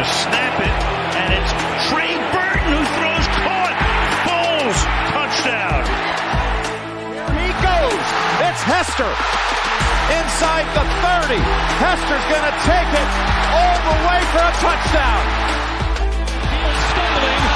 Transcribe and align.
to 0.00 0.06
snap 0.08 0.56
it, 0.56 0.76
and 1.20 1.28
it's 1.28 1.52
Trey 1.92 2.16
Burton 2.32 2.72
who 2.72 2.80
throws 2.96 3.26
caught. 3.44 3.76
Foles, 4.24 4.80
touchdown. 5.12 5.84
He 7.36 7.52
goes. 7.60 8.06
It's 8.48 8.62
Hester. 8.64 9.12
Inside 10.08 10.64
the 10.72 10.84
30. 11.04 11.36
Hester's 11.84 12.26
going 12.32 12.46
to 12.48 12.56
take 12.64 12.90
it 12.96 13.10
all 13.52 13.76
the 13.92 13.96
way 14.08 14.20
for 14.32 14.40
a 14.40 14.54
touchdown. 14.64 15.22
Fields 16.48 16.80
stumbling, 16.96 17.49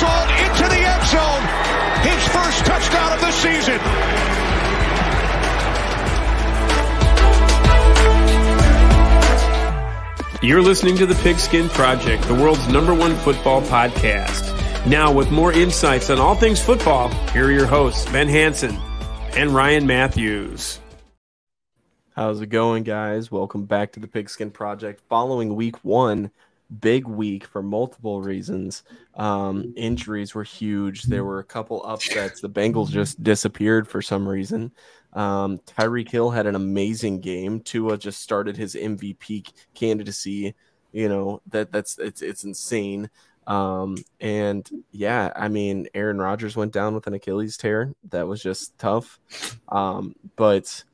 somersault 0.00 0.30
into 0.30 0.64
the 0.68 0.80
end 0.80 1.04
zone. 1.06 1.44
His 2.02 2.28
first 2.28 2.64
touchdown 2.64 3.12
of 3.12 3.20
the 3.20 3.32
season. 3.32 3.80
You're 10.42 10.62
listening 10.62 10.96
to 10.96 11.06
the 11.06 11.14
Pigskin 11.16 11.68
Project, 11.68 12.22
the 12.24 12.34
world's 12.34 12.66
number 12.68 12.94
one 12.94 13.14
football 13.16 13.60
podcast. 13.62 14.46
Now, 14.86 15.12
with 15.12 15.30
more 15.30 15.52
insights 15.52 16.08
on 16.08 16.18
all 16.18 16.34
things 16.34 16.62
football, 16.62 17.08
here 17.32 17.48
are 17.48 17.52
your 17.52 17.66
hosts, 17.66 18.10
Ben 18.10 18.28
Hanson 18.28 18.78
and 19.36 19.50
Ryan 19.50 19.86
Matthews. 19.86 20.80
How's 22.16 22.40
it 22.40 22.46
going, 22.46 22.84
guys? 22.84 23.30
Welcome 23.30 23.66
back 23.66 23.92
to 23.92 24.00
the 24.00 24.08
Pigskin 24.08 24.50
Project. 24.50 25.02
Following 25.08 25.54
week 25.54 25.76
one, 25.84 26.30
big 26.80 27.06
week 27.06 27.44
for 27.44 27.62
multiple 27.62 28.22
reasons. 28.22 28.84
Um, 29.14 29.72
injuries 29.76 30.34
were 30.34 30.44
huge. 30.44 31.02
There 31.04 31.24
were 31.24 31.40
a 31.40 31.44
couple 31.44 31.84
upsets. 31.84 32.40
The 32.40 32.48
Bengals 32.48 32.90
just 32.90 33.22
disappeared 33.22 33.88
for 33.88 34.00
some 34.00 34.28
reason. 34.28 34.72
Um, 35.12 35.58
Tyreek 35.66 36.10
Hill 36.10 36.30
had 36.30 36.46
an 36.46 36.54
amazing 36.54 37.20
game. 37.20 37.60
Tua 37.60 37.98
just 37.98 38.20
started 38.20 38.56
his 38.56 38.74
MVP 38.74 39.50
candidacy. 39.74 40.54
You 40.92 41.08
know 41.08 41.40
that 41.48 41.72
that's 41.72 41.98
it's 41.98 42.22
it's 42.22 42.44
insane. 42.44 43.10
Um, 43.46 43.96
and 44.20 44.68
yeah, 44.92 45.32
I 45.34 45.48
mean, 45.48 45.88
Aaron 45.94 46.18
Rodgers 46.18 46.56
went 46.56 46.72
down 46.72 46.94
with 46.94 47.06
an 47.06 47.14
Achilles 47.14 47.56
tear. 47.56 47.92
That 48.10 48.26
was 48.28 48.42
just 48.42 48.78
tough. 48.78 49.18
Um, 49.68 50.14
but 50.36 50.84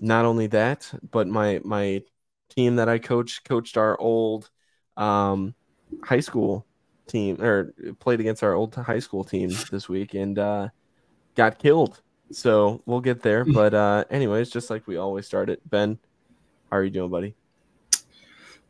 not 0.00 0.24
only 0.24 0.46
that, 0.48 0.90
but 1.10 1.26
my 1.26 1.60
my 1.64 2.02
team 2.48 2.76
that 2.76 2.88
I 2.88 2.98
coach 2.98 3.44
coached 3.44 3.76
our 3.76 3.98
old 4.00 4.50
um, 4.96 5.54
high 6.02 6.20
school 6.20 6.66
team 7.06 7.40
or 7.40 7.72
played 8.00 8.20
against 8.20 8.42
our 8.42 8.54
old 8.54 8.74
high 8.74 8.98
school 8.98 9.24
team 9.24 9.50
this 9.70 9.88
week 9.88 10.14
and 10.14 10.38
uh, 10.38 10.68
got 11.34 11.58
killed. 11.58 12.02
So 12.32 12.82
we'll 12.86 13.00
get 13.00 13.22
there. 13.22 13.44
But 13.44 13.74
uh, 13.74 14.04
anyways, 14.10 14.50
just 14.50 14.70
like 14.70 14.86
we 14.86 14.96
always 14.96 15.26
start 15.26 15.48
it, 15.48 15.60
Ben, 15.68 15.98
how 16.70 16.78
are 16.78 16.84
you 16.84 16.90
doing, 16.90 17.10
buddy? 17.10 17.34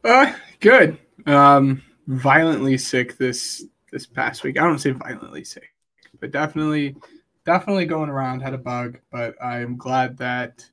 Uh, 0.05 0.33
good. 0.61 0.99
Um, 1.27 1.83
violently 2.07 2.79
sick 2.79 3.17
this 3.17 3.65
this 3.91 4.07
past 4.07 4.45
week. 4.45 4.59
I 4.59 4.65
don't 4.65 4.79
say 4.79 4.91
violently 4.91 5.45
sick, 5.45 5.73
but 6.21 6.31
definitely, 6.31 6.97
definitely 7.45 7.87
going 7.87 8.11
around. 8.11 8.41
Had 8.41 8.55
a 8.55 8.59
bug, 8.59 8.99
but 9.11 9.43
I'm 9.43 9.77
glad 9.77 10.19
that 10.19 10.69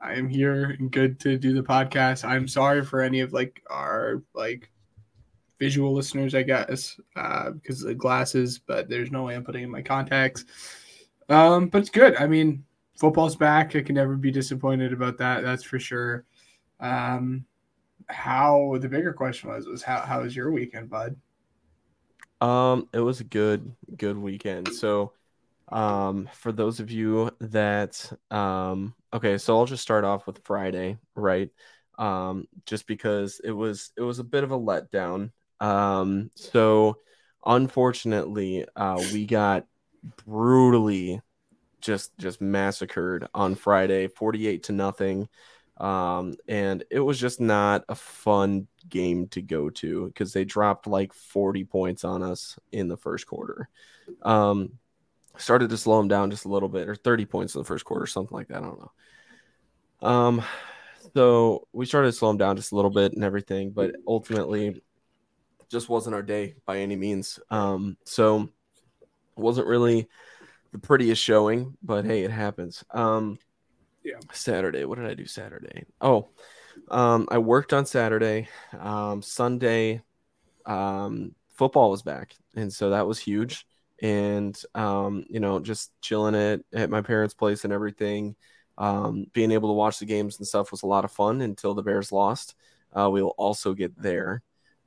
I 0.00 0.14
am 0.14 0.28
here 0.28 0.76
and 0.78 0.90
good 0.90 1.18
to 1.20 1.36
do 1.36 1.52
the 1.52 1.62
podcast. 1.62 2.24
I'm 2.24 2.48
sorry 2.48 2.84
for 2.84 3.00
any 3.00 3.20
of 3.20 3.32
like 3.32 3.62
our 3.68 4.22
like 4.34 4.70
visual 5.58 5.92
listeners, 5.92 6.34
I 6.34 6.42
guess, 6.42 6.98
uh, 7.16 7.50
because 7.50 7.82
of 7.82 7.88
the 7.88 7.94
glasses. 7.94 8.58
But 8.58 8.88
there's 8.88 9.10
no 9.10 9.24
way 9.24 9.34
I'm 9.34 9.44
putting 9.44 9.64
in 9.64 9.70
my 9.70 9.82
contacts. 9.82 10.44
Um, 11.28 11.68
but 11.68 11.78
it's 11.78 11.90
good. 11.90 12.16
I 12.16 12.26
mean, 12.26 12.64
football's 12.96 13.36
back. 13.36 13.74
I 13.76 13.82
can 13.82 13.94
never 13.94 14.16
be 14.16 14.30
disappointed 14.30 14.92
about 14.92 15.18
that. 15.18 15.42
That's 15.42 15.64
for 15.64 15.78
sure. 15.78 16.24
Um, 16.80 17.44
how 18.06 18.76
the 18.80 18.88
bigger 18.88 19.12
question 19.12 19.50
was 19.50 19.66
was 19.66 19.82
how 19.82 20.00
how 20.00 20.22
was 20.22 20.34
your 20.34 20.50
weekend, 20.50 20.90
bud? 20.90 21.16
Um, 22.40 22.88
it 22.92 23.00
was 23.00 23.20
a 23.20 23.24
good 23.24 23.74
good 23.96 24.16
weekend. 24.16 24.68
So, 24.72 25.12
um, 25.70 26.28
for 26.32 26.52
those 26.52 26.80
of 26.80 26.90
you 26.90 27.30
that 27.40 28.10
um, 28.30 28.94
okay, 29.12 29.38
so 29.38 29.58
I'll 29.58 29.66
just 29.66 29.82
start 29.82 30.04
off 30.04 30.26
with 30.26 30.44
Friday, 30.44 30.98
right? 31.14 31.50
Um, 31.98 32.46
just 32.66 32.86
because 32.86 33.40
it 33.42 33.50
was 33.50 33.92
it 33.96 34.02
was 34.02 34.18
a 34.18 34.24
bit 34.24 34.44
of 34.44 34.52
a 34.52 34.58
letdown. 34.58 35.30
Um, 35.60 36.30
so 36.34 36.98
unfortunately, 37.44 38.66
uh, 38.76 39.02
we 39.12 39.26
got 39.26 39.66
brutally 40.24 41.20
just 41.80 42.16
just 42.18 42.40
massacred 42.40 43.26
on 43.34 43.54
Friday, 43.54 44.08
48 44.08 44.64
to 44.64 44.72
nothing. 44.72 45.28
Um, 45.78 46.34
and 46.48 46.82
it 46.90 46.98
was 46.98 47.20
just 47.20 47.40
not 47.40 47.84
a 47.88 47.94
fun 47.94 48.66
game 48.88 49.28
to 49.28 49.40
go 49.40 49.70
to 49.70 50.06
because 50.08 50.32
they 50.32 50.44
dropped 50.44 50.88
like 50.88 51.12
40 51.12 51.64
points 51.64 52.04
on 52.04 52.22
us 52.22 52.58
in 52.72 52.88
the 52.88 52.96
first 52.96 53.26
quarter. 53.28 53.68
Um, 54.22 54.72
started 55.38 55.70
to 55.70 55.76
slow 55.76 55.98
them 55.98 56.08
down 56.08 56.30
just 56.30 56.44
a 56.44 56.48
little 56.48 56.68
bit, 56.68 56.88
or 56.88 56.94
30 56.94 57.26
points 57.26 57.54
in 57.54 57.60
the 57.60 57.64
first 57.64 57.84
quarter, 57.84 58.06
something 58.06 58.36
like 58.36 58.48
that. 58.48 58.58
I 58.58 58.66
don't 58.66 58.80
know. 60.02 60.08
Um, 60.08 60.42
so 61.14 61.66
we 61.72 61.86
started 61.86 62.08
to 62.08 62.12
slow 62.12 62.28
them 62.28 62.38
down 62.38 62.56
just 62.56 62.72
a 62.72 62.76
little 62.76 62.90
bit 62.90 63.12
and 63.12 63.24
everything, 63.24 63.70
but 63.70 63.92
ultimately, 64.06 64.82
just 65.70 65.88
wasn't 65.88 66.14
our 66.14 66.22
day 66.22 66.54
by 66.66 66.78
any 66.78 66.96
means. 66.96 67.38
Um, 67.50 67.96
so 68.04 68.42
it 68.42 69.40
wasn't 69.40 69.66
really 69.66 70.08
the 70.72 70.78
prettiest 70.78 71.22
showing, 71.22 71.76
but 71.82 72.04
hey, 72.04 72.24
it 72.24 72.30
happens. 72.30 72.84
Um, 72.90 73.38
Yeah. 74.04 74.18
Saturday. 74.32 74.84
What 74.84 74.98
did 74.98 75.06
I 75.06 75.14
do 75.14 75.26
Saturday? 75.26 75.84
Oh, 76.00 76.28
um, 76.90 77.28
I 77.30 77.38
worked 77.38 77.72
on 77.72 77.86
Saturday. 77.86 78.48
Um, 78.78 79.22
Sunday, 79.22 80.02
um, 80.64 81.34
football 81.54 81.90
was 81.90 82.02
back, 82.02 82.34
and 82.54 82.72
so 82.72 82.90
that 82.90 83.06
was 83.06 83.18
huge. 83.18 83.66
And 84.00 84.60
um, 84.74 85.24
you 85.28 85.40
know, 85.40 85.58
just 85.60 85.90
chilling 86.00 86.34
it 86.34 86.64
at 86.72 86.90
my 86.90 87.02
parents' 87.02 87.34
place 87.34 87.64
and 87.64 87.72
everything. 87.72 88.36
Um, 88.76 89.26
being 89.32 89.50
able 89.50 89.70
to 89.70 89.74
watch 89.74 89.98
the 89.98 90.06
games 90.06 90.38
and 90.38 90.46
stuff 90.46 90.70
was 90.70 90.82
a 90.82 90.86
lot 90.86 91.04
of 91.04 91.10
fun 91.10 91.40
until 91.40 91.74
the 91.74 91.82
Bears 91.82 92.12
lost. 92.12 92.54
Uh, 92.96 93.10
we 93.10 93.22
will 93.22 93.34
also 93.36 93.74
get 93.74 94.00
there. 94.00 94.42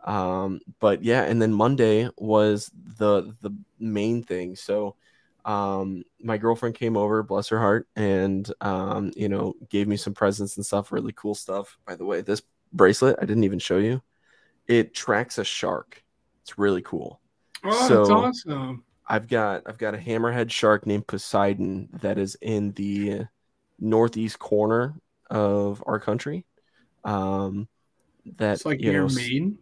Um, 0.05 0.61
but 0.79 1.03
yeah, 1.03 1.23
and 1.23 1.41
then 1.41 1.53
Monday 1.53 2.09
was 2.17 2.72
the 2.97 3.35
the 3.41 3.51
main 3.79 4.23
thing. 4.23 4.55
So 4.55 4.95
um 5.43 6.03
my 6.22 6.38
girlfriend 6.38 6.75
came 6.75 6.95
over 6.95 7.23
bless 7.23 7.47
her 7.49 7.57
heart 7.57 7.88
and 7.95 8.53
um 8.61 9.11
you 9.16 9.28
know 9.28 9.55
gave 9.69 9.88
me 9.88 9.97
some 9.97 10.13
presents 10.13 10.55
and 10.55 10.63
stuff 10.63 10.91
really 10.91 11.11
cool 11.13 11.33
stuff 11.33 11.79
by 11.83 11.95
the 11.95 12.05
way 12.05 12.22
this 12.22 12.43
bracelet 12.73 13.16
i 13.19 13.25
didn't 13.25 13.43
even 13.43 13.57
show 13.57 13.79
you 13.79 13.99
it 14.67 14.93
tracks 14.93 15.39
a 15.39 15.43
shark 15.43 16.03
it's 16.43 16.59
really 16.59 16.83
cool 16.83 17.19
Oh, 17.63 17.88
So- 17.88 17.97
that's 18.22 18.45
awesome. 18.45 18.83
I've 19.11 19.27
got 19.27 19.61
i've 19.67 19.77
got 19.77 19.94
a 19.94 19.97
hammerhead 19.97 20.49
shark 20.49 20.88
named 20.88 21.05
poseidon 21.05 21.88
that 22.01 22.17
is 22.17 22.35
in 22.41 22.72
the 22.72 23.25
northeast 23.79 24.39
corner 24.39 24.95
of 25.29 25.83
our 25.85 25.99
country 25.99 26.45
um 27.03 27.67
that 28.38 28.53
It's 28.53 28.66
like 28.66 28.81
you 28.81 28.91
near 28.91 29.07
know, 29.07 29.13
Maine. 29.13 29.57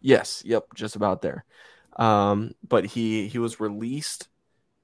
Yes, 0.00 0.42
yep, 0.44 0.64
just 0.74 0.96
about 0.96 1.22
there. 1.22 1.44
Um, 1.96 2.52
but 2.66 2.84
he 2.84 3.28
he 3.28 3.38
was 3.38 3.60
released 3.60 4.28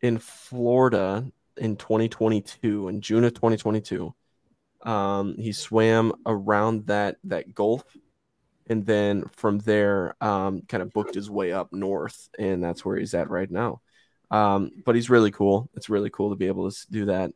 in 0.01 0.19
Florida 0.19 1.27
in 1.57 1.77
2022, 1.77 2.89
in 2.89 3.01
June 3.01 3.25
of 3.25 3.35
2022. 3.35 4.15
Um, 4.85 5.35
he 5.37 5.53
swam 5.53 6.13
around 6.25 6.87
that 6.87 7.17
that 7.25 7.55
gulf, 7.55 7.85
and 8.69 8.87
then 8.87 9.25
from 9.37 9.59
there, 9.59 10.15
um, 10.21 10.63
kind 10.69 10.83
of 10.83 10.93
booked 10.93 11.15
his 11.15 11.31
way 11.31 11.53
up 11.53 11.73
north, 11.73 12.29
and 12.39 12.63
that's 12.63 12.85
where 12.85 12.97
he's 12.97 13.15
at 13.15 13.31
right 13.31 13.51
now. 13.51 13.81
Um, 14.31 14.71
but 14.85 14.95
he's 14.95 15.11
really 15.11 15.31
cool. 15.31 15.71
It's 15.75 15.89
really 15.89 16.11
cool 16.11 16.31
to 16.31 16.37
be 16.37 16.47
able 16.47 16.71
to 16.71 16.77
do 16.91 17.07
that. 17.07 17.33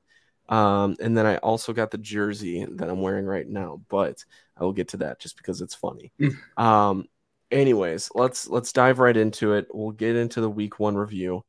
Um, 0.48 0.96
and 1.00 1.16
then 1.16 1.24
I 1.24 1.36
also 1.38 1.72
got 1.72 1.90
the 1.90 1.98
jersey 1.98 2.66
that 2.68 2.90
I'm 2.90 3.00
wearing 3.00 3.24
right 3.24 3.48
now, 3.48 3.80
but 3.88 4.24
I 4.56 4.64
will 4.64 4.72
get 4.72 4.88
to 4.88 4.98
that 4.98 5.18
just 5.18 5.36
because 5.36 5.60
it's 5.62 5.74
funny. 5.74 6.12
um, 6.56 7.06
anyways, 7.50 8.10
let's 8.14 8.48
let's 8.48 8.72
dive 8.72 8.98
right 8.98 9.16
into 9.16 9.54
it. 9.54 9.68
We'll 9.72 9.92
get 9.92 10.16
into 10.16 10.40
the 10.40 10.50
week 10.50 10.78
one 10.78 10.96
review. 10.96 11.44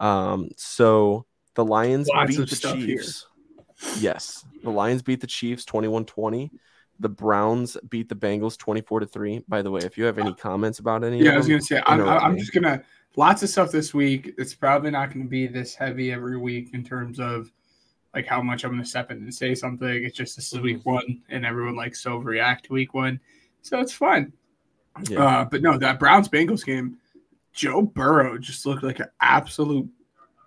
Um, 0.00 0.50
so 0.56 1.26
the 1.54 1.64
Lions 1.64 2.08
Lots 2.08 2.36
beat 2.36 2.48
the 2.48 2.56
stuff 2.56 2.76
here. 2.76 2.96
Chiefs. 2.98 3.26
Yes, 4.00 4.44
the 4.64 4.70
Lions 4.70 5.02
beat 5.02 5.20
the 5.20 5.26
Chiefs 5.26 5.64
21-20. 5.64 6.50
The 7.00 7.08
Browns 7.08 7.76
beat 7.88 8.08
the 8.08 8.16
Bengals 8.16 8.58
24 8.58 9.00
to 9.00 9.06
3. 9.06 9.44
By 9.46 9.62
the 9.62 9.70
way, 9.70 9.82
if 9.82 9.96
you 9.96 10.04
have 10.04 10.18
any 10.18 10.34
comments 10.34 10.80
about 10.80 11.04
any 11.04 11.20
Yeah, 11.20 11.30
of 11.30 11.34
I 11.34 11.38
was 11.38 11.48
gonna 11.48 11.60
say 11.60 11.80
I'm, 11.86 12.00
I'm 12.08 12.38
just 12.38 12.52
gonna 12.52 12.82
lots 13.18 13.42
of 13.42 13.50
stuff 13.50 13.70
this 13.72 13.92
week. 13.92 14.34
It's 14.38 14.54
probably 14.54 14.90
not 14.90 15.12
gonna 15.12 15.26
be 15.26 15.46
this 15.46 15.74
heavy 15.74 16.12
every 16.12 16.38
week 16.38 16.72
in 16.72 16.84
terms 16.84 17.18
of 17.18 17.52
like 18.14 18.26
how 18.26 18.42
much 18.42 18.64
I'm 18.64 18.70
going 18.70 18.82
to 18.82 18.88
step 18.88 19.10
in 19.10 19.18
and 19.18 19.34
say 19.34 19.54
something. 19.54 20.04
It's 20.04 20.16
just 20.16 20.36
this 20.36 20.52
is 20.52 20.60
week 20.60 20.84
one, 20.84 21.22
and 21.28 21.44
everyone 21.44 21.76
likes 21.76 22.02
to 22.02 22.10
overreact 22.10 22.62
to 22.62 22.72
week 22.72 22.94
one, 22.94 23.20
so 23.62 23.80
it's 23.80 23.92
fun. 23.92 24.32
Yeah. 25.08 25.22
Uh, 25.22 25.44
but 25.44 25.62
no, 25.62 25.78
that 25.78 26.00
Browns 26.00 26.28
Bengals 26.28 26.64
game, 26.64 26.96
Joe 27.52 27.82
Burrow 27.82 28.38
just 28.38 28.66
looked 28.66 28.82
like 28.82 28.98
an 28.98 29.10
absolute 29.20 29.88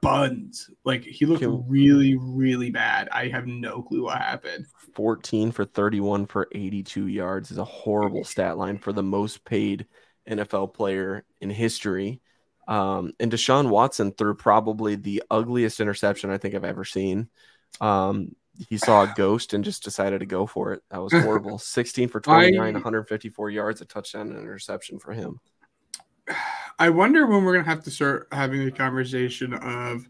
buns. 0.01 0.69
Like 0.83 1.03
he 1.03 1.25
looked 1.25 1.43
Can- 1.43 1.63
really, 1.69 2.17
really 2.17 2.71
bad. 2.71 3.07
I 3.09 3.27
have 3.27 3.47
no 3.47 3.83
clue 3.83 4.03
what 4.03 4.17
happened. 4.17 4.65
14 4.93 5.51
for 5.51 5.63
31 5.63 6.25
for 6.25 6.49
82 6.51 7.07
yards 7.07 7.51
is 7.51 7.57
a 7.57 7.63
horrible 7.63 8.23
stat 8.23 8.57
line 8.57 8.77
for 8.77 8.91
the 8.91 9.03
most 9.03 9.45
paid 9.45 9.85
NFL 10.29 10.73
player 10.73 11.23
in 11.39 11.49
history. 11.49 12.19
Um, 12.67 13.13
and 13.19 13.31
Deshaun 13.31 13.69
Watson 13.69 14.11
threw 14.11 14.33
probably 14.35 14.95
the 14.95 15.23
ugliest 15.29 15.79
interception 15.79 16.29
I 16.29 16.37
think 16.37 16.55
I've 16.55 16.63
ever 16.63 16.85
seen. 16.85 17.29
Um, 17.79 18.35
he 18.69 18.77
saw 18.77 19.03
a 19.03 19.13
ghost 19.15 19.53
and 19.53 19.63
just 19.63 19.83
decided 19.83 20.19
to 20.19 20.25
go 20.25 20.45
for 20.45 20.73
it. 20.73 20.83
That 20.89 21.01
was 21.01 21.13
horrible. 21.13 21.57
16 21.59 22.09
for 22.09 22.19
29, 22.19 22.59
I- 22.59 22.71
154 22.71 23.49
yards, 23.49 23.81
a 23.81 23.85
touchdown 23.85 24.27
and 24.27 24.37
an 24.37 24.43
interception 24.43 24.99
for 24.99 25.13
him. 25.13 25.39
I 26.79 26.89
wonder 26.89 27.27
when 27.27 27.43
we're 27.43 27.53
gonna 27.53 27.65
have 27.65 27.83
to 27.83 27.91
start 27.91 28.27
having 28.31 28.67
a 28.67 28.71
conversation 28.71 29.53
of 29.53 30.07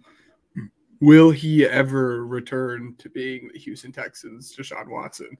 will 1.00 1.32
he 1.32 1.66
ever 1.66 2.26
return 2.26 2.96
to 3.00 3.10
being 3.10 3.50
the 3.54 3.60
Houston 3.60 3.92
Texans, 3.92 4.56
Deshaun 4.56 4.88
Watson? 4.90 5.38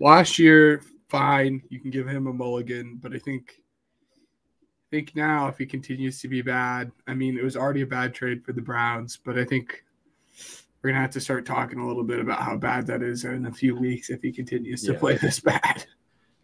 Last 0.00 0.38
year, 0.38 0.82
fine, 1.08 1.62
you 1.68 1.80
can 1.80 1.90
give 1.90 2.08
him 2.08 2.26
a 2.26 2.32
mulligan, 2.32 2.98
but 3.00 3.14
I 3.14 3.18
think 3.18 3.62
I 4.86 4.96
think 4.96 5.16
now 5.16 5.48
if 5.48 5.58
he 5.58 5.66
continues 5.66 6.20
to 6.20 6.28
be 6.28 6.42
bad, 6.42 6.92
I 7.06 7.14
mean 7.14 7.36
it 7.36 7.42
was 7.44 7.56
already 7.56 7.82
a 7.82 7.86
bad 7.86 8.14
trade 8.14 8.44
for 8.44 8.52
the 8.52 8.62
Browns, 8.62 9.16
but 9.16 9.36
I 9.38 9.44
think 9.44 9.84
we're 10.82 10.90
gonna 10.90 11.00
have 11.00 11.10
to 11.10 11.20
start 11.20 11.44
talking 11.44 11.80
a 11.80 11.86
little 11.86 12.04
bit 12.04 12.20
about 12.20 12.40
how 12.40 12.56
bad 12.56 12.86
that 12.86 13.02
is 13.02 13.24
in 13.24 13.46
a 13.46 13.52
few 13.52 13.74
weeks 13.74 14.10
if 14.10 14.22
he 14.22 14.30
continues 14.30 14.82
to 14.84 14.92
Yeah. 14.92 14.98
play 14.98 15.16
this 15.16 15.40
bad. 15.40 15.86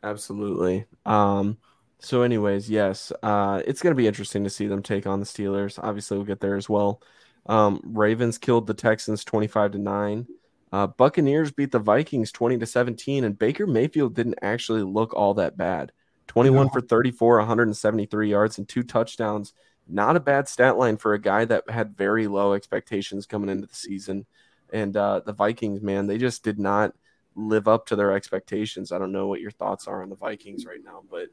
Absolutely. 0.02 0.86
Um, 1.06 1.58
so, 2.00 2.22
anyways, 2.22 2.68
yes, 2.68 3.12
uh, 3.22 3.62
it's 3.64 3.80
going 3.80 3.92
to 3.92 3.96
be 3.96 4.08
interesting 4.08 4.42
to 4.42 4.50
see 4.50 4.66
them 4.66 4.82
take 4.82 5.06
on 5.06 5.20
the 5.20 5.26
Steelers. 5.26 5.78
Obviously, 5.80 6.16
we'll 6.16 6.26
get 6.26 6.40
there 6.40 6.56
as 6.56 6.68
well. 6.68 7.00
Um, 7.46 7.80
Ravens 7.84 8.38
killed 8.38 8.66
the 8.66 8.74
Texans 8.74 9.24
twenty-five 9.24 9.70
to 9.72 9.78
nine. 9.78 10.26
Uh, 10.72 10.88
Buccaneers 10.88 11.52
beat 11.52 11.70
the 11.70 11.78
Vikings 11.78 12.32
twenty 12.32 12.58
to 12.58 12.66
seventeen, 12.66 13.22
and 13.22 13.38
Baker 13.38 13.68
Mayfield 13.68 14.16
didn't 14.16 14.40
actually 14.42 14.82
look 14.82 15.14
all 15.14 15.34
that 15.34 15.56
bad. 15.56 15.92
Twenty-one 16.26 16.66
No. 16.66 16.72
for 16.72 16.80
thirty-four, 16.80 17.38
one 17.38 17.46
hundred 17.46 17.64
and 17.68 17.76
seventy-three 17.76 18.30
yards, 18.30 18.58
and 18.58 18.68
two 18.68 18.82
touchdowns. 18.82 19.52
Not 19.88 20.16
a 20.16 20.20
bad 20.20 20.48
stat 20.48 20.78
line 20.78 20.96
for 20.96 21.12
a 21.14 21.18
guy 21.20 21.44
that 21.46 21.68
had 21.68 21.96
very 21.96 22.26
low 22.28 22.52
expectations 22.54 23.26
coming 23.26 23.50
into 23.50 23.66
the 23.66 23.74
season. 23.74 24.26
And 24.72 24.96
uh, 24.96 25.20
the 25.26 25.32
Vikings, 25.32 25.82
man, 25.82 26.06
they 26.06 26.16
just 26.18 26.42
did 26.44 26.58
not 26.58 26.94
live 27.34 27.66
up 27.68 27.86
to 27.86 27.96
their 27.96 28.12
expectations. 28.12 28.92
I 28.92 28.98
don't 28.98 29.12
know 29.12 29.26
what 29.26 29.40
your 29.40 29.50
thoughts 29.50 29.86
are 29.88 30.02
on 30.02 30.08
the 30.08 30.16
Vikings 30.16 30.64
right 30.64 30.82
now, 30.84 31.02
but 31.10 31.28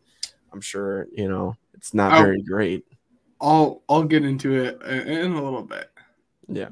I'm 0.51 0.61
sure 0.61 1.07
you 1.13 1.29
know 1.29 1.55
it's 1.73 1.93
not 1.93 2.13
Oh. 2.13 2.23
very 2.23 2.41
great. 2.41 2.85
I'll 3.39 3.83
I'll 3.87 4.03
get 4.03 4.25
into 4.25 4.55
it 4.55 4.81
in 4.81 5.31
a 5.33 5.41
little 5.43 5.63
bit. 5.63 5.89
Yeah. 6.47 6.69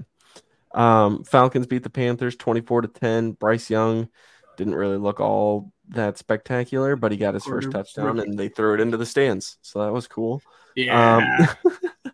Um, 0.73 1.23
Falcons 1.23 1.67
beat 1.67 1.83
the 1.83 1.89
Panthers 1.89 2.35
24 2.35 2.81
to 2.81 2.87
10. 2.89 3.31
Bryce 3.33 3.69
Young 3.69 4.09
didn't 4.57 4.75
really 4.75 4.97
look 4.97 5.19
all 5.19 5.71
that 5.89 6.17
spectacular, 6.17 6.95
but 6.95 7.11
he 7.11 7.17
got 7.17 7.33
his 7.33 7.45
first 7.45 7.71
touchdown 7.71 8.19
and 8.19 8.37
they 8.37 8.49
threw 8.49 8.73
it 8.73 8.81
into 8.81 8.97
the 8.97 9.05
stands. 9.05 9.57
So 9.61 9.85
that 9.85 9.93
was 9.93 10.07
cool. 10.07 10.41
Yeah. 10.75 11.47
Um, 11.63 11.73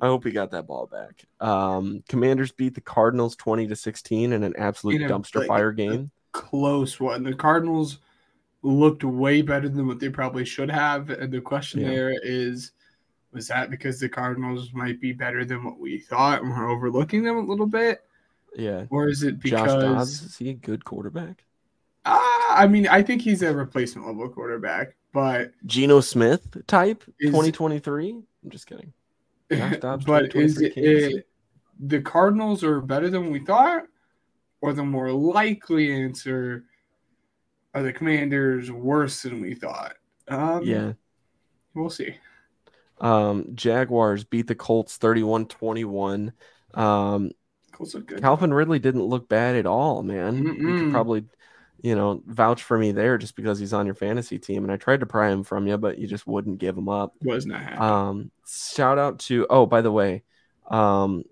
I 0.00 0.06
hope 0.06 0.24
he 0.24 0.32
got 0.32 0.50
that 0.50 0.66
ball 0.66 0.86
back. 0.86 1.24
Um, 1.40 2.02
Commanders 2.08 2.52
beat 2.52 2.74
the 2.74 2.80
Cardinals 2.80 3.36
20 3.36 3.68
to 3.68 3.76
16 3.76 4.32
in 4.32 4.42
an 4.42 4.54
absolute 4.58 5.00
dumpster 5.02 5.36
like, 5.36 5.48
fire 5.48 5.72
game. 5.72 6.10
close 6.32 7.00
one. 7.00 7.22
The 7.22 7.32
Cardinals 7.32 7.98
looked 8.62 9.04
way 9.04 9.40
better 9.40 9.68
than 9.68 9.86
what 9.86 10.00
they 10.00 10.08
probably 10.08 10.44
should 10.44 10.70
have. 10.70 11.10
And 11.10 11.32
the 11.32 11.40
question 11.40 11.80
Yeah. 11.80 11.88
there 11.88 12.14
is 12.22 12.72
was 13.32 13.48
that 13.48 13.70
because 13.70 13.98
the 13.98 14.08
Cardinals 14.08 14.72
might 14.72 15.00
be 15.00 15.12
better 15.12 15.44
than 15.44 15.64
what 15.64 15.78
we 15.78 15.98
thought 15.98 16.42
and 16.42 16.50
we're 16.50 16.70
overlooking 16.70 17.24
them 17.24 17.36
a 17.36 17.40
little 17.40 17.66
bit? 17.66 18.00
Yeah. 18.56 18.84
Or 18.90 19.08
is 19.08 19.22
it 19.22 19.40
because 19.40 19.72
Josh 19.72 19.82
Dobbs, 19.82 20.20
because 20.20 20.22
is 20.22 20.36
he 20.36 20.50
a 20.50 20.54
good 20.54 20.84
quarterback? 20.84 21.44
Ah, 22.06 22.56
I 22.58 22.66
mean, 22.66 22.86
I 22.88 23.02
think 23.02 23.22
he's 23.22 23.42
a 23.42 23.54
replacement 23.54 24.06
level 24.06 24.28
quarterback, 24.28 24.96
but 25.12 25.52
Geno 25.66 26.00
Smith 26.00 26.56
type 26.66 27.02
Is- 27.20 27.30
2023? 27.30 28.10
I'm 28.44 28.50
just 28.50 28.66
kidding. 28.66 28.92
Dobbs, 29.80 30.04
but 30.04 30.34
is 30.34 30.60
it, 30.60 30.72
it 30.76 31.26
the 31.80 32.00
Cardinals 32.00 32.64
are 32.64 32.80
better 32.80 33.08
than 33.10 33.30
we 33.30 33.38
thought, 33.40 33.84
or 34.60 34.72
the 34.72 34.84
more 34.84 35.12
likely 35.12 35.92
answer 35.92 36.64
are 37.74 37.82
the 37.82 37.92
Commanders 37.92 38.70
worse 38.70 39.22
than 39.22 39.40
we 39.40 39.54
thought? 39.54 39.94
Um, 40.28 40.62
Yeah. 40.64 40.92
we'll 41.74 41.90
see. 41.90 42.16
Um, 43.00 43.48
Jaguars 43.54 44.24
beat 44.24 44.46
the 44.46 44.54
Colts 44.54 44.96
31 44.96 45.46
21. 45.46 46.32
Um, 46.74 47.30
Colts 47.72 47.94
look 47.94 48.06
good. 48.06 48.20
Calvin 48.22 48.54
Ridley 48.54 48.78
didn't 48.78 49.02
look 49.04 49.28
bad 49.28 49.56
at 49.56 49.66
all, 49.66 50.02
man. 50.02 50.36
You 50.42 50.54
Mm-mm. 50.54 50.78
could 50.84 50.92
probably, 50.92 51.24
you 51.84 51.94
know, 51.94 52.22
vouch 52.26 52.62
for 52.62 52.78
me 52.78 52.92
there 52.92 53.18
just 53.18 53.36
because 53.36 53.58
he's 53.58 53.74
on 53.74 53.84
your 53.84 53.94
fantasy 53.94 54.38
team. 54.38 54.64
And 54.64 54.72
I 54.72 54.78
tried 54.78 55.00
to 55.00 55.06
pry 55.06 55.30
him 55.30 55.44
from 55.44 55.66
you, 55.66 55.76
but 55.76 55.98
you 55.98 56.06
just 56.06 56.26
wouldn't 56.26 56.56
give 56.56 56.78
him 56.78 56.88
up. 56.88 57.12
was 57.22 57.44
not. 57.44 57.78
Um, 57.78 58.30
shout 58.48 58.98
out 58.98 59.18
to, 59.20 59.46
oh, 59.50 59.66
by 59.66 59.82
the 59.82 59.92
way, 59.92 60.22
um, 60.70 61.24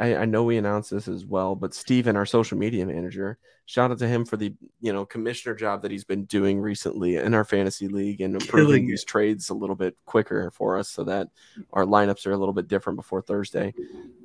I, 0.00 0.16
I 0.16 0.24
know 0.24 0.44
we 0.44 0.56
announced 0.56 0.90
this 0.90 1.08
as 1.08 1.26
well, 1.26 1.54
but 1.54 1.74
Steven, 1.74 2.16
our 2.16 2.24
social 2.24 2.56
media 2.56 2.86
manager, 2.86 3.36
shout 3.66 3.90
out 3.90 3.98
to 3.98 4.08
him 4.08 4.24
for 4.24 4.38
the 4.38 4.54
you 4.80 4.94
know 4.94 5.04
commissioner 5.04 5.54
job 5.54 5.82
that 5.82 5.90
he's 5.90 6.04
been 6.04 6.24
doing 6.24 6.58
recently 6.58 7.16
in 7.16 7.34
our 7.34 7.44
fantasy 7.44 7.88
league 7.88 8.22
and 8.22 8.34
improving 8.34 8.86
these 8.86 9.04
trades 9.04 9.50
a 9.50 9.54
little 9.54 9.76
bit 9.76 9.94
quicker 10.06 10.50
for 10.52 10.78
us 10.78 10.88
so 10.88 11.04
that 11.04 11.28
our 11.74 11.84
lineups 11.84 12.26
are 12.26 12.32
a 12.32 12.38
little 12.38 12.54
bit 12.54 12.66
different 12.66 12.96
before 12.96 13.20
Thursday. 13.20 13.74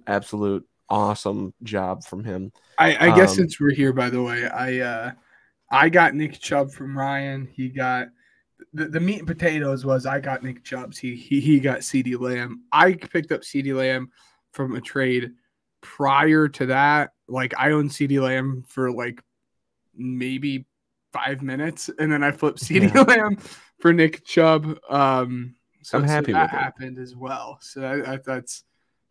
Absolute 0.08 0.66
awesome 0.90 1.54
job 1.64 2.06
from 2.06 2.24
him. 2.24 2.54
I, 2.78 3.10
I 3.12 3.16
guess 3.18 3.32
um, 3.32 3.36
since 3.36 3.60
we're 3.60 3.74
here, 3.74 3.92
by 3.92 4.10
the 4.10 4.24
way, 4.24 4.48
I 4.48 4.80
uh, 4.80 5.12
I 5.70 5.90
got 5.90 6.16
Nick 6.16 6.40
Chubb 6.40 6.72
from 6.72 6.98
Ryan. 6.98 7.48
He 7.52 7.70
got 7.70 8.08
the, 8.74 8.86
the 8.86 9.00
meat 9.00 9.20
and 9.20 9.28
potatoes 9.28 9.86
was 9.86 10.06
I 10.06 10.20
got 10.20 10.44
Nick 10.44 10.64
Chubb's. 10.64 10.98
He 10.98 11.16
he 11.16 11.40
he 11.40 11.60
got 11.60 11.80
CeeDee 11.80 12.20
Lamb. 12.20 12.64
I 12.72 12.94
picked 12.94 13.32
up 13.32 13.42
CeeDee 13.42 13.76
Lamb 13.76 14.12
from 14.52 14.76
a 14.76 14.82
trade 14.82 15.32
prior 15.82 16.48
to 16.48 16.68
that. 16.68 17.12
Like 17.28 17.54
I 17.58 17.72
owned 17.72 17.92
CeeDee 17.92 18.22
Lamb 18.22 18.64
for 18.68 18.92
like 18.92 19.22
maybe 19.96 20.66
five 21.14 21.42
minutes, 21.42 21.90
and 22.00 22.12
then 22.12 22.24
I 22.24 22.32
flipped 22.32 22.60
CeeDee 22.60 22.94
Yeah. 22.94 23.02
Lamb 23.16 23.38
for 23.80 23.94
Nick 23.94 24.26
Chubb. 24.26 24.78
Um, 24.90 25.56
so, 25.84 25.98
I'm 25.98 26.08
so 26.08 26.14
happy 26.14 26.34
that 26.34 26.52
with 26.52 26.60
it. 26.60 26.64
happened 26.64 27.00
as 27.00 27.16
well. 27.16 27.60
So 27.62 27.82
that, 27.82 28.06
that, 28.06 28.24
that's 28.26 28.64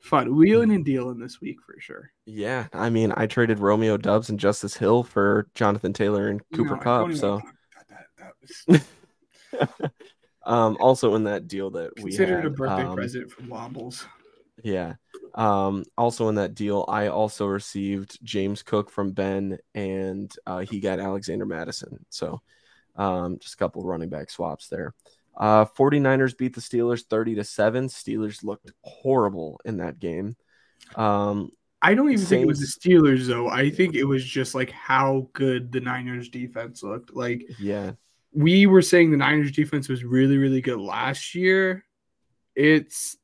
fun. 0.07 0.35
Wheeling 0.35 0.73
and 0.73 0.85
dealing 0.85 1.19
this 1.19 1.41
week 1.41 1.59
for 1.65 1.77
sure. 1.79 2.11
Yeah, 2.25 2.67
I 2.73 2.91
mean, 2.91 3.13
I 3.17 3.27
traded 3.27 3.59
Romeo 3.59 3.97
Doubs 3.97 4.31
and 4.31 4.39
Justice 4.41 4.77
Hill 4.77 5.03
for 5.03 5.49
Jonathan 5.55 5.93
Taylor 5.93 6.29
and 6.29 6.41
Cooper 6.55 6.77
No, 6.77 6.83
Kupp. 6.83 7.13
So, 7.15 7.31
wanna 7.31 7.43
talk 7.43 7.55
about 7.73 7.89
that. 7.89 8.85
That 9.51 9.71
was 9.71 9.91
um, 10.45 10.77
also 10.81 11.15
in 11.15 11.25
that 11.25 11.49
deal 11.49 11.71
that 11.71 11.91
we 11.97 12.11
considered 12.11 12.45
had, 12.45 12.47
a 12.47 12.51
birthday 12.51 12.85
um, 12.85 12.97
present 12.97 13.31
from 13.31 13.49
Wobbles. 13.49 14.07
Yeah. 14.63 14.95
Um, 15.35 15.85
also 15.99 16.29
in 16.29 16.37
that 16.37 16.55
deal, 16.55 16.85
I 16.89 17.09
also 17.09 17.47
received 17.47 18.19
James 18.25 18.63
Cook 18.63 18.91
from 18.91 19.13
Ben, 19.13 19.59
and 19.75 20.35
uh, 20.47 20.61
he 20.61 20.81
got 20.81 20.99
Alexander 20.99 21.45
Mattison. 21.45 22.05
So 22.09 22.41
um, 22.97 23.39
just 23.39 23.55
a 23.55 23.57
couple 23.59 23.85
running 23.85 24.09
back 24.09 24.31
swaps 24.31 24.69
there. 24.69 24.95
Uh, 25.37 25.67
49ers 25.67 26.37
beat 26.37 26.55
the 26.55 26.61
Steelers 26.61 27.03
30 27.03 27.37
to 27.37 27.45
7. 27.45 27.89
Steelers 27.89 28.43
looked 28.43 28.73
horrible 28.83 29.61
in 29.65 29.79
that 29.79 29.99
game. 29.99 30.37
Um, 30.95 31.51
I 31.83 31.95
don't 31.95 32.11
even 32.11 32.25
think 32.25 32.43
it 32.43 32.47
was 32.47 32.61
the 32.61 32.67
Steelers 32.67 33.27
though. 33.27 33.49
I 33.49 33.71
think 33.71 33.95
it 33.95 34.05
was 34.05 34.25
just 34.25 34.55
like 34.55 34.71
how 34.71 35.29
good 35.35 35.71
the 35.71 35.81
Niners 35.81 36.29
defense 36.31 36.83
looked. 36.83 37.15
Like 37.15 37.45
yeah. 37.59 37.93
we 38.33 38.67
were 38.67 38.83
saying 38.83 39.11
the 39.11 39.17
Niners 39.19 39.53
defense 39.53 39.89
was 39.89 40.03
really, 40.03 40.39
really 40.39 40.61
good 40.61 40.81
last 40.81 41.35
year. 41.35 41.85
It's 42.55 43.17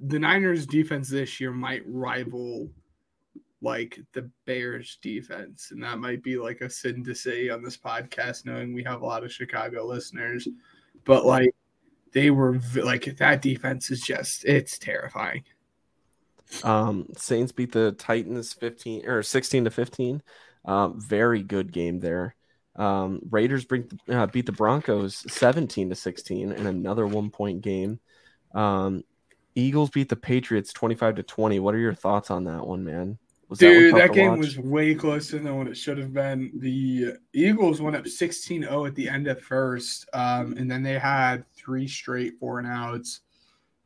the 0.00 0.18
Niners 0.18 0.66
defense 0.66 1.08
this 1.08 1.40
year 1.40 1.52
might 1.52 1.82
rival 1.86 2.68
like 3.62 3.98
the 4.12 4.30
Bears 4.44 4.98
defense. 5.00 5.70
And 5.70 5.82
that 5.82 5.98
might 5.98 6.22
be 6.22 6.36
like 6.36 6.60
a 6.60 6.68
sin 6.68 7.04
to 7.04 7.14
say 7.14 7.48
on 7.48 7.62
this 7.62 7.76
podcast, 7.76 8.44
knowing 8.44 8.74
we 8.74 8.84
have 8.84 9.02
a 9.02 9.06
lot 9.06 9.24
of 9.24 9.32
Chicago 9.32 9.86
listeners. 9.86 10.46
But 11.06 11.24
like 11.24 11.54
they 12.12 12.30
were 12.30 12.60
like 12.74 13.16
that 13.16 13.40
defense 13.40 13.90
is 13.90 14.02
just 14.02 14.44
it's 14.44 14.78
terrifying. 14.78 15.44
Um, 16.62 17.06
Saints 17.16 17.52
beat 17.52 17.72
the 17.72 17.92
Titans 17.92 18.52
15 18.52 19.08
or 19.08 19.22
16 19.22 19.64
to 19.64 19.70
15. 19.70 20.22
Um, 20.64 21.00
very 21.00 21.42
good 21.42 21.72
game 21.72 22.00
there. 22.00 22.36
Um, 22.76 23.20
Raiders 23.30 23.64
bring, 23.64 23.88
uh, 24.08 24.26
beat 24.26 24.46
the 24.46 24.52
Broncos 24.52 25.24
17 25.32 25.88
to 25.88 25.94
16 25.94 26.52
in 26.52 26.66
another 26.66 27.06
one 27.06 27.30
point 27.30 27.62
game. 27.62 28.00
Um, 28.54 29.02
Eagles 29.54 29.90
beat 29.90 30.08
the 30.08 30.16
Patriots 30.16 30.72
25 30.72 31.16
to 31.16 31.22
20. 31.22 31.58
What 31.60 31.74
are 31.74 31.78
your 31.78 31.94
thoughts 31.94 32.30
on 32.30 32.44
that 32.44 32.66
one, 32.66 32.84
man? 32.84 33.18
Was 33.48 33.60
Dude, 33.60 33.92
one 33.92 34.00
that, 34.00 34.12
game 34.12 34.38
was 34.38 34.58
way 34.58 34.94
closer 34.94 35.38
than 35.38 35.56
what 35.56 35.68
it 35.68 35.76
should 35.76 35.98
have 35.98 36.12
been. 36.12 36.50
The 36.56 37.14
Eagles 37.32 37.80
went 37.80 37.94
up 37.94 38.04
16-0 38.04 38.88
at 38.88 38.94
the 38.96 39.08
end 39.08 39.28
of 39.28 39.40
first, 39.40 40.08
um, 40.12 40.54
and 40.58 40.68
then 40.68 40.82
they 40.82 40.98
had 40.98 41.44
three 41.54 41.86
straight 41.86 42.38
four 42.40 42.58
and 42.58 42.66
outs. 42.66 43.20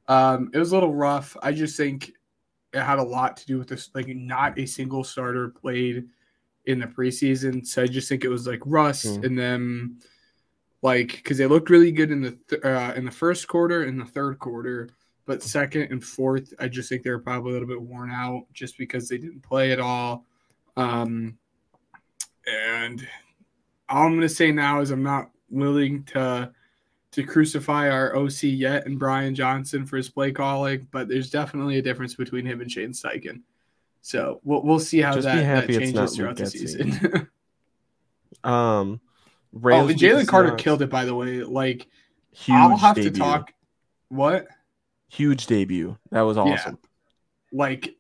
Um, 0.09 0.50
it 0.55 0.59
was 0.59 0.73
a 0.73 0.75
little 0.75 0.95
rough. 0.95 1.37
I 1.43 1.52
just 1.52 1.76
think 1.76 2.12
it 2.73 2.81
had 2.81 2.99
a 2.99 3.02
lot 3.02 3.37
to 3.37 3.47
do 3.47 3.59
with 3.59 3.69
this, 3.69 3.90
like 3.95 4.09
not 4.09 4.59
a 4.59 4.64
single 4.64 5.05
starter 5.05 5.50
played 5.50 6.07
in 6.64 6.79
the 6.79 6.87
preseason. 6.87 7.67
So 7.67 7.83
I 7.83 7.87
just 7.87 8.09
think 8.09 8.25
it 8.25 8.29
was 8.29 8.47
like 8.47 8.61
rust, 8.64 9.17
Hmm. 9.17 9.25
and 9.25 9.38
then 9.38 9.97
like 10.83 11.09
because 11.17 11.37
they 11.37 11.47
looked 11.47 11.69
really 11.69 11.93
good 11.93 12.11
in 12.11 12.23
the 12.23 12.38
th- 12.49 12.62
uh, 12.64 12.95
in 12.97 13.05
the 13.05 13.11
first 13.11 13.47
quarter 13.47 13.83
and 13.83 14.00
the 14.00 14.07
third 14.07 14.38
quarter, 14.38 14.88
but 15.27 15.43
second 15.43 15.83
and 15.91 16.03
fourth, 16.05 16.53
I 16.59 16.69
just 16.69 16.89
think 16.89 17.03
they 17.03 17.11
were 17.11 17.19
probably 17.19 17.50
a 17.50 17.53
little 17.53 17.69
bit 17.69 17.81
worn 17.81 18.11
out 18.11 18.47
just 18.53 18.79
because 18.79 19.09
they 19.09 19.19
didn't 19.19 19.43
play 19.43 19.73
at 19.73 19.81
all. 19.81 20.25
Um, 20.77 21.39
and 22.47 23.07
all 23.89 24.05
I'm 24.07 24.12
going 24.12 24.23
to 24.23 24.29
say 24.29 24.50
now 24.53 24.81
is 24.81 24.91
I'm 24.91 25.03
not 25.03 25.31
willing 25.50 26.05
to 26.05 26.53
to 27.12 27.25
crucify 27.25 27.91
our 27.91 28.17
OC 28.17 28.43
yet 28.45 28.87
and 28.87 28.99
Brian 28.99 29.35
Johnson 29.35 29.85
for 29.85 29.97
his 29.97 30.09
play 30.09 30.31
calling, 30.31 30.87
but 30.93 31.09
there's 31.09 31.29
definitely 31.29 31.79
a 31.79 31.83
difference 31.83 32.15
between 32.15 32.47
him 32.47 32.61
and 32.61 32.71
Shane 32.71 32.93
Steichen. 32.93 33.43
So 34.00 34.41
we'll 34.45 34.62
we'll 34.62 34.79
see 34.79 35.00
how 35.00 35.15
Just 35.15 35.25
that, 35.25 35.43
that 35.43 35.67
changes 35.67 35.93
not 35.93 36.11
throughout 36.11 36.37
the 36.37 36.47
season. 36.47 37.29
Um, 38.43 39.00
oh, 39.55 39.59
Rams 39.59 39.91
and 39.91 40.00
Jalen 40.00 40.27
Carter 40.27 40.53
Seahawks. 40.53 40.59
killed 40.59 40.83
it 40.83 40.89
by 40.89 41.05
the 41.05 41.15
way. 41.15 41.43
Like 41.43 41.89
Huge 42.33 42.57
I'll 42.57 42.77
have 42.77 42.97
debut. 42.97 43.11
to 43.11 43.19
talk. 43.19 43.53
What? 44.09 44.47
Huge 45.11 45.47
debut. 45.47 45.97
That 46.11 46.23
was 46.23 46.37
awesome. 46.37 46.79
like 47.52 47.97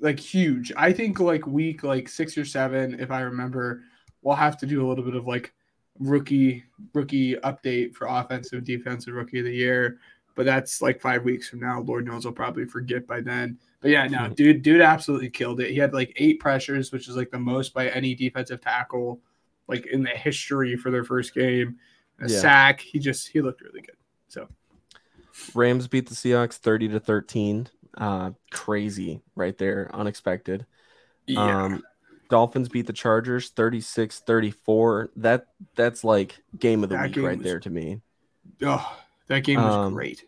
like 0.00 0.18
huge. 0.18 0.72
I 0.76 0.92
think 0.92 1.18
like 1.20 1.46
week 1.46 1.82
like 1.82 2.08
six 2.08 2.36
or 2.36 2.44
seven, 2.44 3.00
if 3.00 3.10
I 3.10 3.20
remember, 3.20 3.82
we'll 4.22 4.36
have 4.36 4.58
to 4.58 4.66
do 4.66 4.84
a 4.84 4.86
little 4.86 5.04
bit 5.04 5.14
of 5.14 5.26
like 5.26 5.54
rookie 5.98 6.64
rookie 6.92 7.36
update 7.36 7.94
for 7.94 8.06
offensive 8.06 8.64
defensive 8.64 9.14
rookie 9.14 9.38
of 9.38 9.46
the 9.46 9.54
year. 9.54 9.98
But 10.34 10.46
that's 10.46 10.82
like 10.82 11.00
five 11.00 11.24
weeks 11.24 11.48
from 11.48 11.60
now. 11.60 11.80
Lord 11.80 12.06
knows 12.06 12.26
I'll 12.26 12.32
probably 12.32 12.64
forget 12.64 13.06
by 13.06 13.20
then. 13.20 13.58
But 13.80 13.90
yeah, 13.90 14.06
no, 14.06 14.26
hmm. 14.26 14.34
dude, 14.34 14.62
dude 14.62 14.80
absolutely 14.80 15.30
killed 15.30 15.60
it. 15.60 15.70
He 15.70 15.76
had 15.76 15.92
like 15.92 16.12
eight 16.16 16.40
pressures, 16.40 16.92
which 16.92 17.08
is 17.08 17.16
like 17.16 17.30
the 17.30 17.38
most 17.38 17.74
by 17.74 17.88
any 17.88 18.14
defensive 18.14 18.60
tackle, 18.60 19.20
like 19.68 19.86
in 19.86 20.02
the 20.02 20.10
history 20.10 20.76
for 20.76 20.90
their 20.90 21.04
first 21.04 21.34
game. 21.34 21.78
A 22.20 22.28
Yeah. 22.28 22.40
sack. 22.40 22.80
He 22.80 22.98
just 22.98 23.28
he 23.28 23.40
looked 23.40 23.62
really 23.62 23.80
good. 23.80 23.96
So 24.28 24.48
Rams 25.54 25.88
beat 25.88 26.08
the 26.08 26.14
Seahawks 26.14 26.54
30 26.58 26.88
to 26.90 27.00
13. 27.00 27.68
Uh, 27.96 28.30
crazy 28.50 29.20
right 29.34 29.56
there. 29.58 29.90
Unexpected. 29.92 30.66
yeah, 31.26 31.64
Um, 31.64 31.82
Dolphins 32.30 32.68
beat 32.68 32.86
the 32.86 32.92
Chargers 32.92 33.50
36 33.50 34.20
34. 34.20 35.10
That 35.16 35.46
that's 35.74 36.02
like 36.04 36.38
game 36.58 36.82
of 36.82 36.88
the 36.88 36.96
That 36.96 37.14
week 37.14 37.24
right 37.26 37.38
was- 37.38 37.44
there 37.44 37.60
to 37.60 37.70
me. 37.70 38.00
oh, 38.62 38.98
that 39.26 39.40
game 39.44 39.62
was 39.62 39.74
um, 39.74 39.92
great. 39.94 40.24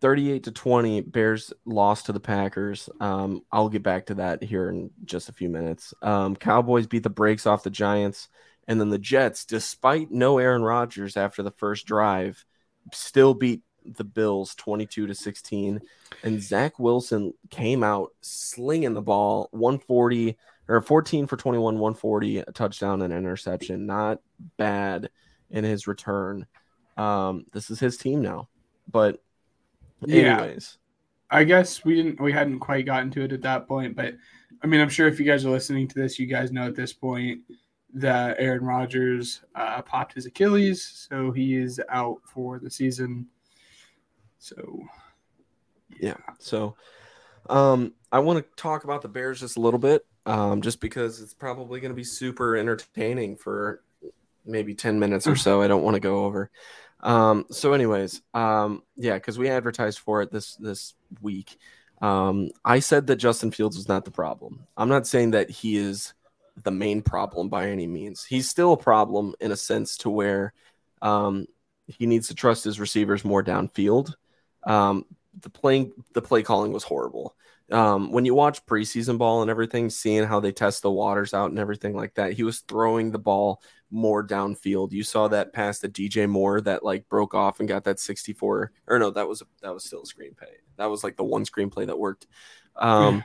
38 0.00 0.44
to 0.44 0.50
20 0.50 1.00
bears 1.02 1.52
lost 1.64 2.06
to 2.06 2.12
the 2.12 2.18
packers 2.18 2.88
um 3.00 3.40
i'll 3.52 3.68
get 3.68 3.84
back 3.84 4.06
to 4.06 4.14
that 4.14 4.42
here 4.42 4.68
in 4.68 4.90
just 5.04 5.28
a 5.28 5.32
few 5.32 5.48
minutes 5.48 5.94
um 6.02 6.34
cowboys 6.34 6.88
beat 6.88 7.04
the 7.04 7.08
brakes 7.08 7.46
off 7.46 7.62
the 7.62 7.70
giants 7.70 8.28
and 8.66 8.80
then 8.80 8.88
the 8.88 8.98
jets 8.98 9.44
despite 9.44 10.10
no 10.10 10.38
aaron 10.38 10.62
rodgers 10.64 11.16
after 11.16 11.44
the 11.44 11.52
first 11.52 11.86
drive 11.86 12.44
still 12.92 13.32
beat 13.32 13.60
the 13.84 14.04
bills 14.04 14.54
22 14.54 15.06
to 15.06 15.14
16 15.14 15.80
and 16.22 16.42
zach 16.42 16.78
wilson 16.78 17.32
came 17.50 17.82
out 17.82 18.10
slinging 18.20 18.94
the 18.94 19.02
ball 19.02 19.48
140 19.52 20.36
or 20.68 20.80
14 20.80 21.26
for 21.26 21.36
21 21.36 21.78
140 21.78 22.38
a 22.38 22.44
touchdown 22.52 23.02
and 23.02 23.12
interception 23.12 23.86
not 23.86 24.20
bad 24.56 25.10
in 25.50 25.64
his 25.64 25.86
return 25.86 26.46
um 26.96 27.44
this 27.52 27.70
is 27.70 27.80
his 27.80 27.96
team 27.96 28.22
now 28.22 28.48
but 28.90 29.20
Yeah. 30.22 30.38
I 31.30 31.44
guess 31.44 31.84
we 31.84 31.94
didn't 31.94 32.20
we 32.20 32.32
hadn't 32.32 32.58
quite 32.58 32.84
gotten 32.84 33.10
to 33.12 33.22
it 33.22 33.32
at 33.32 33.42
that 33.42 33.66
point, 33.66 33.96
but 33.96 34.14
I 34.62 34.66
mean 34.66 34.80
I'm 34.80 34.90
sure 34.90 35.08
if 35.08 35.18
you 35.18 35.24
guys 35.24 35.46
are 35.46 35.50
listening 35.50 35.88
to 35.88 35.94
this, 35.94 36.18
you 36.18 36.26
guys 36.26 36.52
know 36.52 36.66
at 36.66 36.74
this 36.74 36.92
point 36.92 37.40
that 37.94 38.36
Aaron 38.38 38.64
Rodgers 38.64 39.42
uh, 39.54 39.80
popped 39.82 40.12
his 40.14 40.26
Achilles, 40.26 41.06
so 41.08 41.30
he 41.30 41.54
is 41.56 41.80
out 41.88 42.18
for 42.24 42.58
the 42.58 42.70
season. 42.70 43.26
So 44.42 44.82
Yeah. 46.00 46.16
So 46.40 46.74
um 47.48 47.94
I 48.10 48.18
want 48.18 48.44
to 48.44 48.62
talk 48.62 48.84
about 48.84 49.02
the 49.02 49.08
Bears 49.08 49.40
just 49.40 49.56
a 49.56 49.60
little 49.60 49.78
bit. 49.78 50.04
Um, 50.26 50.62
just 50.62 50.80
because 50.80 51.20
it's 51.20 51.34
probably 51.34 51.80
gonna 51.80 51.94
be 51.94 52.04
super 52.04 52.56
entertaining 52.56 53.36
for 53.36 53.82
maybe 54.44 54.74
10 54.74 54.98
minutes 54.98 55.26
or 55.26 55.36
so. 55.36 55.62
I 55.62 55.68
don't 55.68 55.82
want 55.84 55.94
to 55.94 56.00
go 56.00 56.24
over. 56.24 56.50
Um, 57.00 57.46
so 57.50 57.72
anyways, 57.72 58.22
um, 58.34 58.82
yeah, 58.96 59.14
because 59.14 59.38
we 59.38 59.48
advertised 59.48 60.00
for 60.00 60.22
it 60.22 60.30
this 60.30 60.56
this 60.56 60.94
week. 61.20 61.56
Um, 62.00 62.50
I 62.64 62.80
said 62.80 63.06
that 63.06 63.16
Justin 63.16 63.52
Fields 63.52 63.76
was 63.76 63.88
not 63.88 64.04
the 64.04 64.10
problem. 64.10 64.66
I'm 64.76 64.88
not 64.88 65.06
saying 65.06 65.32
that 65.32 65.50
he 65.50 65.76
is 65.76 66.14
the 66.62 66.70
main 66.72 67.00
problem 67.02 67.48
by 67.48 67.70
any 67.70 67.86
means. 67.86 68.24
He's 68.24 68.48
still 68.48 68.72
a 68.72 68.76
problem 68.76 69.34
in 69.40 69.52
a 69.52 69.56
sense 69.56 69.96
to 69.98 70.10
where 70.10 70.52
um, 71.00 71.46
he 71.86 72.06
needs 72.06 72.28
to 72.28 72.34
trust 72.34 72.64
his 72.64 72.80
receivers 72.80 73.24
more 73.24 73.42
downfield. 73.42 74.14
Um, 74.64 75.06
the 75.40 75.50
playing 75.50 75.92
the 76.14 76.22
play 76.22 76.42
calling 76.42 76.72
was 76.72 76.84
horrible. 76.84 77.34
Um, 77.70 78.12
when 78.12 78.24
you 78.26 78.34
watch 78.34 78.66
preseason 78.66 79.16
ball 79.16 79.40
and 79.40 79.50
everything, 79.50 79.88
seeing 79.88 80.24
how 80.24 80.40
they 80.40 80.52
test 80.52 80.82
the 80.82 80.90
waters 80.90 81.32
out 81.32 81.50
and 81.50 81.58
everything 81.58 81.96
like 81.96 82.14
that, 82.14 82.32
he 82.32 82.42
was 82.42 82.60
throwing 82.60 83.10
the 83.10 83.18
ball 83.18 83.62
more 83.90 84.26
downfield. 84.26 84.92
You 84.92 85.04
saw 85.04 85.28
that 85.28 85.52
pass 85.52 85.78
to 85.78 85.88
DJ 85.88 86.28
Moore 86.28 86.60
that 86.62 86.84
like 86.84 87.08
broke 87.08 87.34
off 87.34 87.60
and 87.60 87.68
got 87.68 87.84
that 87.84 87.98
64 87.98 88.72
or 88.86 88.98
no, 88.98 89.10
that 89.10 89.28
was 89.28 89.42
that 89.62 89.72
was 89.72 89.84
still 89.84 90.02
a 90.02 90.04
screenplay. 90.04 90.52
That 90.76 90.90
was 90.90 91.02
like 91.02 91.16
the 91.16 91.24
one 91.24 91.44
screenplay 91.44 91.86
that 91.86 91.98
worked. 91.98 92.26
Um, 92.76 93.24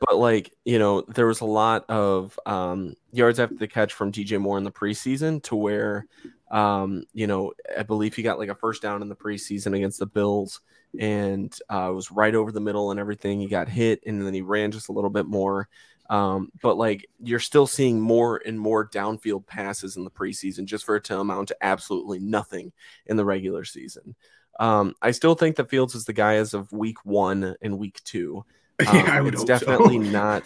but 0.00 0.16
like 0.16 0.52
you 0.64 0.78
know, 0.78 1.02
there 1.02 1.26
was 1.26 1.40
a 1.40 1.46
lot 1.46 1.84
of 1.88 2.38
um, 2.46 2.94
yards 3.12 3.40
after 3.40 3.56
the 3.56 3.68
catch 3.68 3.92
from 3.92 4.12
DJ 4.12 4.40
Moore 4.40 4.58
in 4.58 4.64
the 4.64 4.72
preseason 4.72 5.42
to 5.44 5.56
where 5.56 6.06
um, 6.50 7.04
you 7.12 7.26
know, 7.26 7.52
I 7.76 7.82
believe 7.82 8.14
he 8.14 8.22
got 8.22 8.38
like 8.38 8.48
a 8.48 8.54
first 8.54 8.82
down 8.82 9.02
in 9.02 9.08
the 9.08 9.16
preseason 9.16 9.74
against 9.74 9.98
the 9.98 10.06
Bills 10.06 10.60
and 10.98 11.56
uh, 11.68 11.90
was 11.92 12.12
right 12.12 12.34
over 12.34 12.52
the 12.52 12.60
middle 12.60 12.90
and 12.90 13.00
everything. 13.00 13.40
He 13.40 13.48
got 13.48 13.68
hit 13.68 14.00
and 14.06 14.24
then 14.24 14.34
he 14.34 14.42
ran 14.42 14.70
just 14.70 14.88
a 14.88 14.92
little 14.92 15.10
bit 15.10 15.26
more. 15.26 15.68
Um, 16.08 16.52
but 16.62 16.76
like 16.76 17.08
you're 17.20 17.40
still 17.40 17.66
seeing 17.66 18.00
more 18.00 18.40
and 18.46 18.58
more 18.58 18.88
downfield 18.88 19.46
passes 19.46 19.96
in 19.96 20.04
the 20.04 20.10
preseason 20.10 20.64
just 20.64 20.84
for 20.84 20.94
it 20.96 21.04
to 21.04 21.18
amount 21.18 21.48
to 21.48 21.56
absolutely 21.60 22.20
nothing 22.20 22.72
in 23.06 23.16
the 23.16 23.24
regular 23.24 23.64
season. 23.64 24.14
Um, 24.60 24.94
I 25.02 25.10
still 25.10 25.34
think 25.34 25.56
that 25.56 25.68
Fields 25.68 25.96
is 25.96 26.04
the 26.04 26.12
guy 26.12 26.34
as 26.34 26.54
of 26.54 26.70
week 26.72 27.04
one 27.04 27.56
and 27.60 27.78
week 27.78 28.00
two. 28.04 28.44
Um, 28.86 28.94
yeah, 28.94 29.10
I 29.10 29.22
would 29.22 29.32
it's 29.32 29.44
definitely 29.44 30.04
so. 30.04 30.10
not. 30.10 30.42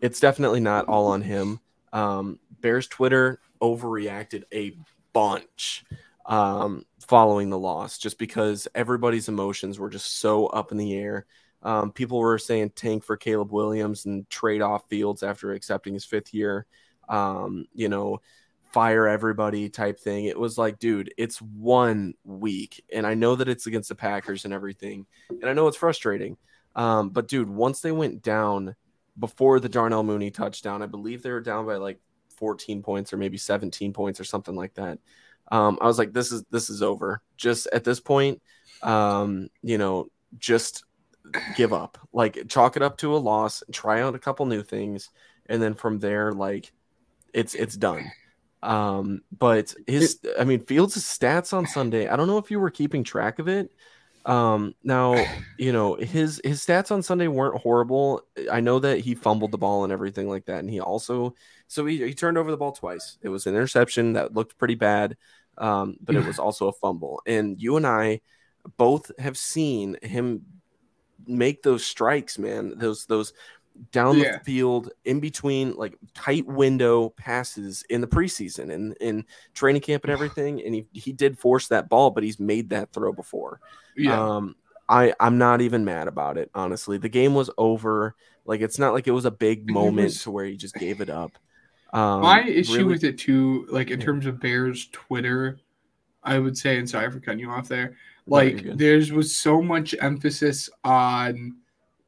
It's 0.00 0.20
definitely 0.20 0.60
not 0.60 0.86
all 0.86 1.08
on 1.08 1.22
him. 1.22 1.58
Um, 1.92 2.38
Bears 2.60 2.86
Twitter 2.86 3.40
overreacted 3.60 4.44
a 4.52 4.76
bunch 5.12 5.84
um, 6.26 6.84
following 7.00 7.50
the 7.50 7.58
loss, 7.58 7.98
just 7.98 8.18
because 8.18 8.68
everybody's 8.74 9.28
emotions 9.28 9.78
were 9.78 9.90
just 9.90 10.20
so 10.20 10.46
up 10.46 10.70
in 10.70 10.78
the 10.78 10.94
air. 10.94 11.26
Um, 11.62 11.90
people 11.92 12.18
were 12.18 12.38
saying 12.38 12.70
tank 12.70 13.04
for 13.04 13.16
Caleb 13.16 13.50
Williams 13.50 14.04
and 14.04 14.28
trade 14.28 14.62
off 14.62 14.88
Fields 14.88 15.22
after 15.22 15.52
accepting 15.52 15.94
his 15.94 16.04
fifth 16.04 16.34
year. 16.34 16.66
Um, 17.08 17.66
you 17.74 17.88
know, 17.88 18.20
fire 18.72 19.06
everybody 19.06 19.68
type 19.68 19.98
thing. 19.98 20.26
It 20.26 20.38
was 20.38 20.58
like, 20.58 20.78
dude, 20.78 21.12
it's 21.16 21.40
one 21.40 22.14
week, 22.24 22.84
and 22.92 23.06
I 23.06 23.14
know 23.14 23.36
that 23.36 23.48
it's 23.48 23.66
against 23.66 23.88
the 23.88 23.94
Packers 23.94 24.44
and 24.44 24.52
everything, 24.52 25.06
and 25.30 25.46
I 25.48 25.54
know 25.54 25.68
it's 25.68 25.76
frustrating. 25.76 26.36
Um, 26.76 27.10
but 27.10 27.28
dude, 27.28 27.48
once 27.48 27.80
they 27.80 27.92
went 27.92 28.22
down 28.22 28.74
before 29.18 29.60
the 29.60 29.68
Darnell 29.68 30.02
Mooney 30.02 30.30
touchdown, 30.30 30.82
I 30.82 30.86
believe 30.86 31.22
they 31.22 31.30
were 31.30 31.40
down 31.40 31.66
by 31.66 31.76
like 31.76 32.00
14 32.36 32.82
points 32.82 33.12
or 33.12 33.16
maybe 33.16 33.38
17 33.38 33.92
points 33.92 34.20
or 34.20 34.24
something 34.24 34.54
like 34.54 34.74
that. 34.74 34.98
Um, 35.50 35.78
I 35.80 35.86
was 35.86 35.98
like, 35.98 36.12
this 36.12 36.32
is 36.32 36.44
this 36.50 36.70
is 36.70 36.82
over. 36.82 37.22
Just 37.36 37.68
at 37.72 37.84
this 37.84 38.00
point, 38.00 38.40
um, 38.82 39.48
you 39.62 39.78
know, 39.78 40.08
just 40.38 40.84
give 41.56 41.72
up. 41.72 41.98
Like 42.12 42.48
chalk 42.48 42.76
it 42.76 42.82
up 42.82 42.96
to 42.98 43.14
a 43.14 43.18
loss, 43.18 43.62
try 43.72 44.00
out 44.00 44.14
a 44.14 44.18
couple 44.18 44.46
new 44.46 44.62
things, 44.62 45.10
and 45.46 45.62
then 45.62 45.74
from 45.74 45.98
there, 45.98 46.32
like 46.32 46.72
it's 47.32 47.54
it's 47.54 47.76
done. 47.76 48.10
Um, 48.62 49.20
but 49.36 49.74
his 49.86 50.18
I 50.38 50.44
mean 50.44 50.64
Fields' 50.64 50.96
stats 50.96 51.52
on 51.52 51.66
Sunday, 51.66 52.08
I 52.08 52.16
don't 52.16 52.26
know 52.26 52.38
if 52.38 52.50
you 52.50 52.58
were 52.58 52.70
keeping 52.70 53.04
track 53.04 53.38
of 53.38 53.48
it. 53.48 53.70
Um, 54.24 54.74
now, 54.82 55.24
you 55.58 55.72
know, 55.72 55.94
his 55.94 56.40
his 56.44 56.64
stats 56.64 56.90
on 56.90 57.02
Sunday 57.02 57.28
weren't 57.28 57.60
horrible. 57.60 58.22
I 58.50 58.60
know 58.60 58.78
that 58.78 59.00
he 59.00 59.14
fumbled 59.14 59.50
the 59.50 59.58
ball 59.58 59.84
and 59.84 59.92
everything 59.92 60.28
like 60.28 60.46
that, 60.46 60.60
and 60.60 60.70
he 60.70 60.80
also 60.80 61.34
so 61.68 61.86
he, 61.86 61.98
he 61.98 62.14
turned 62.14 62.38
over 62.38 62.50
the 62.50 62.56
ball 62.56 62.72
twice. 62.72 63.18
It 63.22 63.28
was 63.28 63.46
an 63.46 63.54
interception 63.54 64.14
that 64.14 64.34
looked 64.34 64.58
pretty 64.58 64.76
bad, 64.76 65.16
um, 65.58 65.96
but 66.00 66.16
it 66.16 66.24
was 66.24 66.38
also 66.40 66.68
a 66.68 66.72
fumble. 66.72 67.22
And 67.26 67.60
you 67.60 67.76
and 67.76 67.86
I 67.86 68.20
both 68.76 69.10
have 69.18 69.36
seen 69.36 69.96
him 70.02 70.42
make 71.26 71.62
those 71.62 71.84
strikes, 71.84 72.38
man. 72.38 72.78
Those 72.78 73.06
those 73.06 73.32
down 73.92 74.18
Yeah. 74.18 74.38
the 74.38 74.44
field 74.44 74.90
in 75.04 75.20
between 75.20 75.74
like 75.74 75.96
tight 76.14 76.46
window 76.46 77.08
passes 77.10 77.84
in 77.90 78.00
the 78.00 78.06
preseason 78.06 78.72
and 78.72 78.96
in 79.00 79.24
training 79.54 79.82
camp 79.82 80.04
and 80.04 80.12
everything. 80.16 80.62
And 80.64 80.74
he, 80.74 80.86
he 80.92 81.12
did 81.12 81.38
force 81.38 81.68
that 81.68 81.88
ball, 81.88 82.10
but 82.10 82.22
he's 82.22 82.38
made 82.38 82.70
that 82.70 82.92
throw 82.92 83.12
before. 83.12 83.60
Yeah. 83.96 84.20
Um, 84.20 84.54
I 84.88 85.14
I'm 85.18 85.38
not 85.38 85.60
even 85.60 85.84
mad 85.84 86.08
about 86.08 86.36
it. 86.38 86.50
Honestly, 86.54 86.98
the 86.98 87.08
game 87.08 87.34
was 87.34 87.50
over. 87.58 88.14
Like 88.44 88.60
it's 88.60 88.78
not 88.78 88.92
like 88.92 89.06
it 89.06 89.12
was 89.12 89.24
a 89.24 89.30
big 89.30 89.70
moment 89.70 90.04
was- 90.06 90.22
to 90.22 90.30
where 90.30 90.44
he 90.44 90.56
just 90.56 90.74
gave 90.74 91.00
it 91.00 91.10
up. 91.10 91.32
Um, 91.94 92.22
My 92.22 92.42
issue 92.42 92.72
really- 92.78 92.84
with 92.86 93.04
it 93.04 93.18
too, 93.18 93.66
like 93.70 93.88
in 93.92 94.00
Yeah. 94.00 94.06
terms 94.06 94.26
of 94.26 94.40
Bears 94.40 94.88
Twitter, 94.90 95.60
I 96.24 96.40
would 96.40 96.58
say, 96.58 96.76
and 96.78 96.90
sorry 96.90 97.08
for 97.08 97.20
cutting 97.20 97.38
you 97.38 97.50
off 97.50 97.68
there. 97.68 97.94
Like 98.26 98.64
good. 98.64 98.78
there's 98.78 99.12
was 99.12 99.36
so 99.36 99.62
much 99.62 99.94
emphasis 100.00 100.68
on 100.82 101.54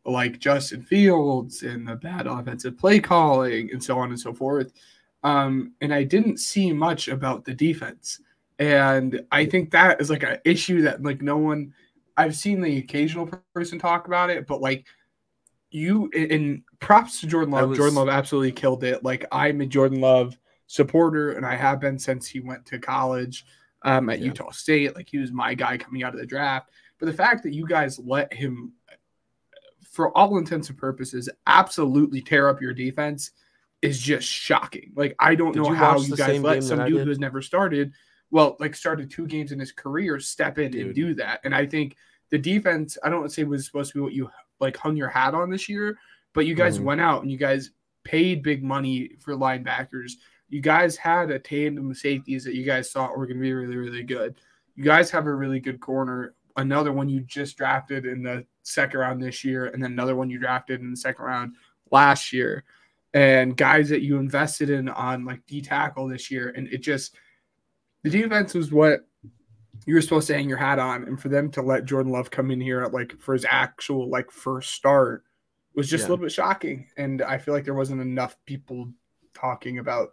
like 0.07 0.39
Justin 0.39 0.83
Fields 0.83 1.63
and 1.63 1.87
the 1.87 1.97
bad 1.97 2.27
offensive 2.27 2.79
play 2.79 3.01
calling 3.01 3.71
and 3.73 3.83
so 3.83 3.99
on 3.99 4.11
and 4.11 4.21
so 4.21 4.33
forth. 4.33 4.73
Um, 5.23 5.73
and 5.81 5.93
I 5.93 6.05
didn't 6.05 6.39
see 6.39 6.73
much 6.73 7.09
about 7.09 7.45
the 7.45 7.55
defense. 7.55 8.21
And 8.59 9.21
I 9.33 9.45
think 9.47 9.71
that 9.73 10.01
is 10.01 10.09
like 10.09 10.23
an 10.23 10.39
issue 10.45 10.83
that 10.83 11.03
like 11.03 11.21
no 11.23 11.37
one 11.37 11.75
I've 12.17 12.37
seen 12.37 12.61
the 12.63 12.79
occasional 12.79 13.29
person 13.53 13.79
talk 13.79 14.07
about 14.07 14.31
it, 14.31 14.47
but 14.47 14.61
like 14.63 14.87
you 15.71 16.11
and- 16.15 16.63
props 16.79 17.21
to 17.21 17.27
Jordan 17.27 17.53
Love. 17.53 17.71
was- 17.71 17.79
Jordan 17.79 17.97
Love 17.97 18.09
absolutely 18.09 18.53
killed 18.53 18.85
it. 18.85 19.03
Like 19.05 19.27
I'm 19.33 19.61
a 19.61 19.67
Jordan 19.67 20.01
Love 20.01 20.39
supporter, 20.69 21.33
and 21.33 21.45
I 21.45 21.55
have 21.57 21.81
been 21.81 21.99
since 21.99 22.27
he 22.27 22.41
went 22.41 22.65
to 22.67 22.79
college 22.79 23.45
um, 23.83 24.09
at 24.09 24.19
Yeah. 24.21 24.27
Utah 24.27 24.51
State. 24.51 24.95
Like 24.95 25.09
he 25.09 25.19
was 25.19 25.33
my 25.33 25.55
guy 25.55 25.77
coming 25.77 26.03
out 26.03 26.15
of 26.15 26.21
the 26.21 26.27
draft. 26.27 26.71
But 26.99 27.07
the 27.07 27.13
fact 27.13 27.43
that 27.43 27.53
you 27.53 27.67
guys 27.67 27.99
let 27.99 28.33
him, 28.33 28.73
for 29.97 30.17
all 30.17 30.37
intents 30.37 30.69
and 30.69 30.77
purposes, 30.77 31.27
absolutely 31.47 32.21
tear 32.21 32.51
up 32.51 32.61
your 32.61 32.75
defense 32.75 33.31
is 33.81 33.99
just 33.99 34.29
shocking. 34.29 34.93
Like 34.95 35.17
I 35.19 35.35
don't 35.35 35.53
Did 35.53 35.63
know 35.63 35.71
you 35.71 35.75
how 35.75 35.99
you 35.99 36.15
guys 36.15 36.43
let 36.43 36.63
some 36.63 36.85
dude 36.85 37.01
who 37.01 37.09
has 37.09 37.19
never 37.19 37.41
started, 37.41 37.93
well, 38.31 38.59
like 38.61 38.75
started 38.75 39.11
two 39.11 39.27
games 39.27 39.53
in 39.53 39.59
his 39.59 39.73
career, 39.73 40.21
step 40.21 40.59
in 40.59 40.77
and 40.77 40.95
do 40.95 41.15
that. 41.15 41.41
And 41.45 41.55
I 41.55 41.65
think 41.65 41.97
the 42.29 42.37
defense, 42.37 42.99
I 43.03 43.09
don't 43.09 43.33
say 43.33 43.45
was 43.45 43.65
supposed 43.65 43.93
to 43.93 43.99
be 43.99 44.03
what 44.03 44.13
you 44.13 44.31
like 44.61 44.77
hung 44.77 44.97
your 44.97 45.09
hat 45.09 45.33
on 45.33 45.49
this 45.49 45.67
year, 45.67 45.97
but 46.35 46.45
you 46.45 46.55
guys 46.55 46.79
Mhm. 46.79 46.85
went 46.85 47.01
out 47.01 47.23
and 47.23 47.33
you 47.33 47.39
guys 47.39 47.71
paid 48.05 48.43
big 48.43 48.63
money 48.63 49.13
for 49.19 49.35
linebackers. 49.35 50.13
You 50.51 50.61
guys 50.61 50.99
had 50.99 51.31
a 51.31 51.39
tandem 51.39 51.91
of 51.91 51.97
safeties 51.97 52.45
that 52.45 52.55
you 52.55 52.65
guys 52.65 52.93
thought 52.93 53.17
were 53.17 53.27
going 53.27 53.39
to 53.39 53.43
be 53.43 53.53
really, 53.55 53.77
really 53.77 54.03
good. 54.03 54.35
You 54.75 54.85
guys 54.85 55.11
have 55.11 55.27
a 55.27 55.35
really 55.35 55.59
good 55.59 55.81
corner. 55.81 56.35
Another 56.57 56.93
one 56.93 57.09
you 57.09 57.21
just 57.21 57.57
drafted 57.57 58.07
in 58.07 58.23
the 58.23 58.47
second 58.63 58.99
round 59.01 59.23
this 59.23 59.45
year, 59.45 59.67
and 59.67 59.83
then 59.83 59.93
another 59.93 60.17
one 60.17 60.31
you 60.31 60.39
drafted 60.39 60.81
in 60.81 60.91
the 60.91 60.97
second 60.97 61.25
round 61.25 61.55
last 61.91 62.33
year. 62.33 62.65
And 63.15 63.57
guys 63.57 63.89
that 63.89 64.03
you 64.03 64.19
invested 64.19 64.69
in 64.69 64.89
on 64.89 65.25
like 65.25 65.47
D 65.47 65.63
tackle 65.63 66.09
this 66.09 66.31
year. 66.31 66.53
And 66.55 66.69
it 66.69 66.79
just, 66.79 67.15
the 68.03 68.11
defense 68.11 68.53
was 68.53 68.71
what 68.71 69.07
you 69.87 69.95
were 69.95 70.03
supposed 70.03 70.27
to 70.27 70.35
hang 70.35 70.49
your 70.49 70.59
hat 70.59 70.79
on. 70.79 71.05
And 71.05 71.19
for 71.19 71.29
them 71.29 71.51
to 71.53 71.63
let 71.63 71.87
Jordan 71.87 72.13
Love 72.13 72.31
come 72.31 72.51
in 72.51 72.61
here 72.61 72.83
at 72.83 72.93
like 72.93 73.19
for 73.19 73.33
his 73.33 73.47
actual 73.49 74.11
like 74.11 74.31
first 74.31 74.75
start 74.75 75.25
was 75.75 75.89
just 75.89 76.03
Yeah. 76.03 76.09
a 76.09 76.11
little 76.11 76.25
bit 76.25 76.33
shocking. 76.33 76.89
And 76.99 77.23
I 77.23 77.39
feel 77.39 77.55
like 77.55 77.65
there 77.65 77.75
wasn't 77.75 78.03
enough 78.03 78.37
people 78.45 78.89
talking 79.33 79.79
about 79.79 80.11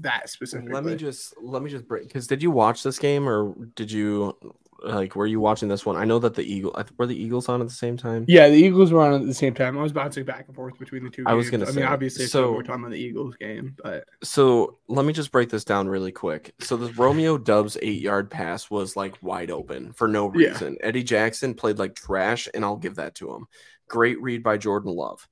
that 0.00 0.28
specifically. 0.28 0.72
Let 0.72 0.84
me 0.84 0.96
just 0.96 1.34
let 1.40 1.62
me 1.62 1.70
just 1.70 1.86
break 1.86 2.08
because 2.08 2.26
did 2.26 2.42
you 2.42 2.50
watch 2.50 2.82
this 2.82 2.98
game 2.98 3.28
or 3.28 3.54
did 3.76 3.90
you 3.92 4.36
like 4.84 5.14
were 5.16 5.26
you 5.26 5.40
watching 5.40 5.68
this 5.68 5.86
one? 5.86 5.96
I 5.96 6.04
know 6.04 6.18
that 6.18 6.34
the 6.34 6.42
Eagle 6.42 6.74
were 6.98 7.06
the 7.06 7.20
Eagles 7.20 7.48
on 7.48 7.60
at 7.60 7.68
the 7.68 7.72
same 7.74 7.96
time. 7.96 8.24
Yeah, 8.28 8.48
the 8.48 8.56
Eagles 8.56 8.92
were 8.92 9.00
on 9.02 9.14
at 9.14 9.26
the 9.26 9.34
same 9.34 9.54
time. 9.54 9.78
I 9.78 9.82
was 9.82 9.92
bouncing 9.92 10.24
back 10.24 10.46
and 10.46 10.54
forth 10.56 10.78
between 10.78 11.04
the 11.04 11.10
two. 11.10 11.24
I 11.26 11.34
was 11.34 11.50
games. 11.50 11.64
gonna 11.64 11.72
I 11.72 11.74
mean, 11.82 11.84
obviously, 11.92 12.26
so- 12.26 12.52
we're 12.52 12.62
talking 12.62 12.82
about 12.82 12.92
the 12.92 13.00
Eagles 13.00 13.36
game, 13.36 13.76
but 13.82 14.04
So 14.22 14.78
let 14.88 15.04
me 15.06 15.12
just 15.12 15.32
break 15.32 15.48
this 15.50 15.64
down 15.64 15.88
really 15.88 16.12
quick. 16.12 16.54
So 16.60 16.76
the 16.76 16.92
Romeo 16.94 17.38
Doubs 17.38 17.76
eight 17.82 18.02
yard 18.02 18.30
pass 18.30 18.70
was 18.70 18.96
like 18.96 19.14
wide 19.22 19.50
open 19.50 19.92
for 19.92 20.08
no 20.08 20.32
Yeah. 20.34 20.48
reason. 20.50 20.76
Eddie 20.80 21.04
Jackson 21.04 21.54
played 21.54 21.78
like 21.78 21.94
trash, 21.94 22.48
and 22.52 22.64
I'll 22.64 22.76
give 22.76 22.96
that 22.96 23.14
to 23.16 23.32
him. 23.32 23.46
Great 23.88 24.20
read 24.22 24.42
by 24.42 24.56
Jordan 24.58 24.94
Love. 24.94 25.26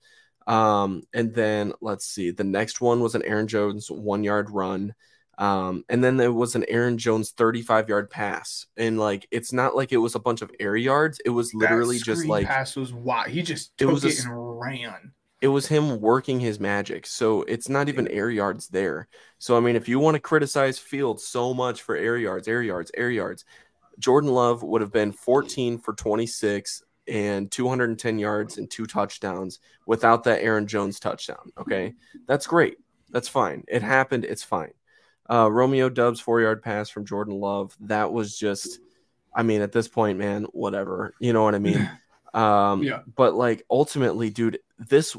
Um, 0.47 1.03
and 1.13 1.33
then 1.35 1.73
let's 1.81 2.07
see, 2.07 2.31
the 2.31 2.45
next 2.45 2.81
one 2.81 3.01
was 3.01 3.15
an 3.15 3.23
Aaron 3.23 3.47
Jones 3.47 3.91
one 3.91 4.25
yard 4.25 4.51
run. 4.51 4.95
Um, 5.41 5.85
and 5.89 6.05
then 6.05 6.19
there 6.19 6.33
was 6.33 6.55
an 6.55 6.65
Aaron 6.69 6.99
Jones 6.99 7.33
35 7.33 7.89
yard 7.89 8.11
pass. 8.11 8.67
And 8.77 8.99
like 9.01 9.27
it's 9.33 9.53
not 9.53 9.75
like 9.77 9.93
it 9.93 9.99
was 9.99 10.15
a 10.15 10.21
bunch 10.21 10.43
of 10.43 10.53
air 10.61 10.77
yards, 10.77 11.21
it 11.25 11.31
was 11.31 11.55
literally 11.55 11.99
just 11.99 12.29
like 12.29 12.47
pass 12.47 12.77
was 12.77 12.93
wild. 12.93 13.31
He 13.31 13.43
just 13.43 13.73
It 13.81 13.87
took 13.87 13.93
was 13.93 14.05
it, 14.05 14.19
a 14.19 14.29
and 14.29 14.61
ran. 14.61 15.13
it 15.41 15.49
was 15.49 15.67
him 15.67 16.01
working 16.01 16.41
his 16.41 16.61
magic. 16.61 17.07
So 17.07 17.43
it's 17.43 17.69
not 17.69 17.89
even 17.89 18.09
air 18.09 18.31
yards 18.31 18.69
there. 18.69 19.09
So 19.39 19.57
I 19.57 19.61
mean, 19.61 19.77
if 19.77 19.89
you 19.89 19.99
want 19.99 20.15
to 20.17 20.21
criticize 20.21 20.79
Fields 20.79 21.25
so 21.27 21.55
much 21.55 21.83
for 21.83 21.97
air 21.97 22.17
yards, 22.19 22.47
air 22.47 22.63
yards, 22.63 22.91
air 22.95 23.11
yards, 23.11 23.45
Jordan 23.99 24.31
Love 24.33 24.63
would 24.65 24.83
have 24.83 24.93
been 24.93 25.13
14 25.13 25.79
for 25.79 25.95
26 25.95 26.83
and 27.09 27.51
210 27.51 28.19
yards 28.19 28.59
and 28.59 28.71
two 28.71 28.87
touchdowns 28.87 29.61
without 29.87 30.25
that 30.25 30.43
Aaron 30.43 30.67
Jones 30.67 31.01
touchdown. 31.01 31.53
Okay, 31.59 31.95
that's 32.27 32.47
great. 32.47 32.79
That's 33.11 33.29
fine. 33.29 33.65
It 33.69 33.83
happened. 33.83 34.25
It's 34.25 34.45
fine. 34.45 34.73
Uh, 35.31 35.49
Romeo 35.51 35.89
Doubs 35.89 36.19
four 36.21 36.41
yard 36.41 36.63
pass 36.63 36.91
from 36.91 37.05
Jordan 37.05 37.35
Love. 37.35 37.77
That 37.81 38.13
was 38.13 38.37
just, 38.37 38.81
I 39.35 39.43
mean, 39.45 39.61
at 39.61 39.71
this 39.73 39.87
point, 39.89 40.19
man, 40.19 40.45
whatever. 40.53 41.15
You 41.21 41.33
know 41.33 41.45
what 41.45 41.55
I 41.55 41.59
mean? 41.59 41.89
Um, 42.33 42.85
Yeah. 42.85 43.01
But 43.17 43.35
like 43.35 43.65
ultimately, 43.69 44.31
dude, 44.31 44.61
this 44.79 45.17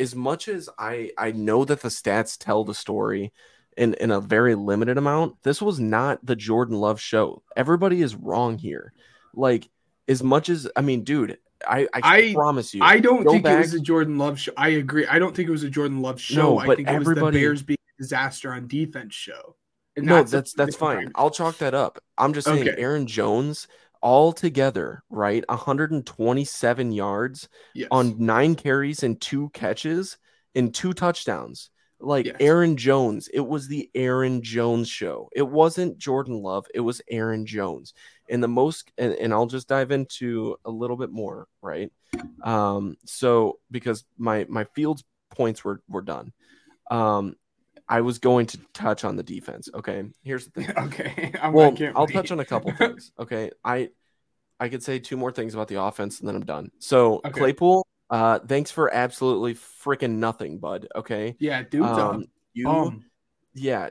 as 0.00 0.14
much 0.16 0.48
as 0.48 0.70
I 0.78 1.10
I 1.18 1.32
know 1.32 1.66
that 1.66 1.82
the 1.82 1.90
stats 1.90 2.38
tell 2.38 2.64
the 2.64 2.72
story 2.74 3.34
in 3.76 3.92
in 3.94 4.10
a 4.10 4.18
very 4.20 4.54
limited 4.54 4.96
amount, 4.96 5.42
this 5.42 5.60
was 5.60 5.78
not 5.78 6.24
the 6.24 6.34
Jordan 6.36 6.78
Love 6.80 7.00
show. 7.02 7.42
Everybody 7.54 8.00
is 8.00 8.14
wrong 8.14 8.56
here. 8.56 8.94
Like 9.34 9.68
as 10.08 10.22
much 10.22 10.48
as 10.48 10.66
I 10.74 10.80
mean, 10.80 11.04
dude, 11.04 11.36
I 11.66 11.82
I, 11.92 12.00
I- 12.02 12.32
promise 12.34 12.72
you, 12.72 12.80
I 12.82 12.98
don't 12.98 13.24
think 13.28 13.44
it 13.44 13.58
was 13.58 13.74
a 13.74 13.80
Jordan 13.80 14.16
Love 14.16 14.38
show. 14.38 14.52
I 14.56 14.68
agree. 14.68 15.06
I 15.06 15.18
don't 15.18 15.36
think 15.36 15.48
it 15.48 15.52
was 15.52 15.64
a 15.64 15.70
Jordan 15.70 16.00
Love 16.00 16.18
show. 16.18 16.36
No, 16.54 16.58
I 16.60 16.66
but 16.66 16.76
think 16.78 16.88
it 16.88 16.98
was 16.98 17.08
everybody- 17.08 17.38
the 17.40 17.44
Bears 17.44 17.62
being 17.62 17.77
disaster 17.98 18.52
on 18.52 18.66
defense 18.66 19.14
show. 19.14 19.56
And 19.96 20.06
no, 20.06 20.20
a 20.20 20.24
that's 20.24 20.52
that's 20.52 20.76
fine. 20.76 21.10
I'll 21.14 21.30
chalk 21.30 21.58
that 21.58 21.74
up. 21.74 21.98
I'm 22.16 22.32
just 22.32 22.46
saying, 22.46 22.68
Okay. 22.68 22.80
Aaron 22.80 23.06
Jones 23.06 23.66
all 24.00 24.32
together, 24.32 25.02
right? 25.10 25.44
127 25.48 26.92
yards 26.92 27.48
Yes. 27.74 27.88
on 27.90 28.14
nine 28.18 28.54
carries 28.54 29.02
and 29.02 29.20
two 29.20 29.50
catches 29.50 30.18
and 30.54 30.72
two 30.72 30.92
touchdowns. 30.92 31.70
Like 32.00 32.26
Yes. 32.26 32.36
Aaron 32.38 32.76
Jones, 32.76 33.28
it 33.34 33.40
was 33.40 33.66
the 33.66 33.90
Aaron 33.92 34.40
Jones 34.40 34.88
show. 34.88 35.28
It 35.34 35.42
wasn't 35.48 35.98
Jordan 35.98 36.40
Love, 36.42 36.66
it 36.72 36.80
was 36.80 37.02
Aaron 37.10 37.44
Jones. 37.44 37.92
And 38.30 38.40
the 38.40 38.46
most, 38.48 38.92
and, 38.98 39.14
and 39.14 39.32
I'll 39.32 39.46
just 39.46 39.66
dive 39.68 39.90
into 39.90 40.56
a 40.64 40.70
little 40.70 40.96
bit 40.96 41.10
more, 41.10 41.48
right? 41.60 41.90
Um, 42.42 42.96
so 43.04 43.58
because 43.70 44.04
my 44.16 44.46
my 44.48 44.64
Fields 44.64 45.02
points 45.30 45.64
were 45.64 45.82
were 45.88 46.02
done. 46.02 46.32
Um, 46.90 47.34
I 47.88 48.00
was 48.02 48.18
going 48.18 48.46
to 48.46 48.58
touch 48.74 49.04
on 49.04 49.16
the 49.16 49.22
defense. 49.22 49.68
Okay, 49.74 50.04
here's 50.22 50.46
the 50.48 50.62
thing. 50.62 50.78
okay. 50.78 51.32
I'm, 51.40 51.52
Well, 51.52 51.76
I'll 51.94 52.06
wait. 52.06 52.12
touch 52.12 52.30
on 52.30 52.40
a 52.40 52.44
couple 52.44 52.72
things. 52.78 53.12
Okay, 53.18 53.50
I 53.64 53.90
I 54.60 54.68
could 54.68 54.82
say 54.82 54.98
two 54.98 55.16
more 55.16 55.32
things 55.32 55.54
about 55.54 55.68
the 55.68 55.80
offense 55.80 56.20
and 56.20 56.28
then 56.28 56.36
I'm 56.36 56.44
done. 56.44 56.70
So 56.80 57.16
Okay. 57.24 57.30
Claypool, 57.30 57.86
uh, 58.10 58.40
thanks 58.40 58.70
for 58.70 58.92
absolutely 58.92 59.54
freaking 59.54 60.16
nothing, 60.16 60.58
bud. 60.58 60.88
Okay, 60.96 61.36
Yeah, 61.38 61.62
dude. 61.62 61.82
um, 61.84 62.26
you, 62.54 62.68
um, 62.68 63.04
yeah, 63.54 63.88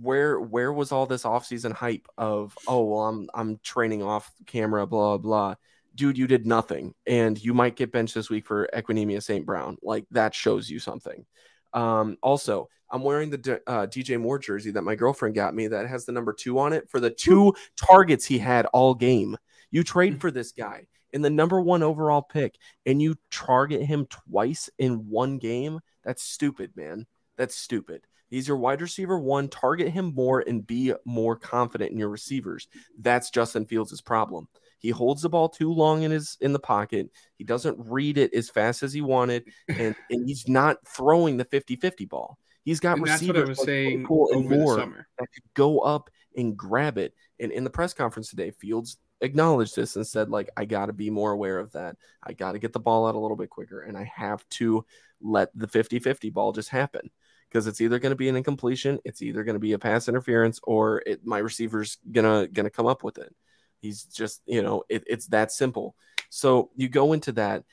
where 0.00 0.40
where 0.40 0.72
was 0.72 0.92
all 0.92 1.06
this 1.06 1.24
offseason 1.24 1.72
hype 1.72 2.06
of? 2.16 2.56
Oh, 2.66 2.84
well, 2.84 3.02
I'm 3.06 3.28
I'm 3.34 3.58
training 3.62 4.02
off 4.02 4.30
camera, 4.46 4.86
blah 4.86 5.18
blah. 5.18 5.56
Dude, 5.94 6.16
you 6.16 6.26
did 6.26 6.46
nothing, 6.46 6.94
and 7.06 7.42
you 7.42 7.52
might 7.52 7.76
get 7.76 7.92
benched 7.92 8.14
this 8.14 8.30
week 8.30 8.46
for 8.46 8.68
Equanimeous 8.72 9.24
St. 9.24 9.44
Brown. 9.44 9.76
Like 9.82 10.06
that 10.12 10.34
shows 10.34 10.70
you 10.70 10.78
something. 10.78 11.26
Um, 11.72 12.16
also, 12.22 12.68
I'm 12.90 13.02
wearing 13.02 13.30
the 13.30 13.38
D- 13.38 13.52
uh, 13.66 13.86
DJ 13.86 14.20
Moore 14.20 14.38
jersey 14.38 14.72
that 14.72 14.82
my 14.82 14.94
girlfriend 14.94 15.34
got 15.34 15.54
me 15.54 15.68
that 15.68 15.88
has 15.88 16.04
the 16.04 16.12
number 16.12 16.32
two 16.32 16.58
on 16.58 16.72
it 16.72 16.90
for 16.90 17.00
the 17.00 17.10
two 17.10 17.54
targets 17.76 18.24
he 18.24 18.38
had 18.38 18.66
all 18.66 18.94
game. 18.94 19.36
You 19.70 19.84
trade 19.84 20.20
for 20.20 20.30
this 20.30 20.52
guy 20.52 20.86
in 21.12 21.22
the 21.22 21.30
number 21.30 21.60
one 21.60 21.82
overall 21.82 22.22
pick, 22.22 22.56
and 22.86 23.00
you 23.00 23.16
target 23.30 23.82
him 23.82 24.06
twice 24.06 24.68
in 24.78 25.08
one 25.08 25.38
game. 25.38 25.80
That's 26.04 26.22
stupid, 26.22 26.72
man. 26.76 27.06
That's 27.36 27.54
stupid. 27.54 28.02
He's 28.28 28.46
your 28.46 28.56
wide 28.56 28.80
receiver 28.80 29.18
one. 29.18 29.48
Target 29.48 29.90
him 29.90 30.12
more 30.14 30.40
and 30.40 30.66
be 30.66 30.92
more 31.04 31.36
confident 31.36 31.90
in 31.90 31.98
your 31.98 32.08
receivers. 32.08 32.68
That's 32.98 33.30
Justin 33.30 33.66
Fields' 33.66 34.00
problem. 34.00 34.48
He 34.80 34.90
holds 34.90 35.22
the 35.22 35.28
ball 35.28 35.48
too 35.48 35.72
long 35.72 36.02
in 36.02 36.10
his 36.10 36.36
in 36.40 36.52
the 36.52 36.58
pocket. 36.58 37.10
He 37.36 37.44
doesn't 37.44 37.78
read 37.78 38.18
it 38.18 38.34
as 38.34 38.50
fast 38.50 38.82
as 38.82 38.92
he 38.92 39.02
wanted, 39.02 39.44
and, 39.68 39.94
and 40.10 40.26
he's 40.26 40.48
not 40.48 40.78
throwing 40.86 41.36
the 41.36 41.44
50-50 41.44 42.08
ball. 42.08 42.38
He's 42.64 42.80
got 42.80 42.98
and 42.98 43.06
that's 43.06 43.22
receivers 43.22 43.36
what 43.36 43.46
I 43.46 43.48
was 43.48 43.58
like 43.58 43.66
saying 43.66 44.06
Claypool 44.06 44.28
and 44.32 44.46
over 44.46 44.56
the 44.56 44.80
summer. 44.80 45.08
that 45.18 45.28
could 45.32 45.44
go 45.54 45.80
up 45.80 46.10
and 46.36 46.56
grab 46.56 46.98
it. 46.98 47.14
And 47.38 47.52
in 47.52 47.64
the 47.64 47.70
press 47.70 47.94
conference 47.94 48.30
today, 48.30 48.50
Fields 48.50 48.98
acknowledged 49.20 49.76
this 49.76 49.96
and 49.96 50.06
said, 50.06 50.30
like, 50.30 50.50
I 50.56 50.64
got 50.64 50.86
to 50.86 50.92
be 50.92 51.10
more 51.10 51.32
aware 51.32 51.58
of 51.58 51.72
that. 51.72 51.96
I 52.22 52.32
got 52.32 52.52
to 52.52 52.58
get 52.58 52.72
the 52.72 52.80
ball 52.80 53.06
out 53.06 53.14
a 53.14 53.18
little 53.18 53.36
bit 53.36 53.50
quicker, 53.50 53.82
and 53.82 53.96
I 53.96 54.10
have 54.14 54.48
to 54.50 54.84
let 55.20 55.50
the 55.54 55.66
50-50 55.66 56.32
ball 56.32 56.52
just 56.52 56.70
happen 56.70 57.10
because 57.50 57.66
it's 57.66 57.80
either 57.80 57.98
going 57.98 58.10
to 58.10 58.16
be 58.16 58.28
an 58.28 58.36
incompletion, 58.36 58.98
it's 59.04 59.22
either 59.22 59.42
going 59.42 59.54
to 59.54 59.60
be 59.60 59.72
a 59.72 59.78
pass 59.78 60.08
interference, 60.08 60.60
or 60.62 61.02
it, 61.04 61.24
my 61.24 61.38
receiver's 61.38 61.98
gonna 62.12 62.46
gonna 62.46 62.70
come 62.70 62.86
up 62.86 63.02
with 63.02 63.18
it. 63.18 63.34
He's 63.80 64.04
just 64.04 64.42
you 64.46 64.62
know 64.62 64.84
it, 64.88 65.04
it's 65.06 65.26
that 65.28 65.52
simple. 65.52 65.94
So 66.28 66.70
you 66.76 66.88
go 66.88 67.12
into 67.12 67.32
that 67.32 67.64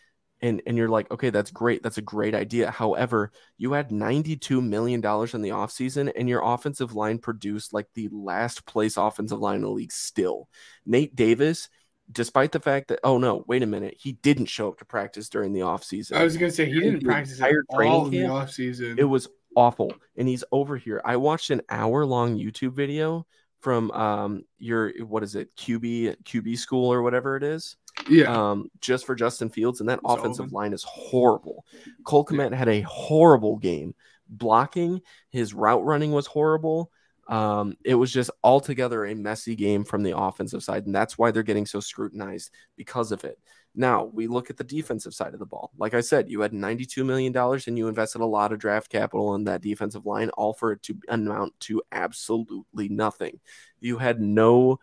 and 0.42 0.62
and 0.66 0.78
you're 0.78 0.90
like, 0.90 1.10
okay, 1.12 1.30
that's 1.30 1.52
great. 1.52 1.84
That's 1.84 1.98
a 1.98 2.04
great 2.04 2.36
idea. 2.36 2.72
However, 2.72 3.32
you 3.58 3.74
had 3.74 3.92
92 3.92 4.62
million 4.62 5.02
dollars 5.02 5.34
in 5.34 5.42
the 5.42 5.50
offseason 5.50 6.12
and 6.16 6.30
your 6.30 6.42
offensive 6.44 6.94
line 6.94 7.20
produced 7.20 7.74
like 7.74 7.88
the 7.94 8.10
last 8.12 8.66
place 8.66 8.98
offensive 8.98 9.40
line 9.40 9.58
in 9.58 9.62
the 9.62 9.70
league 9.70 9.92
still. 9.92 10.48
Nate 10.86 11.16
Davis, 11.16 11.70
despite 12.12 12.52
the 12.52 12.60
fact 12.60 12.90
that 12.90 13.00
oh 13.04 13.18
no, 13.18 13.44
wait 13.48 13.64
a 13.64 13.68
minute, 13.68 13.96
he 14.00 14.14
didn't 14.14 14.48
show 14.48 14.70
up 14.70 14.80
to 14.80 14.86
practice 14.86 15.30
during 15.30 15.54
the 15.54 15.62
offseason. 15.62 16.14
I 16.14 16.24
was 16.24 16.38
gonna 16.38 16.52
say 16.52 16.66
he 16.66 16.80
didn't 16.80 17.04
practice 17.04 17.42
at 17.42 17.52
all 17.74 18.06
in 18.06 18.12
the 18.12 18.20
offseason. 18.20 19.00
It 19.00 19.06
was 19.06 19.28
awful. 19.56 19.94
And 20.16 20.28
he's 20.28 20.44
over 20.52 20.78
here. 20.78 21.02
I 21.04 21.18
watched 21.18 21.50
an 21.50 21.62
hour 21.70 22.06
long 22.06 22.38
YouTube 22.38 22.74
video 22.74 23.26
from 23.60 23.92
um 23.92 24.44
your 24.60 24.92
what 25.06 25.24
is 25.24 25.36
it, 25.36 25.56
QB 25.56 26.24
QB 26.24 26.58
school 26.58 26.92
or 26.92 27.02
whatever 27.02 27.38
it 27.38 27.44
is 27.44 27.78
yeah. 28.10 28.52
um, 28.52 28.70
just 28.82 29.06
for 29.06 29.16
Justin 29.16 29.50
Fields, 29.50 29.80
and 29.80 29.90
that 29.90 30.00
It's 30.04 30.14
offensive 30.14 30.46
over. 30.46 30.56
line 30.56 30.74
is 30.74 30.84
horrible. 30.84 31.66
Cole 32.04 32.26
Kmet 32.26 32.54
had 32.54 32.70
a 32.70 32.82
horrible 32.82 33.58
game. 33.58 33.96
Blocking, 34.30 35.02
his 35.30 35.54
route 35.54 35.86
running 35.86 36.12
was 36.12 36.28
horrible. 36.28 36.92
Um, 37.30 37.76
it 37.84 37.96
was 37.96 38.12
just 38.12 38.30
altogether 38.44 39.06
a 39.06 39.16
messy 39.16 39.56
game 39.56 39.84
from 39.84 40.04
the 40.04 40.18
offensive 40.18 40.64
side, 40.64 40.86
and 40.86 40.96
that's 40.96 41.18
why 41.18 41.32
they're 41.32 41.44
getting 41.44 41.66
so 41.66 41.80
scrutinized 41.80 42.52
because 42.76 43.12
of 43.12 43.24
it. 43.24 43.40
Now 43.78 44.06
we 44.06 44.28
look 44.28 44.50
at 44.50 44.58
the 44.58 44.64
defensive 44.64 45.14
side 45.14 45.34
of 45.34 45.40
the 45.40 45.46
ball. 45.46 45.72
Like 45.78 45.94
I 45.94 46.02
said, 46.02 46.30
you 46.30 46.42
had 46.42 46.52
$92 46.52 47.06
million 47.06 47.36
and 47.36 47.78
you 47.78 47.88
invested 47.88 48.22
a 48.22 48.26
lot 48.26 48.52
of 48.52 48.60
draft 48.60 48.90
capital 48.90 49.36
in 49.36 49.44
that 49.44 49.62
defensive 49.62 50.06
line, 50.06 50.30
all 50.32 50.54
for 50.54 50.72
it 50.72 50.82
to 50.84 50.96
amount 51.08 51.60
to 51.62 51.82
absolutely 51.92 52.90
nothing. 52.90 53.40
You 53.80 54.00
had 54.00 54.20
no 54.20 54.80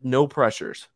no 0.00 0.28
pressures 0.28 0.88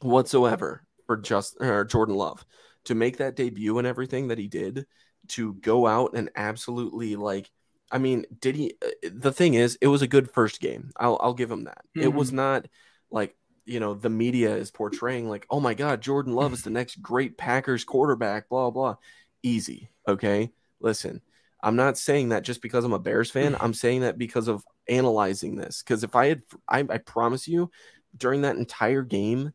whatsoever 0.00 0.84
for 1.06 1.16
just 1.16 1.56
or 1.60 1.84
Jordan 1.84 2.14
Love 2.14 2.44
to 2.84 2.94
make 2.94 3.16
that 3.16 3.36
debut 3.36 3.76
and 3.78 3.86
everything 3.86 4.28
that 4.28 4.38
he 4.38 4.46
did 4.46 4.86
to 5.28 5.54
go 5.54 5.86
out 5.86 6.12
and 6.14 6.30
absolutely 6.36 7.16
like 7.16 7.50
I 7.90 7.98
mean 7.98 8.24
did 8.40 8.54
he 8.54 8.74
uh, 8.80 9.08
the 9.12 9.32
thing 9.32 9.54
is 9.54 9.76
it 9.80 9.88
was 9.88 10.02
a 10.02 10.06
good 10.06 10.30
first 10.30 10.60
game 10.60 10.90
I'll 10.96 11.18
I'll 11.20 11.34
give 11.34 11.50
him 11.50 11.64
that 11.64 11.84
it 11.94 12.14
was 12.14 12.32
not 12.32 12.66
like 13.10 13.36
you 13.68 13.80
know 13.80 13.94
the 13.94 14.10
media 14.10 14.54
is 14.56 14.70
portraying 14.70 15.28
like 15.28 15.46
oh 15.50 15.60
my 15.60 15.74
god 15.74 16.00
Jordan 16.00 16.34
Love 16.34 16.52
is 16.52 16.62
the 16.62 16.70
next 16.70 17.02
great 17.02 17.36
Packers 17.36 17.84
quarterback 17.84 18.48
blah 18.48 18.70
blah 18.70 18.96
easy 19.42 19.90
okay 20.06 20.50
listen 20.80 21.20
I'm 21.62 21.76
not 21.76 21.98
saying 21.98 22.28
that 22.28 22.44
just 22.44 22.62
because 22.62 22.84
I'm 22.84 22.92
a 22.92 22.98
Bears 22.98 23.30
fan 23.30 23.54
mm. 23.54 23.58
I'm 23.60 23.74
saying 23.74 24.02
that 24.02 24.18
because 24.18 24.48
of 24.48 24.64
analyzing 24.88 25.56
this 25.56 25.82
because 25.82 26.04
if 26.04 26.16
I 26.16 26.26
had 26.28 26.42
I, 26.68 26.80
I 26.80 26.98
promise 26.98 27.46
you 27.46 27.70
during 28.16 28.42
that 28.42 28.56
entire 28.56 29.02
game 29.02 29.52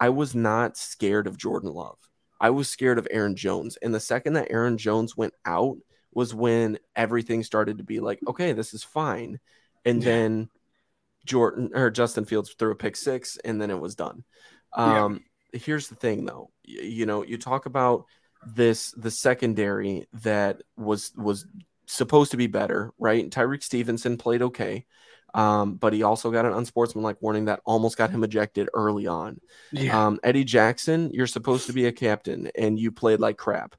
I 0.00 0.10
was 0.10 0.34
not 0.34 0.76
scared 0.76 1.26
of 1.26 1.38
Jordan 1.38 1.72
Love. 1.72 1.98
I 2.40 2.50
was 2.50 2.68
scared 2.68 2.98
of 2.98 3.08
Aaron 3.10 3.36
Jones. 3.36 3.78
And 3.80 3.94
the 3.94 4.00
second 4.00 4.34
that 4.34 4.50
Aaron 4.50 4.76
Jones 4.76 5.16
went 5.16 5.34
out 5.46 5.78
was 6.12 6.34
when 6.34 6.78
everything 6.94 7.42
started 7.42 7.78
to 7.78 7.84
be 7.84 8.00
like, 8.00 8.20
okay, 8.26 8.52
this 8.52 8.74
is 8.74 8.84
fine. 8.84 9.40
And 9.84 10.02
Yeah. 10.02 10.04
then 10.04 10.50
Jordan 11.24 11.70
or 11.74 11.90
Justin 11.90 12.24
Fields 12.24 12.54
threw 12.58 12.72
a 12.72 12.76
pick 12.76 12.96
six 12.96 13.38
and 13.44 13.60
then 13.60 13.70
it 13.70 13.80
was 13.80 13.94
done. 13.94 14.24
Yeah. 14.76 15.04
Um, 15.04 15.20
here's 15.52 15.88
the 15.88 15.94
thing 15.94 16.24
though. 16.24 16.50
Y- 16.66 16.82
you 16.82 17.06
know, 17.06 17.24
you 17.24 17.38
talk 17.38 17.66
about 17.66 18.04
this 18.46 18.90
the 18.92 19.10
secondary 19.10 20.06
that 20.22 20.62
was 20.76 21.12
was 21.16 21.46
supposed 21.86 22.32
to 22.32 22.36
be 22.36 22.46
better, 22.46 22.92
right? 22.98 23.30
Tyrique 23.30 23.62
Stevenson 23.62 24.16
played 24.16 24.42
okay. 24.42 24.84
Um, 25.34 25.74
but 25.74 25.92
he 25.92 26.04
also 26.04 26.30
got 26.30 26.44
an 26.46 26.52
unsportsmanlike 26.52 27.20
warning 27.20 27.46
that 27.46 27.60
almost 27.64 27.96
got 27.96 28.10
him 28.10 28.22
ejected 28.22 28.68
early 28.72 29.08
on. 29.08 29.40
yeah. 29.72 30.06
Um, 30.06 30.20
Eddie 30.22 30.44
Jackson, 30.44 31.10
you're 31.12 31.26
supposed 31.26 31.66
to 31.66 31.72
be 31.72 31.86
a 31.86 31.92
captain 31.92 32.50
and 32.56 32.78
you 32.78 32.92
played 32.92 33.18
like 33.18 33.36
crap. 33.36 33.74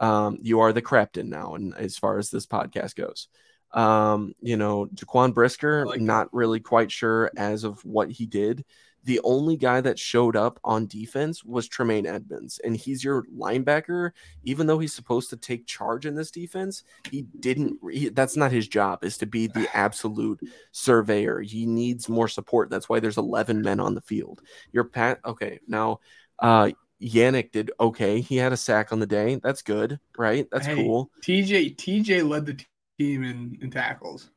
Um, 0.00 0.38
you 0.40 0.60
are 0.60 0.72
the 0.72 0.80
captain 0.80 1.28
now, 1.28 1.56
and 1.56 1.74
as 1.76 1.98
far 1.98 2.18
as 2.18 2.30
this 2.30 2.46
podcast 2.46 2.94
goes. 2.94 3.28
Um, 3.72 4.34
you 4.40 4.56
know, 4.56 4.86
Jaquan 4.94 5.34
Brisker, 5.34 5.86
like 5.86 6.00
not 6.00 6.32
really 6.32 6.60
quite 6.60 6.90
sure 6.90 7.30
as 7.36 7.64
of 7.64 7.84
what 7.84 8.10
he 8.10 8.26
did. 8.26 8.64
The 9.04 9.20
only 9.24 9.56
guy 9.56 9.80
that 9.80 9.98
showed 9.98 10.36
up 10.36 10.60
on 10.62 10.86
defense 10.86 11.42
was 11.42 11.66
Tremaine 11.66 12.06
Edmunds, 12.06 12.60
and 12.62 12.76
he's 12.76 13.02
your 13.02 13.24
linebacker. 13.34 14.10
Even 14.44 14.66
though 14.66 14.78
he's 14.78 14.92
supposed 14.92 15.30
to 15.30 15.38
take 15.38 15.66
charge 15.66 16.04
in 16.04 16.14
this 16.14 16.30
defense, 16.30 16.84
he 17.10 17.22
didn't. 17.22 17.78
He, 17.90 18.10
that's 18.10 18.36
not 18.36 18.52
his 18.52 18.68
job. 18.68 19.02
Is 19.02 19.16
to 19.18 19.26
be 19.26 19.46
the 19.46 19.68
absolute 19.74 20.40
surveyor. 20.72 21.40
He 21.40 21.64
needs 21.64 22.10
more 22.10 22.28
support. 22.28 22.68
That's 22.68 22.90
why 22.90 23.00
there's 23.00 23.16
11 23.16 23.62
men 23.62 23.80
on 23.80 23.94
the 23.94 24.02
field. 24.02 24.42
Your 24.72 24.84
pat. 24.84 25.20
Okay, 25.24 25.60
now 25.66 26.00
uh 26.38 26.70
Yannick 27.00 27.52
did 27.52 27.70
okay. 27.80 28.20
He 28.20 28.36
had 28.36 28.52
a 28.52 28.56
sack 28.56 28.92
on 28.92 29.00
the 29.00 29.06
day. 29.06 29.40
That's 29.42 29.62
good, 29.62 29.98
right? 30.18 30.46
That's 30.52 30.66
Hey, 30.66 30.74
cool. 30.74 31.10
TJ 31.22 31.76
TJ 31.76 32.28
led 32.28 32.46
the 32.46 32.62
team 33.00 33.24
in, 33.24 33.58
in 33.62 33.70
tackles. 33.70 34.30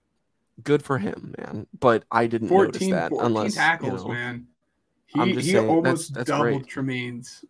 Good 0.63 0.83
for 0.83 0.97
him, 0.97 1.33
man. 1.37 1.67
But 1.79 2.05
I 2.11 2.27
didn't 2.27 2.49
notice 2.49 2.77
14, 2.81 2.91
that 2.91 3.09
14 3.09 3.25
unless 3.25 3.55
tackles, 3.55 4.01
you 4.03 4.07
know. 4.07 4.13
man. 4.13 4.47
He, 5.07 5.19
I'm 5.19 5.33
just 5.33 5.45
he 5.45 5.51
saying, 5.53 5.69
almost 5.69 6.13
that's- 6.13 6.27
that's 6.27 6.29
doubled 6.29 6.61
great. 6.61 6.67
Tremaine's. 6.67 7.45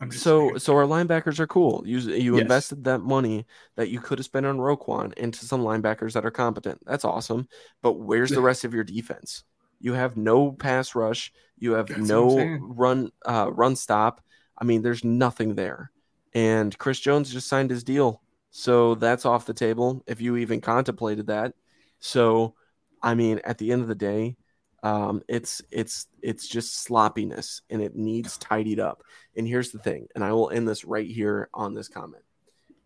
I'm 0.00 0.10
just 0.10 0.22
So 0.24 0.48
saying. 0.48 0.58
so 0.60 0.74
our 0.76 0.84
linebackers 0.84 1.38
are 1.40 1.46
cool. 1.46 1.82
You 1.84 1.98
you 1.98 2.34
Yes. 2.36 2.42
invested 2.42 2.84
that 2.84 3.00
money 3.00 3.46
that 3.76 3.90
you 3.90 4.00
could 4.00 4.18
have 4.18 4.24
spent 4.24 4.46
on 4.46 4.56
Roquan 4.56 5.12
into 5.14 5.44
some 5.44 5.60
linebackers 5.60 6.14
that 6.14 6.24
are 6.24 6.30
competent. 6.30 6.80
That's 6.86 7.04
awesome. 7.04 7.46
But 7.82 7.94
where's 7.94 8.30
the 8.30 8.40
rest 8.40 8.64
of 8.64 8.72
your 8.72 8.84
defense? 8.84 9.44
You 9.78 9.92
have 9.92 10.16
no 10.16 10.52
pass 10.52 10.94
rush. 10.94 11.32
You 11.58 11.72
have 11.72 11.88
That's 11.88 12.00
no 12.00 12.38
run 12.60 13.10
uh, 13.26 13.50
run 13.52 13.76
stop. 13.76 14.22
I 14.56 14.64
mean, 14.64 14.80
there's 14.80 15.04
nothing 15.04 15.54
there. 15.54 15.90
And 16.32 16.76
Chris 16.78 16.98
Jones 16.98 17.30
just 17.30 17.48
signed 17.48 17.70
his 17.70 17.84
deal, 17.84 18.22
so 18.50 18.94
that's 18.94 19.24
off 19.26 19.46
the 19.46 19.54
table 19.54 20.02
if 20.06 20.20
you 20.20 20.36
even 20.36 20.60
contemplated 20.60 21.28
that. 21.28 21.54
So, 22.00 22.54
I 23.02 23.14
mean, 23.14 23.40
at 23.44 23.58
the 23.58 23.72
end 23.72 23.82
of 23.82 23.88
the 23.88 23.94
day, 23.94 24.36
um, 24.82 25.22
it's 25.28 25.60
it's 25.70 26.06
it's 26.22 26.48
just 26.48 26.82
sloppiness, 26.82 27.62
and 27.68 27.82
it 27.82 27.94
needs 27.94 28.38
tidied 28.38 28.80
up. 28.80 29.02
And 29.36 29.46
here's 29.46 29.70
the 29.72 29.78
thing, 29.78 30.08
and 30.14 30.24
I 30.24 30.32
will 30.32 30.50
end 30.50 30.66
this 30.66 30.84
right 30.84 31.06
here 31.06 31.48
on 31.52 31.74
this 31.74 31.88
comment. 31.88 32.24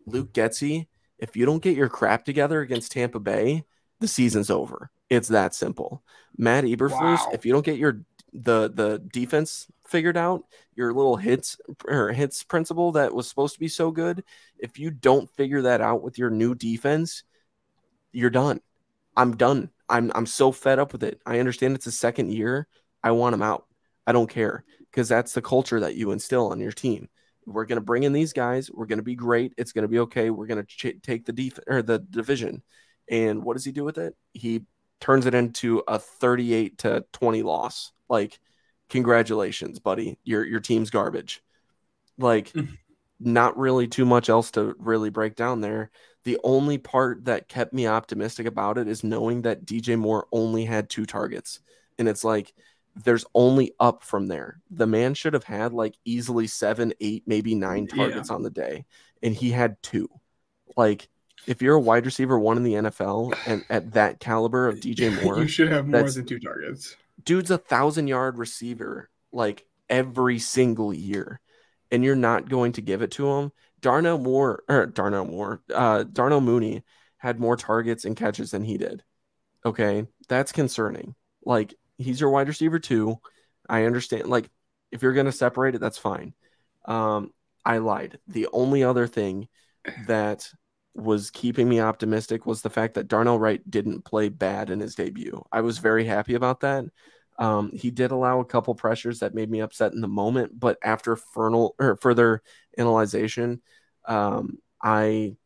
Luke 0.07 0.33
Getsy, 0.33 0.87
if 1.19 1.37
you 1.37 1.47
don't 1.47 1.63
get 1.63 1.77
your 1.77 1.89
crap 1.89 2.25
together 2.25 2.61
against 2.61 2.93
Tampa 2.93 3.21
Bay, 3.21 3.65
the 4.01 4.09
season's 4.09 4.51
over. 4.51 4.91
It's 5.09 5.29
that 5.29 5.55
simple. 5.55 6.03
Matt 6.37 6.65
Eberflus, 6.65 6.91
Wow. 7.27 7.31
if 7.33 7.47
you 7.47 7.53
don't 7.53 7.65
get 7.65 7.79
your 7.79 8.01
the 8.33 8.71
the 8.75 9.01
defense 9.13 9.69
figured 9.87 10.17
out, 10.17 10.45
your 10.75 10.93
little 10.93 11.17
hits 11.17 11.57
or 11.87 12.13
hits 12.13 12.43
principle 12.43 12.93
that 12.93 13.15
was 13.15 13.29
supposed 13.29 13.55
to 13.55 13.61
be 13.61 13.69
so 13.69 13.91
good, 13.91 14.25
if 14.59 14.79
you 14.79 14.91
don't 14.91 15.31
figure 15.31 15.63
that 15.63 15.81
out 15.81 16.03
with 16.03 16.19
your 16.19 16.31
new 16.31 16.55
defense, 16.55 17.25
you're 18.13 18.31
done. 18.31 18.61
I'm 19.17 19.37
done. 19.37 19.71
I'm 19.89 20.11
I'm 20.15 20.27
so 20.27 20.53
fed 20.53 20.79
up 20.79 20.93
with 20.93 21.03
it. 21.03 21.21
I 21.27 21.39
understand 21.39 21.75
it's 21.75 21.87
a 21.87 21.93
second 21.93 22.33
year. 22.33 22.67
I 23.03 23.13
want 23.13 23.35
him 23.35 23.43
out. 23.43 23.67
I 24.07 24.13
don't 24.13 24.31
care 24.31 24.65
because 24.91 25.09
that's 25.09 25.33
the 25.33 25.43
culture 25.43 25.81
that 25.81 25.95
you 25.95 26.11
instill 26.11 26.51
on 26.51 26.61
your 26.61 26.73
team. 26.73 27.09
We're 27.47 27.67
going 27.67 27.77
to 27.77 27.85
bring 27.85 28.05
in 28.05 28.13
these 28.13 28.33
guys. 28.33 28.71
We're 28.71 28.87
going 28.87 28.99
to 28.99 29.05
be 29.05 29.15
great. 29.15 29.53
It's 29.59 29.73
going 29.73 29.83
to 29.83 29.89
be 29.89 29.99
okay. 30.01 30.31
We're 30.31 30.47
going 30.47 30.65
to 30.65 30.67
ch- 30.67 31.03
take 31.03 31.27
the 31.27 31.33
def- 31.33 31.61
or 31.67 31.83
the 31.83 31.99
division. 31.99 32.63
And 33.11 33.45
what 33.45 33.55
does 33.55 33.65
he 33.65 33.73
do 33.73 33.85
with 33.85 33.99
it? 33.99 34.17
He 34.33 34.63
turns 35.01 35.27
it 35.27 35.35
into 35.35 35.83
a 35.87 35.99
38 35.99 36.79
to 36.79 37.05
20 37.13 37.43
loss. 37.43 37.93
Like 38.09 38.39
congratulations, 38.89 39.79
buddy. 39.79 40.19
Your 40.25 40.45
your 40.45 40.61
team's 40.61 40.91
garbage. 40.91 41.43
Like 42.19 42.53
not 43.21 43.57
really 43.59 43.87
too 43.89 44.05
much 44.05 44.29
else 44.29 44.51
to 44.53 44.75
really 44.79 45.11
break 45.11 45.37
down 45.37 45.61
there. 45.61 45.91
The 46.25 46.39
only 46.43 46.79
part 46.79 47.27
that 47.27 47.49
kept 47.49 47.73
me 47.73 47.87
optimistic 47.87 48.47
about 48.47 48.79
it 48.79 48.89
is 48.89 49.05
knowing 49.05 49.43
that 49.43 49.67
DJ 49.67 49.99
Moore 49.99 50.27
only 50.33 50.65
had 50.65 50.89
two 50.89 51.07
targets. 51.07 51.61
And 51.99 52.09
it's 52.09 52.25
like 52.25 52.55
there's 52.97 53.25
only 53.35 53.73
up 53.81 54.03
from 54.05 54.27
there. 54.27 54.61
The 54.71 54.87
man 54.87 55.15
should 55.15 55.35
have 55.35 55.45
had 55.45 55.73
like 55.73 55.95
easily 56.05 56.47
seven, 56.47 56.93
eight, 57.01 57.25
maybe 57.27 57.55
nine 57.55 57.89
Yeah. 57.91 57.97
targets 57.97 58.31
on 58.31 58.43
the 58.43 58.51
day. 58.51 58.87
And 59.23 59.35
he 59.35 59.51
had 59.51 59.83
two. 59.83 60.09
Like 60.77 61.09
if 61.47 61.61
you're 61.61 61.75
a 61.75 61.81
wide 61.81 62.07
receiver 62.07 62.39
one 62.39 62.57
in 62.57 62.63
the 62.63 62.75
NFL 62.75 63.37
and 63.47 63.65
at 63.69 63.93
that 63.93 64.19
caliber 64.21 64.67
of 64.69 64.81
DJ 64.81 65.11
Moore, 65.25 65.39
you 65.41 65.49
should 65.49 65.71
have 65.71 65.87
more 65.87 66.09
than 66.11 66.25
two 66.25 66.39
targets. 66.39 66.97
Dude's 67.23 67.51
a 67.51 67.59
thousand 67.59 68.09
yard 68.09 68.39
receiver 68.39 69.11
like 69.33 69.67
every 69.89 70.39
single 70.39 70.93
year, 70.93 71.41
and 71.91 72.05
you're 72.05 72.17
not 72.17 72.49
going 72.49 72.73
to 72.73 72.83
give 72.83 73.03
it 73.03 73.13
to 73.13 73.29
him. 73.31 73.53
Darnell 73.81 74.19
Moore 74.19 74.63
or 74.69 74.87
Darnell 74.87 75.27
Moore, 75.27 75.63
uh, 75.75 76.05
Darnell 76.05 76.41
Mooney 76.41 76.83
had 77.19 77.41
more 77.41 77.57
targets 77.57 78.05
and 78.05 78.17
catches 78.17 78.51
than 78.51 78.65
he 78.65 78.79
did. 78.79 79.03
Okay, 79.65 80.07
that's 80.29 80.53
concerning. 80.53 81.15
Like 81.45 81.75
he's 81.99 82.21
your 82.21 82.31
wide 82.31 82.49
receiver 82.49 82.79
too. 82.79 83.19
I 83.69 83.85
understand. 83.85 84.27
Like 84.27 84.51
if 84.91 85.03
you're 85.03 85.13
gonna 85.13 85.33
separate 85.33 85.75
it, 85.75 85.81
that's 85.81 85.99
fine. 85.99 86.35
Um, 86.85 87.31
I 87.65 87.79
lied. 87.79 88.19
The 88.29 88.49
only 88.53 88.85
other 88.85 89.07
thing 89.07 89.49
that 90.07 90.51
was 90.95 91.31
keeping 91.31 91.69
me 91.69 91.81
optimistic 91.81 92.47
was 92.47 92.63
the 92.63 92.71
fact 92.71 92.95
that 92.95 93.09
Darnell 93.09 93.39
Wright 93.39 93.61
didn't 93.69 94.05
play 94.05 94.29
bad 94.29 94.71
in 94.71 94.81
his 94.81 94.95
debut. 94.95 95.45
I 95.51 95.61
was 95.61 95.79
very 95.79 96.05
happy 96.05 96.35
about 96.35 96.61
that. 96.61 96.85
Um, 97.39 97.73
he 97.73 97.91
did 97.91 98.13
allow 98.13 98.41
a 98.41 98.45
couple 98.45 98.75
pressures 98.75 99.19
that 99.19 99.35
made 99.35 99.51
me 99.51 99.61
upset 99.61 99.93
in 99.93 100.01
the 100.01 100.09
moment, 100.09 100.59
but 100.59 100.79
after 100.83 101.17
fernal, 101.17 101.75
or 101.81 101.97
further 101.97 102.43
analyzation, 102.79 103.61
um, 104.07 104.59
I 104.83 105.37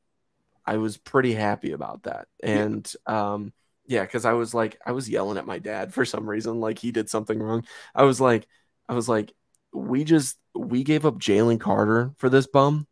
I 0.66 0.76
was 0.76 0.98
pretty 0.98 1.32
happy 1.32 1.72
about 1.72 2.02
that. 2.02 2.28
And 2.42 2.90
um, 3.06 3.54
yeah, 3.87 4.02
because 4.02 4.26
I 4.26 4.34
was 4.34 4.52
like, 4.52 4.78
I 4.84 4.92
was 4.92 5.08
yelling 5.08 5.38
at 5.38 5.46
my 5.46 5.58
dad 5.58 5.94
for 5.94 6.04
some 6.04 6.28
reason, 6.28 6.61
like 6.61 6.78
he 6.78 6.92
did 6.92 7.08
something 7.08 7.38
wrong. 7.38 7.64
I 7.94 8.04
was 8.04 8.20
like, 8.20 8.46
I 8.88 8.94
was 8.94 9.08
like, 9.08 9.32
we 9.72 10.04
just 10.04 10.38
we 10.54 10.84
gave 10.84 11.06
up 11.06 11.18
Jalen 11.18 11.61
Carter 11.61 12.12
for 12.18 12.28
this 12.28 12.46
bum. 12.46 12.87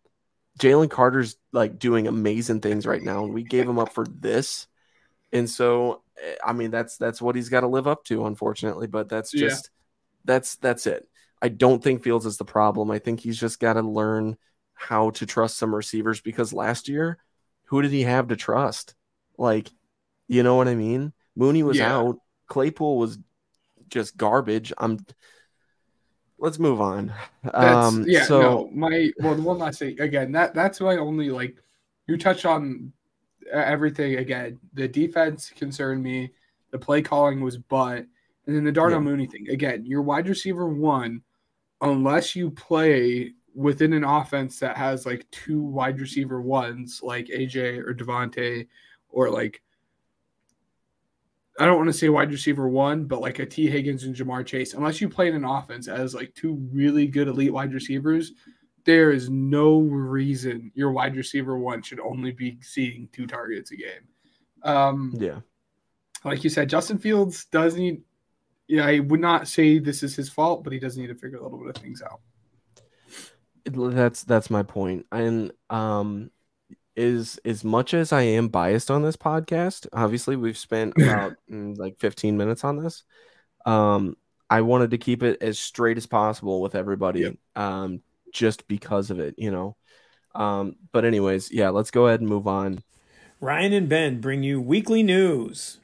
Jalen 0.58 0.90
Carter's 0.90 1.36
like 1.52 1.78
doing 1.78 2.06
amazing 2.06 2.60
things 2.60 2.86
right 2.86 3.02
now, 3.02 3.24
and 3.24 3.34
we 3.34 3.42
gave 3.42 3.68
him 3.68 3.78
up 3.78 3.92
for 3.92 4.06
this. 4.06 4.66
And 5.32 5.48
so, 5.48 6.02
eh, 6.22 6.36
I 6.44 6.52
mean, 6.52 6.70
that's 6.70 6.96
that's 6.96 7.20
what 7.20 7.36
he's 7.36 7.48
got 7.48 7.60
to 7.60 7.68
live 7.68 7.86
up 7.86 8.04
to, 8.04 8.26
unfortunately. 8.26 8.86
But 8.86 9.08
that's 9.08 9.30
just 9.30 9.66
yeah. 9.66 9.70
that's 10.24 10.56
that's 10.56 10.86
it. 10.86 11.06
I 11.42 11.48
don't 11.48 11.82
think 11.82 12.02
Fields 12.02 12.26
is 12.26 12.38
the 12.38 12.44
problem. 12.44 12.90
I 12.90 12.98
think 12.98 13.20
he's 13.20 13.38
just 13.38 13.60
got 13.60 13.74
to 13.74 13.82
learn 13.82 14.36
how 14.74 15.10
to 15.10 15.26
trust 15.26 15.58
some 15.58 15.74
receivers 15.74 16.20
because 16.20 16.52
last 16.52 16.88
year, 16.88 17.18
who 17.64 17.82
did 17.82 17.90
he 17.90 18.02
have 18.02 18.28
to 18.28 18.36
trust? 18.36 18.94
Like, 19.36 19.70
you 20.28 20.42
know 20.42 20.54
what 20.54 20.68
I 20.68 20.74
mean? 20.74 21.12
Mooney 21.34 21.62
was 21.62 21.78
yeah. 21.78 21.94
out. 21.94 22.18
Claypool 22.48 22.98
was 22.98 23.18
just 23.88 24.16
garbage. 24.16 24.72
I'm 24.78 24.98
let's 26.38 26.58
move 26.58 26.80
on. 26.80 27.12
Um, 27.54 28.04
yeah, 28.06 28.24
so 28.24 28.40
no, 28.40 28.70
my 28.72 29.10
well, 29.18 29.34
one 29.36 29.58
last 29.58 29.78
thing 29.78 30.00
again. 30.00 30.32
That 30.32 30.54
that's 30.54 30.80
my 30.80 30.96
only 30.96 31.30
like. 31.30 31.56
You 32.06 32.16
touched 32.16 32.46
on 32.46 32.92
everything 33.52 34.16
again. 34.16 34.58
The 34.74 34.88
defense 34.88 35.50
concerned 35.56 36.02
me. 36.02 36.30
The 36.70 36.78
play 36.78 37.02
calling 37.02 37.40
was 37.40 37.58
but, 37.58 38.06
and 38.46 38.56
then 38.56 38.64
the 38.64 38.72
Darnell 38.72 38.98
yeah. 38.98 39.04
Mooney 39.04 39.26
thing 39.26 39.48
again. 39.50 39.84
Your 39.86 40.02
wide 40.02 40.28
receiver 40.28 40.68
one, 40.68 41.22
unless 41.80 42.36
you 42.36 42.50
play 42.50 43.32
within 43.54 43.92
an 43.92 44.04
offense 44.04 44.60
that 44.60 44.76
has 44.76 45.06
like 45.06 45.28
two 45.30 45.60
wide 45.62 46.00
receiver 46.00 46.40
ones, 46.40 47.00
like 47.02 47.26
AJ 47.26 47.78
or 47.78 47.94
Davante, 47.94 48.66
or 49.08 49.30
like 49.30 49.62
I 51.58 51.64
don't 51.64 51.76
want 51.76 51.88
to 51.88 51.92
say 51.92 52.08
wide 52.08 52.30
receiver 52.30 52.68
one, 52.68 53.04
but 53.04 53.20
like 53.20 53.38
a 53.38 53.46
Tee 53.46 53.68
Higgins 53.68 54.04
and 54.04 54.14
Ja'Marr 54.14 54.44
Chase, 54.44 54.74
unless 54.74 55.00
you 55.00 55.08
play 55.08 55.28
in 55.28 55.34
an 55.34 55.44
offense 55.44 55.88
as 55.88 56.14
like 56.14 56.34
two 56.34 56.54
really 56.70 57.06
good 57.06 57.28
elite 57.28 57.52
wide 57.52 57.72
receivers, 57.72 58.32
there 58.84 59.10
is 59.10 59.30
no 59.30 59.78
reason 59.80 60.70
your 60.74 60.92
wide 60.92 61.16
receiver 61.16 61.58
one 61.58 61.82
should 61.82 62.00
only 62.00 62.30
be 62.30 62.58
seeing 62.60 63.08
two 63.12 63.26
targets 63.26 63.70
a 63.70 63.76
game. 63.76 64.06
Um, 64.62 65.14
yeah. 65.16 65.40
Like 66.24 66.44
you 66.44 66.50
said, 66.50 66.68
Justin 66.68 66.98
Fields 66.98 67.46
does 67.46 67.76
need, 67.76 68.02
yeah, 68.68 68.86
I 68.86 68.98
would 69.00 69.20
not 69.20 69.48
say 69.48 69.78
this 69.78 70.02
is 70.02 70.14
his 70.14 70.28
fault, 70.28 70.62
but 70.62 70.72
he 70.72 70.78
does 70.78 70.96
need 70.96 71.06
to 71.08 71.14
figure 71.14 71.38
a 71.38 71.42
little 71.42 71.58
bit 71.58 71.76
of 71.76 71.82
things 71.82 72.02
out. 72.02 72.20
That's 73.64 74.24
that's 74.24 74.50
my 74.50 74.62
point. 74.62 75.06
And 75.10 75.52
um 75.70 76.30
is 76.96 77.38
as 77.44 77.62
much 77.64 77.94
as 77.94 78.12
I 78.12 78.22
am 78.22 78.48
biased 78.48 78.90
on 78.90 79.02
this 79.02 79.16
podcast, 79.16 79.86
obviously 79.92 80.36
we've 80.36 80.58
spent 80.58 80.94
about 81.00 81.34
mm, 81.50 81.76
like 81.78 81.98
15 81.98 82.36
minutes 82.36 82.64
on 82.64 82.82
this. 82.82 83.04
Um, 83.64 84.16
I 84.48 84.60
wanted 84.60 84.92
to 84.92 84.98
keep 84.98 85.22
it 85.22 85.42
as 85.42 85.58
straight 85.58 85.96
as 85.96 86.06
possible 86.06 86.60
with 86.60 86.74
everybody, 86.74 87.20
yep. 87.20 87.34
um, 87.56 88.00
just 88.32 88.68
because 88.68 89.10
of 89.10 89.18
it, 89.18 89.34
you 89.38 89.50
know. 89.50 89.76
Um, 90.34 90.76
but 90.92 91.04
anyways, 91.04 91.50
yeah, 91.50 91.70
let's 91.70 91.90
go 91.90 92.06
ahead 92.06 92.20
and 92.20 92.28
move 92.28 92.46
on. 92.46 92.82
Ryan 93.40 93.72
and 93.72 93.88
Ben 93.88 94.20
bring 94.20 94.42
you 94.42 94.60
weekly 94.60 95.02
news. 95.02 95.78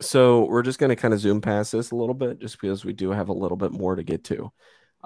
So 0.00 0.44
we're 0.44 0.62
just 0.62 0.78
going 0.78 0.90
to 0.90 0.96
kind 0.96 1.14
of 1.14 1.20
zoom 1.20 1.40
past 1.40 1.72
this 1.72 1.90
a 1.90 1.96
little 1.96 2.14
bit, 2.14 2.40
just 2.40 2.60
because 2.60 2.84
we 2.84 2.92
do 2.92 3.10
have 3.10 3.28
a 3.28 3.34
little 3.34 3.56
bit 3.56 3.72
more 3.72 3.94
to 3.94 4.02
get 4.02 4.24
to. 4.24 4.52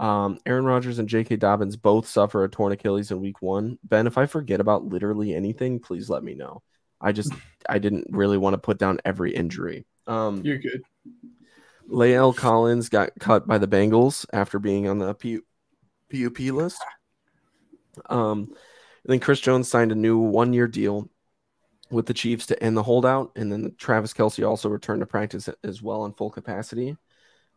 Um, 0.01 0.39
Aaron 0.47 0.65
Rodgers 0.65 0.99
and 0.99 1.11
J.K. 1.11 1.37
Dobbins 1.37 1.77
both 1.77 2.09
suffer 2.09 2.43
a 2.43 2.49
torn 2.49 2.73
Achilles 2.73 3.11
in 3.11 3.21
week 3.21 3.43
one. 3.43 3.79
Ben, 3.85 4.07
if 4.07 4.17
I 4.17 4.25
forget 4.25 4.59
about 4.59 4.87
literally 4.87 5.35
anything, 5.35 5.79
please 5.79 6.09
let 6.09 6.25
me 6.25 6.35
know. 6.35 6.63
I 7.03 7.13
just 7.13 7.35
I 7.69 7.79
didn't 7.79 8.07
really 8.09 8.39
want 8.39 8.55
to 8.55 8.59
put 8.59 8.79
down 8.79 9.01
every 9.05 9.35
injury. 9.35 9.85
Um, 10.07 10.43
You're 10.43 10.57
good. 10.57 10.83
La'el 11.87 12.35
Collins 12.35 12.89
got 12.89 13.11
cut 13.21 13.47
by 13.47 13.59
the 13.59 13.69
Bengals 13.69 14.25
after 14.33 14.59
being 14.59 14.89
on 14.89 14.99
the 14.99 15.13
P- 15.15 15.41
PUP 16.11 16.39
list. 16.39 16.83
Um, 18.09 18.39
and 18.39 19.13
then 19.13 19.21
Chris 19.21 19.41
Jones 19.41 19.69
signed 19.69 19.93
a 19.93 19.97
new 19.97 20.19
one-year 20.19 20.69
deal 20.69 21.11
with 21.91 22.07
the 22.07 22.15
Chiefs 22.15 22.47
to 22.47 22.63
end 22.63 22.77
the 22.77 22.83
holdout, 22.83 23.33
and 23.37 23.53
then 23.53 23.75
Travis 23.77 24.15
Kelce 24.15 24.49
also 24.49 24.69
returned 24.71 25.01
to 25.01 25.07
practice 25.07 25.49
as 25.63 25.83
well 25.83 26.07
in 26.07 26.13
full 26.13 26.31
capacity. 26.31 26.97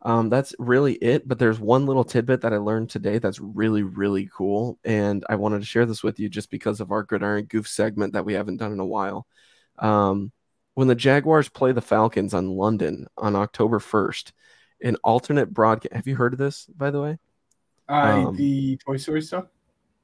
Um, 0.04 0.28
that's 0.28 0.54
really 0.58 0.94
it. 0.94 1.26
But 1.26 1.38
there's 1.38 1.58
one 1.58 1.86
little 1.86 2.04
tidbit 2.04 2.42
that 2.42 2.52
I 2.52 2.58
learned 2.58 2.90
today 2.90 3.18
that's 3.18 3.40
really, 3.40 3.82
really 3.82 4.28
cool. 4.32 4.78
And 4.84 5.24
I 5.28 5.36
wanted 5.36 5.60
to 5.60 5.66
share 5.66 5.86
this 5.86 6.02
with 6.02 6.20
you 6.20 6.28
just 6.28 6.50
because 6.50 6.80
of 6.80 6.92
our 6.92 7.02
Gridiron 7.02 7.46
Goof 7.46 7.66
segment 7.66 8.12
that 8.12 8.24
we 8.24 8.34
haven't 8.34 8.58
done 8.58 8.72
in 8.72 8.80
a 8.80 8.86
while. 8.86 9.26
Um, 9.78 10.30
when 10.74 10.88
the 10.88 10.94
Jaguars 10.94 11.48
play 11.48 11.72
the 11.72 11.80
Falcons 11.80 12.34
on 12.34 12.50
London 12.50 13.06
on 13.16 13.36
October 13.36 13.78
1st, 13.78 14.32
an 14.82 14.96
alternate 15.02 15.52
broadcast. 15.52 15.94
Have 15.94 16.06
you 16.06 16.16
heard 16.16 16.32
of 16.32 16.38
this, 16.38 16.66
by 16.66 16.90
the 16.90 17.00
way? 17.00 17.18
Uh, 17.88 18.26
um, 18.28 18.36
the 18.36 18.76
Toy 18.76 18.96
Story 18.96 19.22
stuff? 19.22 19.46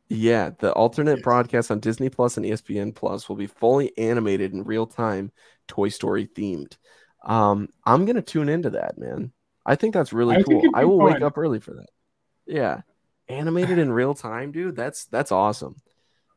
Yeah, 0.09 0.51
the 0.59 0.73
alternate 0.73 1.19
yes. 1.19 1.23
broadcast 1.23 1.71
on 1.71 1.81
Disney 1.81 2.09
Plus 2.09 2.37
and 2.37 2.45
ESPN 2.45 2.95
Plus 2.95 3.29
will 3.29 3.37
be 3.37 3.47
fully 3.47 3.97
animated 3.97 4.53
in 4.53 4.65
real 4.65 4.87
time, 4.87 5.31
Toy 5.69 5.89
Story 5.89 6.27
themed. 6.27 6.77
Um, 7.25 7.69
I'm 7.85 8.07
gonna 8.07 8.23
tune 8.23 8.49
into 8.49 8.71
that, 8.71 8.99
man. 8.99 9.33
I 9.65 9.77
think 9.77 9.95
that's 9.95 10.13
really 10.13 10.37
I 10.37 10.43
cool. 10.43 10.63
I 10.75 10.85
will 10.85 10.99
fun. 10.99 11.13
wake 11.13 11.23
up 11.23 11.37
early 11.39 11.61
for 11.61 11.75
that. 11.75 11.91
Yeah. 12.47 12.81
Animated 13.29 13.79
in 13.79 13.93
real 13.93 14.15
time, 14.15 14.53
dude. 14.53 14.77
That's 14.77 15.05
that's 15.07 15.33
awesome. 15.33 15.77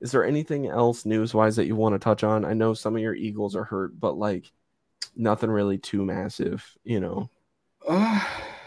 Is 0.01 0.11
there 0.11 0.25
anything 0.25 0.67
else 0.67 1.05
news 1.05 1.33
wise 1.33 1.55
that 1.55 1.65
you 1.65 1.75
want 1.75 1.95
to 1.95 1.99
touch 1.99 2.23
on? 2.23 2.45
I 2.45 2.53
know 2.53 2.73
some 2.73 2.95
of 2.95 3.01
your 3.01 3.15
Eagles 3.15 3.55
are 3.55 3.63
hurt, 3.63 3.99
but 3.99 4.17
like 4.17 4.51
nothing 5.15 5.49
really 5.49 5.77
too 5.77 6.03
massive, 6.03 6.65
you 6.83 6.99
know. 6.99 7.29
Uh, 7.87 8.21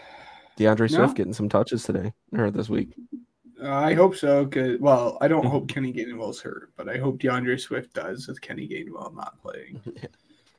D'Andre 0.57 0.87
Swift 0.87 1.09
no. 1.09 1.13
getting 1.13 1.33
some 1.33 1.49
touches 1.49 1.83
today 1.83 2.11
or 2.33 2.49
this 2.49 2.69
week. 2.69 2.95
Uh, 3.61 3.69
I 3.69 3.93
hope 3.93 4.15
so. 4.15 4.45
Cause 4.47 4.77
well, 4.79 5.17
I 5.21 5.27
don't 5.27 5.45
hope 5.45 5.67
Kenny 5.67 5.93
Gainwell's 5.93 6.41
hurt, 6.41 6.71
but 6.75 6.89
I 6.89 6.97
hope 6.97 7.19
D'Andre 7.19 7.57
Swift 7.57 7.93
does 7.93 8.27
with 8.27 8.41
Kenny 8.41 8.67
Gainwell 8.67 9.15
not 9.15 9.39
playing. 9.41 9.81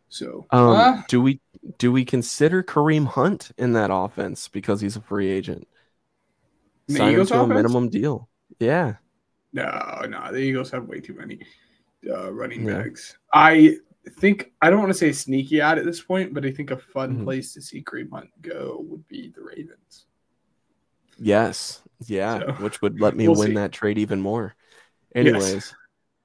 So, 0.08 0.46
um, 0.50 0.70
uh, 0.70 1.02
do 1.08 1.20
we 1.20 1.40
do 1.78 1.92
we 1.92 2.04
consider 2.04 2.62
Kareem 2.62 3.06
Hunt 3.06 3.50
in 3.58 3.72
that 3.74 3.90
offense 3.92 4.48
because 4.48 4.80
he's 4.80 4.96
a 4.96 5.00
free 5.00 5.30
agent? 5.30 5.66
Sign 6.88 7.10
him 7.10 7.14
to 7.16 7.20
offense? 7.22 7.32
a 7.32 7.46
minimum 7.46 7.88
deal. 7.88 8.28
Yeah. 8.58 8.94
No, 9.52 10.04
no, 10.08 10.32
the 10.32 10.38
Eagles 10.38 10.70
have 10.70 10.86
way 10.86 11.00
too 11.00 11.14
many 11.14 11.40
uh, 12.08 12.32
running 12.32 12.66
yeah. 12.66 12.82
backs. 12.82 13.16
I 13.32 13.76
think 14.18 14.52
I 14.60 14.70
don't 14.70 14.80
want 14.80 14.90
to 14.90 14.98
say 14.98 15.12
sneaky 15.12 15.60
at 15.60 15.78
at 15.78 15.84
this 15.84 16.00
point, 16.00 16.34
but 16.34 16.44
I 16.44 16.50
think 16.50 16.70
a 16.70 16.76
fun 16.76 17.14
mm-hmm. 17.14 17.24
place 17.24 17.54
to 17.54 17.62
see 17.62 17.82
Kareem 17.82 18.10
Hunt 18.10 18.30
go 18.40 18.84
would 18.88 19.06
be 19.08 19.32
the 19.34 19.42
Ravens. 19.42 20.06
Yes, 21.18 21.82
yeah, 22.06 22.40
so, 22.40 22.52
which 22.62 22.80
would 22.80 23.00
let 23.00 23.16
me 23.16 23.26
we'll 23.26 23.38
win 23.38 23.48
see. 23.48 23.54
that 23.54 23.72
trade 23.72 23.98
even 23.98 24.20
more. 24.20 24.54
Anyways, 25.14 25.54
yes. 25.54 25.74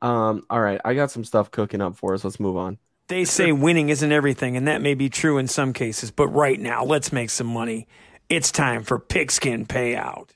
um, 0.01 0.43
all 0.49 0.61
right, 0.61 0.79
I 0.85 0.93
got 0.93 1.11
some 1.11 1.23
stuff 1.23 1.49
cooking 1.49 1.81
up 1.81 1.95
for 1.95 2.13
us. 2.13 2.23
Let's 2.23 2.39
move 2.39 2.57
on. 2.57 2.77
They 3.07 3.25
say 3.25 3.51
winning 3.51 3.89
isn't 3.89 4.11
everything, 4.11 4.55
and 4.55 4.67
that 4.67 4.81
may 4.81 4.93
be 4.93 5.09
true 5.09 5.37
in 5.37 5.47
some 5.47 5.73
cases, 5.73 6.09
but 6.11 6.27
right 6.29 6.59
now, 6.59 6.85
let's 6.85 7.11
make 7.11 7.29
some 7.29 7.47
money. 7.47 7.87
It's 8.29 8.51
time 8.51 8.83
for 8.83 8.97
Pigskin 8.97 9.65
Payout. 9.65 10.29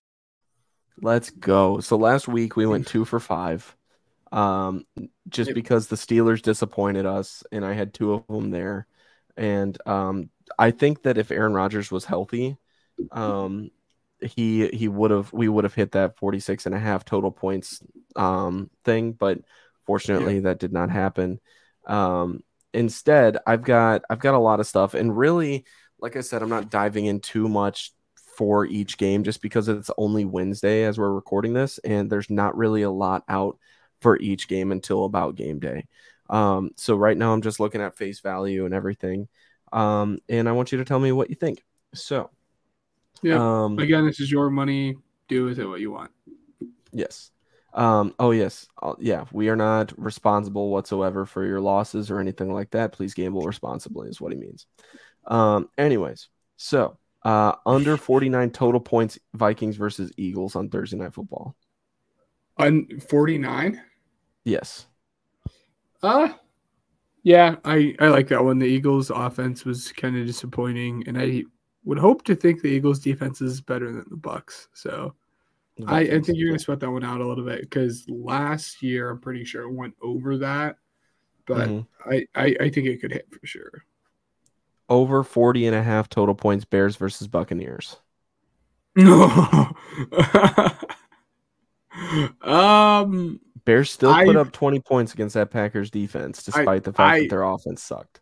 Let's 1.01 1.29
go. 1.29 1.79
So 1.79 1.95
last 1.95 2.27
week 2.27 2.55
we 2.55 2.65
went 2.65 2.87
two 2.87 3.05
for 3.05 3.19
five, 3.19 3.75
um, 4.31 4.85
just 5.29 5.53
because 5.53 5.87
the 5.87 5.95
Steelers 5.95 6.41
disappointed 6.41 7.05
us, 7.05 7.43
and 7.51 7.63
I 7.63 7.73
had 7.73 7.93
two 7.93 8.13
of 8.13 8.27
them 8.27 8.51
there. 8.51 8.87
And 9.37 9.77
um, 9.85 10.29
I 10.59 10.71
think 10.71 11.03
that 11.03 11.17
if 11.17 11.31
Aaron 11.31 11.53
Rodgers 11.53 11.91
was 11.91 12.03
healthy, 12.03 12.57
um, 13.11 13.71
he 14.21 14.67
he 14.69 14.87
would 14.87 15.11
have 15.11 15.31
we 15.31 15.47
would 15.47 15.63
have 15.63 15.75
hit 15.75 15.91
that 15.91 16.17
46 16.17 16.65
and 16.65 16.75
a 16.75 16.79
half 16.79 17.05
total 17.05 17.31
points 17.31 17.81
um, 18.15 18.69
thing, 18.83 19.11
but 19.11 19.39
fortunately 19.85 20.35
yeah. 20.35 20.41
that 20.41 20.59
did 20.59 20.73
not 20.73 20.89
happen. 20.89 21.39
Um, 21.85 22.43
instead 22.77 23.37
i've 23.47 23.63
got 23.63 24.03
i've 24.09 24.19
got 24.19 24.35
a 24.35 24.39
lot 24.39 24.59
of 24.59 24.67
stuff. 24.67 24.93
And 24.93 25.17
really 25.17 25.65
like 25.99 26.15
i 26.15 26.21
said 26.21 26.41
i'm 26.41 26.49
not 26.49 26.69
diving 26.69 27.05
in 27.05 27.19
too 27.19 27.49
much 27.49 27.91
for 28.37 28.65
each 28.65 28.97
game 28.99 29.23
just 29.23 29.41
because 29.41 29.67
it's 29.67 29.89
only 29.97 30.23
wednesday 30.23 30.83
as 30.83 30.99
we're 30.99 31.11
recording 31.11 31.53
this 31.53 31.79
and 31.79 32.07
there's 32.07 32.29
not 32.29 32.55
really 32.55 32.83
a 32.83 32.91
lot 32.91 33.23
out 33.27 33.57
for 33.99 34.19
each 34.19 34.47
game 34.47 34.71
until 34.71 35.05
about 35.05 35.33
game 35.33 35.57
day. 35.57 35.87
Um, 36.29 36.69
so 36.75 36.95
right 36.95 37.17
now 37.17 37.33
i'm 37.33 37.41
just 37.41 37.59
looking 37.59 37.81
at 37.81 37.97
face 37.97 38.19
value 38.19 38.65
and 38.65 38.73
everything. 38.73 39.27
Um, 39.73 40.19
and 40.29 40.47
i 40.47 40.51
want 40.51 40.71
you 40.71 40.77
to 40.77 40.85
tell 40.85 40.99
me 40.99 41.11
what 41.11 41.29
you 41.29 41.35
think. 41.35 41.63
So 41.95 42.29
yeah. 43.23 43.63
um, 43.63 43.79
again 43.79 44.05
this 44.05 44.19
is 44.19 44.31
your 44.31 44.49
money. 44.49 44.97
Do 45.27 45.45
with 45.45 45.59
it 45.59 45.65
what 45.65 45.81
you 45.81 45.91
want. 45.91 46.11
Yes 46.91 47.31
Um, 47.77 48.15
oh 48.19 48.31
yes, 48.31 48.67
Uh, 48.81 48.95
yeah, 48.99 49.25
we 49.31 49.49
are 49.49 49.55
not 49.55 49.93
responsible 49.97 50.69
whatsoever 50.71 51.25
for 51.25 51.45
your 51.45 51.61
losses 51.61 52.11
or 52.11 52.19
anything 52.19 52.51
like 52.51 52.71
that. 52.71 52.91
Please 52.91 53.13
gamble 53.13 53.45
responsibly, 53.45 54.09
is 54.09 54.19
what 54.19 54.33
he 54.33 54.37
means. 54.37 54.65
Um, 55.25 55.69
anyways, 55.77 56.29
so 56.57 56.97
uh, 57.23 57.53
under 57.65 57.97
49 57.97 58.51
total 58.51 58.81
points, 58.81 59.19
Vikings 59.35 59.77
versus 59.77 60.11
Eagles 60.17 60.55
on 60.55 60.69
Thursday 60.69 60.97
Night 60.97 61.13
Football. 61.13 61.55
On 62.57 62.99
49? 62.99 63.81
Yes. 64.43 64.87
Uh 66.01 66.29
yeah, 67.23 67.57
I 67.65 67.95
I 67.99 68.07
like 68.07 68.27
that 68.29 68.43
one. 68.43 68.59
The 68.59 68.65
Eagles 68.67 69.09
offense 69.09 69.65
was 69.65 69.91
kind 69.91 70.17
of 70.17 70.25
disappointing 70.25 71.03
and 71.07 71.17
I 71.17 71.43
would 71.83 71.97
hope 71.99 72.23
to 72.25 72.35
think 72.35 72.61
the 72.61 72.69
Eagles 72.69 72.99
defense 72.99 73.41
is 73.41 73.61
better 73.61 73.91
than 73.91 74.05
the 74.09 74.17
Bucks. 74.17 74.69
So 74.73 75.15
I, 75.85 75.99
I 75.99 76.21
think 76.21 76.39
you're 76.39 76.49
gonna 76.49 76.57
sweat 76.59 76.79
that 76.79 76.89
one 76.89 77.03
out 77.03 77.21
a 77.21 77.27
little 77.27 77.45
bit 77.45 77.61
because 77.61 78.07
last 78.09 78.81
year 78.81 79.11
I'm 79.11 79.19
pretty 79.19 79.43
sure 79.45 79.63
it 79.63 79.71
went 79.73 79.93
over 80.01 80.37
that, 80.39 80.77
but 81.45 81.69
Mhm. 81.69 81.87
I, 82.05 82.25
I 82.33 82.55
I 82.61 82.69
think 82.69 82.87
it 82.87 82.99
could 82.99 83.11
hit 83.11 83.27
for 83.31 83.45
sure. 83.45 83.83
over 84.89 85.23
40 85.23 85.67
and 85.67 85.75
a 85.75 85.83
half 85.83 86.09
total 86.09 86.33
points, 86.33 86.65
Bears 86.65 86.95
versus 86.95 87.27
Buccaneers. 87.27 87.97
No. 88.95 89.69
um, 92.41 93.39
Bears 93.65 93.91
still 93.91 94.13
put 94.13 94.35
I- 94.35 94.39
up 94.39 94.51
20 94.51 94.79
points 94.79 95.13
against 95.13 95.35
that 95.35 95.51
Packers 95.51 95.91
defense, 95.91 96.41
despite 96.43 96.83
the 96.83 96.93
fact 96.93 97.15
I- 97.15 97.19
that 97.21 97.29
their 97.29 97.43
offense 97.43 97.83
sucked. 97.83 98.21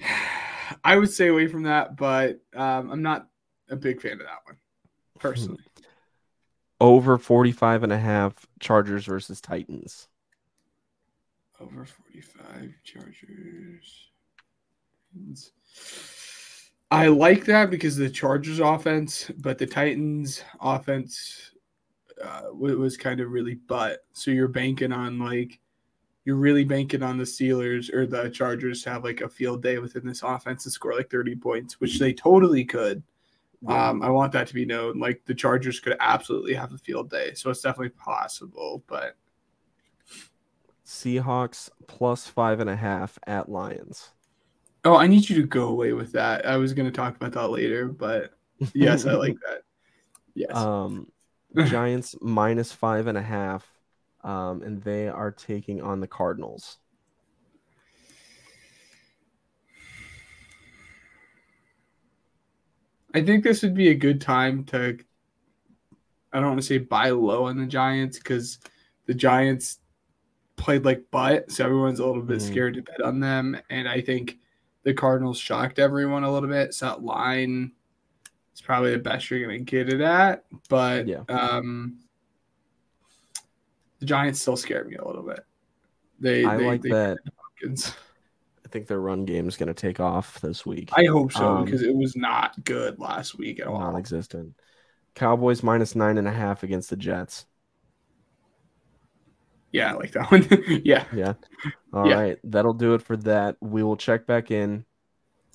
I 0.84 0.96
would 0.96 1.10
stay 1.10 1.28
away 1.28 1.46
from 1.46 1.62
that, 1.64 1.96
but 1.96 2.40
um, 2.54 2.90
I'm 2.90 3.02
not 3.02 3.28
a 3.70 3.76
big 3.76 4.00
fan 4.02 4.12
of 4.12 4.18
that 4.20 4.40
one 4.44 4.56
personally. 5.18 5.62
Over 6.80 7.18
45 7.18 7.82
and 7.82 7.92
a 7.92 7.98
half 7.98 8.46
Chargers 8.60 9.04
versus 9.06 9.40
Titans. 9.40 10.08
Over 11.60 11.84
45 11.84 12.72
Chargers. 12.84 14.10
I 16.90 17.08
like 17.08 17.44
that 17.46 17.70
because 17.70 17.98
of 17.98 18.04
the 18.04 18.10
Chargers 18.10 18.60
offense, 18.60 19.30
but 19.38 19.58
the 19.58 19.66
Titans 19.66 20.42
offense 20.60 21.52
uh, 22.22 22.42
was 22.52 22.96
kind 22.96 23.20
of 23.20 23.30
really 23.30 23.54
butt. 23.54 24.04
So 24.12 24.30
you're 24.30 24.48
banking 24.48 24.92
on 24.92 25.18
like 25.18 25.60
you're 26.24 26.36
really 26.36 26.64
banking 26.64 27.02
on 27.02 27.16
the 27.16 27.24
Steelers 27.24 27.92
or 27.92 28.06
the 28.06 28.28
Chargers 28.28 28.82
to 28.82 28.90
have 28.90 29.04
like 29.04 29.22
a 29.22 29.28
field 29.28 29.62
day 29.62 29.78
within 29.78 30.06
this 30.06 30.22
offense 30.22 30.64
and 30.66 30.72
score 30.72 30.94
like 30.94 31.10
30 31.10 31.36
points, 31.36 31.80
which 31.80 31.98
they 31.98 32.12
totally 32.12 32.64
could. 32.64 33.02
Um, 33.66 34.02
I 34.02 34.10
want 34.10 34.32
that 34.32 34.46
to 34.48 34.54
be 34.54 34.64
known. 34.64 34.98
Like 34.98 35.22
the 35.26 35.34
Chargers 35.34 35.80
could 35.80 35.96
absolutely 36.00 36.54
have 36.54 36.72
a 36.72 36.78
field 36.78 37.10
day, 37.10 37.34
so 37.34 37.50
it's 37.50 37.60
definitely 37.60 37.90
possible. 37.90 38.84
But 38.86 39.16
Seahawks 40.84 41.70
plus 41.86 42.26
five 42.26 42.58
and 42.58 42.68
a 42.68 42.74
half 42.74 43.16
at 43.28 43.48
Lions. 43.48 44.10
oh, 44.84 44.96
I 44.96 45.06
need 45.06 45.28
you 45.28 45.36
to 45.42 45.46
go 45.46 45.68
away 45.68 45.92
with 45.92 46.12
that. 46.12 46.46
I 46.46 46.56
was 46.56 46.72
going 46.72 46.86
to 46.86 46.92
talk 46.96 47.16
about 47.16 47.32
that 47.32 47.48
later, 47.50 47.88
but 47.88 48.32
yes, 48.74 49.06
I 49.06 49.12
like 49.14 49.36
that. 49.46 49.62
Yes, 50.34 50.54
Um, 50.54 51.12
Giants 51.62 52.14
minus 52.20 52.72
five 52.72 53.06
and 53.06 53.18
a 53.18 53.22
half, 53.22 53.66
um, 54.22 54.62
and 54.62 54.82
they 54.82 55.08
are 55.08 55.32
taking 55.32 55.82
on 55.82 56.00
the 56.00 56.08
Cardinals. 56.08 56.78
I 63.14 63.22
think 63.22 63.42
this 63.44 63.62
would 63.62 63.74
be 63.74 63.88
a 63.88 63.94
good 63.94 64.20
time 64.20 64.64
to. 64.66 64.98
I 66.32 66.40
don't 66.40 66.48
want 66.48 66.60
to 66.60 66.66
say 66.66 66.78
buy 66.78 67.10
low 67.10 67.46
on 67.46 67.56
the 67.58 67.66
Giants 67.66 68.18
because 68.18 68.58
the 69.06 69.14
Giants 69.14 69.78
played 70.56 70.84
like 70.84 71.10
butt, 71.10 71.50
so 71.50 71.64
everyone's 71.64 72.00
a 72.00 72.06
little 72.06 72.22
bit 72.22 72.38
Mhm. 72.38 72.46
scared 72.46 72.74
to 72.74 72.82
bet 72.82 73.00
on 73.00 73.20
them. 73.20 73.56
And 73.70 73.88
I 73.88 74.00
think 74.02 74.38
the 74.82 74.92
Cardinals 74.92 75.38
shocked 75.38 75.78
everyone 75.78 76.24
a 76.24 76.30
little 76.32 76.48
bit. 76.48 76.74
So 76.74 76.86
that 76.86 77.02
line 77.02 77.72
is 78.54 78.60
probably 78.60 78.90
the 78.92 78.98
best 78.98 79.30
you're 79.30 79.40
going 79.40 79.64
to 79.64 79.70
get 79.70 79.92
it 79.92 80.00
at. 80.02 80.44
But 80.68 81.06
Yeah. 81.06 81.22
um, 81.28 82.00
the 84.00 84.06
Giants 84.06 84.40
still 84.40 84.56
scared 84.56 84.88
me 84.88 84.96
a 84.96 85.06
little 85.06 85.22
bit. 85.22 85.40
They, 86.20 86.44
I 86.44 86.56
they, 86.56 86.66
like 86.66 86.82
they 86.82 86.90
that. 86.90 87.18
Hopkins. 87.36 87.92
I 88.68 88.70
think 88.70 88.86
their 88.86 89.00
run 89.00 89.24
game 89.24 89.48
is 89.48 89.56
going 89.56 89.68
to 89.68 89.74
take 89.74 89.98
off 89.98 90.42
this 90.42 90.66
week. 90.66 90.90
I 90.92 91.06
hope 91.06 91.32
so 91.32 91.56
Um, 91.56 91.64
because 91.64 91.80
it 91.80 91.96
was 91.96 92.14
not 92.16 92.62
good 92.64 92.98
last 92.98 93.38
week 93.38 93.60
at 93.60 93.66
all. 93.66 93.80
Non-existent. 93.80 94.60
Cowboys 95.14 95.62
minus 95.62 95.96
nine 95.96 96.18
and 96.18 96.28
a 96.28 96.32
half 96.32 96.62
against 96.62 96.90
the 96.90 96.96
Jets. 96.96 97.46
Yeah, 99.72 99.92
I 99.92 99.94
like 99.94 100.12
that 100.12 100.30
one. 100.30 100.46
yeah. 100.84 101.06
Yeah. 101.14 101.32
All 101.94 102.02
right, 102.02 102.38
Yeah. 102.42 102.50
That'll 102.50 102.74
do 102.74 102.92
it 102.92 103.00
for 103.00 103.16
that. 103.18 103.56
We 103.62 103.82
will 103.82 103.96
check 103.96 104.26
back 104.26 104.50
in. 104.50 104.84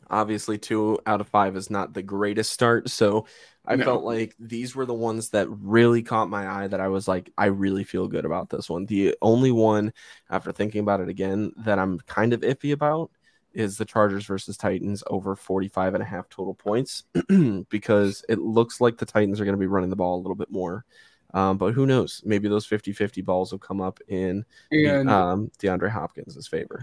Obviously, 0.09 0.57
two 0.57 0.97
out 1.05 1.21
of 1.21 1.27
five 1.27 1.55
is 1.55 1.69
not 1.69 1.93
the 1.93 2.03
greatest 2.03 2.51
start. 2.51 2.89
So 2.89 3.27
I 3.65 3.77
No. 3.77 3.85
felt 3.85 4.03
like 4.03 4.35
these 4.39 4.75
were 4.75 4.85
the 4.85 4.93
ones 4.93 5.29
that 5.29 5.47
really 5.49 6.03
caught 6.03 6.29
my 6.29 6.47
eye 6.47 6.67
that 6.67 6.81
I 6.81 6.89
was 6.89 7.07
like, 7.07 7.31
I 7.37 7.45
really 7.45 7.83
feel 7.85 8.07
good 8.07 8.25
about 8.25 8.49
this 8.49 8.69
one. 8.69 8.85
The 8.85 9.15
only 9.21 9.51
one, 9.51 9.93
after 10.29 10.51
thinking 10.51 10.81
about 10.81 10.99
it 11.01 11.09
again, 11.09 11.53
that 11.57 11.79
I'm 11.79 11.99
kind 12.01 12.33
of 12.33 12.41
iffy 12.41 12.73
about 12.73 13.11
is 13.53 13.77
the 13.77 13.85
Chargers 13.85 14.25
versus 14.25 14.57
Titans 14.57 15.03
over 15.07 15.35
45 15.35 15.93
and 15.93 16.03
a 16.03 16.05
half 16.05 16.27
total 16.29 16.55
points 16.55 17.03
because 17.69 18.25
it 18.27 18.39
looks 18.39 18.81
like 18.81 18.97
the 18.97 19.05
Titans 19.05 19.39
are 19.39 19.45
going 19.45 19.55
to 19.55 19.59
be 19.59 19.67
running 19.67 19.89
the 19.91 19.95
ball 19.95 20.17
a 20.17 20.21
little 20.21 20.35
bit 20.35 20.51
more. 20.51 20.85
Um, 21.33 21.57
but 21.57 21.73
who 21.73 21.85
knows? 21.85 22.21
Maybe 22.25 22.47
those 22.49 22.65
50 22.65 22.93
50 22.93 23.21
balls 23.21 23.51
will 23.51 23.59
come 23.59 23.81
up 23.81 23.99
in 24.07 24.45
And 24.71 25.09
um, 25.09 25.51
DeAndre 25.59 25.89
Hopkins' 25.89 26.47
favor. 26.47 26.81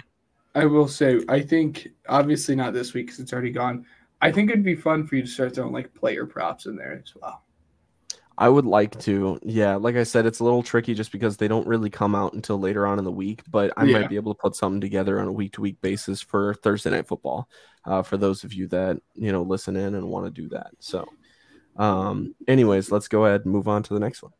I 0.55 0.67
will 0.67 0.89
say, 0.89 1.21
I 1.29 1.41
think 1.41 1.89
obviously 2.09 2.57
not 2.57 2.73
this 2.73 2.93
week 2.93 3.07
because 3.07 3.21
it's 3.21 3.33
already 3.33 3.51
gone. 3.53 3.87
I 4.21 4.31
think 4.33 4.51
it'd 4.51 4.65
be 4.65 4.77
fun 4.77 5.07
for 5.07 5.17
you 5.17 5.23
to 5.23 5.29
start 5.29 5.55
throwing 5.55 5.73
like 5.73 5.95
player 5.95 6.27
props 6.27 6.67
in 6.67 6.77
there 6.77 7.01
as 7.03 7.15
well. 7.15 7.43
I 8.37 8.49
would 8.49 8.65
like 8.65 8.99
to. 9.01 9.39
Yeah, 9.43 9.77
like 9.77 9.97
I 9.97 10.03
said, 10.03 10.25
it's 10.25 10.41
a 10.41 10.45
little 10.45 10.63
tricky 10.63 10.95
just 10.95 11.13
because 11.13 11.37
they 11.37 11.49
don't 11.49 11.67
really 11.67 11.91
come 11.91 12.15
out 12.15 12.33
until 12.33 12.59
later 12.59 12.87
on 12.87 12.99
in 12.99 13.05
the 13.05 13.13
week, 13.13 13.43
but 13.51 13.73
I 13.77 13.85
Yeah. 13.85 13.99
might 13.99 14.09
be 14.09 14.17
able 14.17 14.35
to 14.35 14.41
put 14.41 14.57
something 14.57 14.81
together 14.81 15.21
on 15.21 15.29
a 15.29 15.33
week 15.33 15.53
to 15.55 15.61
week 15.61 15.81
basis 15.83 16.23
for 16.23 16.55
Thursday 16.55 16.91
night 16.91 17.07
football. 17.07 17.49
Uh, 17.85 18.03
for 18.03 18.17
those 18.17 18.45
of 18.45 18.53
you 18.55 18.67
that, 18.69 18.99
you 19.15 19.31
know, 19.33 19.43
listen 19.43 19.77
in 19.77 19.95
and 19.95 20.09
want 20.09 20.27
to 20.27 20.31
do 20.31 20.49
that. 20.51 20.71
So 20.81 21.07
um 21.77 22.35
anyways, 22.49 22.91
let's 22.91 23.09
go 23.09 23.27
ahead 23.27 23.43
and 23.45 23.53
move 23.53 23.69
on 23.69 23.83
to 23.85 23.95
the 23.95 24.01
next 24.01 24.23
one. 24.23 24.33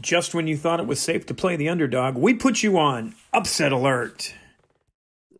Just 0.00 0.34
when 0.34 0.46
you 0.46 0.56
thought 0.56 0.78
it 0.80 0.86
was 0.86 1.00
safe 1.00 1.26
to 1.26 1.34
play 1.34 1.56
the 1.56 1.68
underdog, 1.68 2.16
we 2.16 2.32
put 2.34 2.62
you 2.62 2.78
on 2.78 3.14
upset 3.32 3.72
alert. 3.72 4.34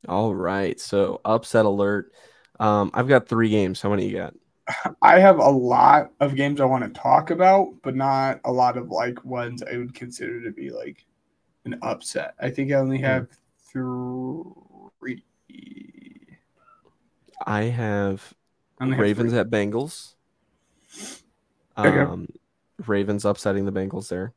All 0.08 0.34
right. 0.34 0.80
So 0.80 1.20
upset 1.24 1.66
alert. 1.66 2.12
Um, 2.60 2.90
I've 2.94 3.08
got 3.08 3.26
three 3.26 3.48
games. 3.48 3.80
How 3.80 3.90
many 3.90 4.06
you 4.08 4.16
got? 4.18 4.34
I 5.02 5.18
have 5.18 5.38
a 5.38 5.50
lot 5.50 6.12
of 6.20 6.36
games 6.36 6.60
I 6.60 6.64
want 6.66 6.84
to 6.84 6.90
talk 7.00 7.30
about, 7.30 7.74
but 7.82 7.96
not 7.96 8.40
a 8.44 8.52
lot 8.52 8.76
of 8.76 8.90
like 8.90 9.24
ones 9.24 9.62
I 9.62 9.76
would 9.76 9.94
consider 9.94 10.42
to 10.44 10.52
be 10.52 10.70
like 10.70 11.04
an 11.64 11.78
upset. 11.82 12.34
I 12.40 12.50
think 12.50 12.70
I 12.70 12.74
only 12.76 12.98
have 12.98 13.26
three. 13.72 15.24
I 17.44 17.62
have 17.62 18.34
I 18.78 18.86
have 18.86 18.98
Ravens 18.98 19.30
three. 19.30 19.38
at 19.40 19.50
Bengals. 19.50 20.14
Okay. 21.78 21.98
Um, 21.98 22.28
Ravens 22.86 23.24
upsetting 23.24 23.64
the 23.64 23.72
Bengals 23.72 24.08
there. 24.08 24.34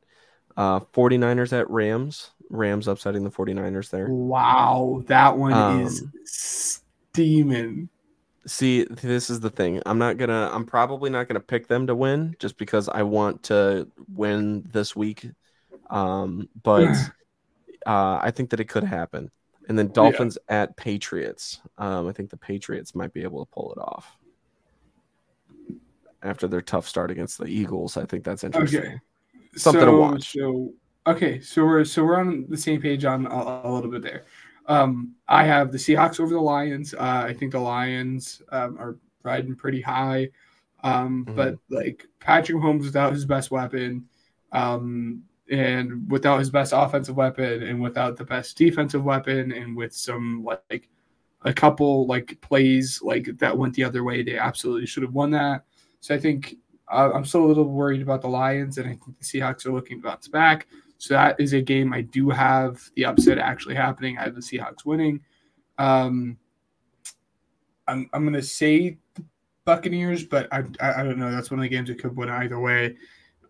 Uh, 0.56 0.80
49ers 0.80 1.52
at 1.52 1.68
Rams. 1.70 2.30
Rams 2.50 2.88
upsetting 2.88 3.24
the 3.24 3.30
49ers 3.30 3.90
there. 3.90 4.08
Wow, 4.08 5.02
that 5.06 5.36
one 5.36 5.52
is 5.82 6.02
Um, 6.02 6.12
steaming. 6.24 7.88
See, 8.46 8.84
this 8.84 9.30
is 9.30 9.40
the 9.40 9.50
thing. 9.50 9.82
I'm 9.86 9.98
not 9.98 10.18
gonna. 10.18 10.50
I'm 10.52 10.66
probably 10.66 11.10
not 11.10 11.28
gonna 11.28 11.40
pick 11.40 11.66
them 11.66 11.86
to 11.86 11.94
win 11.94 12.36
just 12.38 12.58
because 12.58 12.88
I 12.88 13.02
want 13.02 13.42
to 13.44 13.88
win 14.12 14.68
this 14.70 14.94
week. 14.94 15.30
Um, 15.90 16.48
but 16.62 16.94
uh, 17.86 18.18
I 18.22 18.30
think 18.30 18.50
that 18.50 18.60
it 18.60 18.68
could 18.68 18.84
happen. 18.84 19.30
And 19.68 19.78
then 19.78 19.88
Dolphins 19.88 20.36
at 20.48 20.76
Patriots. 20.76 21.60
Um, 21.78 22.06
I 22.06 22.12
think 22.12 22.30
the 22.30 22.36
Patriots 22.36 22.94
might 22.94 23.14
be 23.14 23.22
able 23.22 23.44
to 23.44 23.50
pull 23.50 23.72
it 23.72 23.78
off 23.78 24.18
after 26.22 26.48
their 26.48 26.60
tough 26.60 26.88
start 26.88 27.10
against 27.10 27.38
the 27.38 27.46
Eagles. 27.46 27.96
I 27.96 28.04
think 28.04 28.24
that's 28.24 28.44
interesting. 28.44 28.80
Okay. 28.80 29.00
Something 29.56 29.86
to 29.86 29.86
so, 29.86 30.00
watch. 30.00 30.32
So 30.32 30.72
okay, 31.06 31.40
so 31.40 31.64
we're 31.64 31.84
so 31.84 32.04
we're 32.04 32.18
on 32.18 32.46
the 32.48 32.56
same 32.56 32.80
page 32.80 33.04
on 33.04 33.26
a, 33.26 33.62
a 33.64 33.70
little 33.70 33.90
bit 33.90 34.02
there. 34.02 34.24
Um, 34.66 35.14
I 35.28 35.44
have 35.44 35.72
the 35.72 35.78
Seahawks 35.78 36.20
over 36.20 36.32
the 36.32 36.40
Lions. 36.40 36.94
Uh, 36.94 37.24
I 37.26 37.34
think 37.34 37.52
the 37.52 37.58
Lions 37.60 38.42
um, 38.50 38.76
are 38.78 38.96
riding 39.22 39.54
pretty 39.54 39.80
high, 39.80 40.30
um, 40.82 41.24
Mhm. 41.26 41.36
but 41.36 41.58
like 41.70 42.06
Patrick 42.20 42.58
Mahomes 42.58 42.82
without 42.84 43.12
his 43.12 43.24
best 43.26 43.50
weapon, 43.50 44.06
um, 44.52 45.22
and 45.50 46.10
without 46.10 46.38
his 46.38 46.50
best 46.50 46.72
offensive 46.74 47.16
weapon, 47.16 47.62
and 47.62 47.80
without 47.80 48.16
the 48.16 48.24
best 48.24 48.56
defensive 48.56 49.04
weapon, 49.04 49.52
and 49.52 49.76
with 49.76 49.94
some 49.94 50.42
like 50.44 50.88
a 51.42 51.52
couple 51.52 52.06
like 52.06 52.40
plays 52.40 53.00
like 53.02 53.26
that 53.38 53.56
went 53.56 53.74
the 53.74 53.84
other 53.84 54.02
way, 54.04 54.22
they 54.22 54.38
absolutely 54.38 54.86
should 54.86 55.02
have 55.02 55.12
won 55.12 55.30
that. 55.32 55.64
So 56.00 56.14
I 56.14 56.18
think 56.18 56.56
Uh, 56.86 57.10
I'm 57.14 57.24
still 57.24 57.46
a 57.46 57.48
little 57.48 57.64
worried 57.64 58.02
about 58.02 58.20
the 58.20 58.28
Lions, 58.28 58.76
and 58.76 58.86
I 58.86 58.90
think 58.90 59.18
the 59.18 59.24
Seahawks 59.24 59.64
are 59.64 59.72
looking 59.72 60.02
to 60.02 60.06
bounce 60.06 60.28
back. 60.28 60.66
So 61.04 61.12
that 61.12 61.38
is 61.38 61.52
a 61.52 61.60
game 61.60 61.92
I 61.92 62.00
do 62.00 62.30
have 62.30 62.80
the 62.96 63.04
upset 63.04 63.36
actually 63.36 63.74
happening. 63.74 64.16
I 64.16 64.22
have 64.22 64.34
the 64.34 64.40
Seahawks 64.40 64.86
winning. 64.86 65.20
Um, 65.76 66.38
I'm 67.86 68.08
I'm 68.14 68.24
gonna 68.24 68.40
say 68.40 68.96
Buccaneers, 69.66 70.24
but 70.24 70.50
I, 70.50 70.64
I, 70.80 71.00
I 71.00 71.02
don't 71.02 71.18
know. 71.18 71.30
That's 71.30 71.50
one 71.50 71.60
of 71.60 71.62
the 71.62 71.68
games 71.68 71.90
that 71.90 72.00
could 72.00 72.16
win 72.16 72.30
either 72.30 72.58
way. 72.58 72.96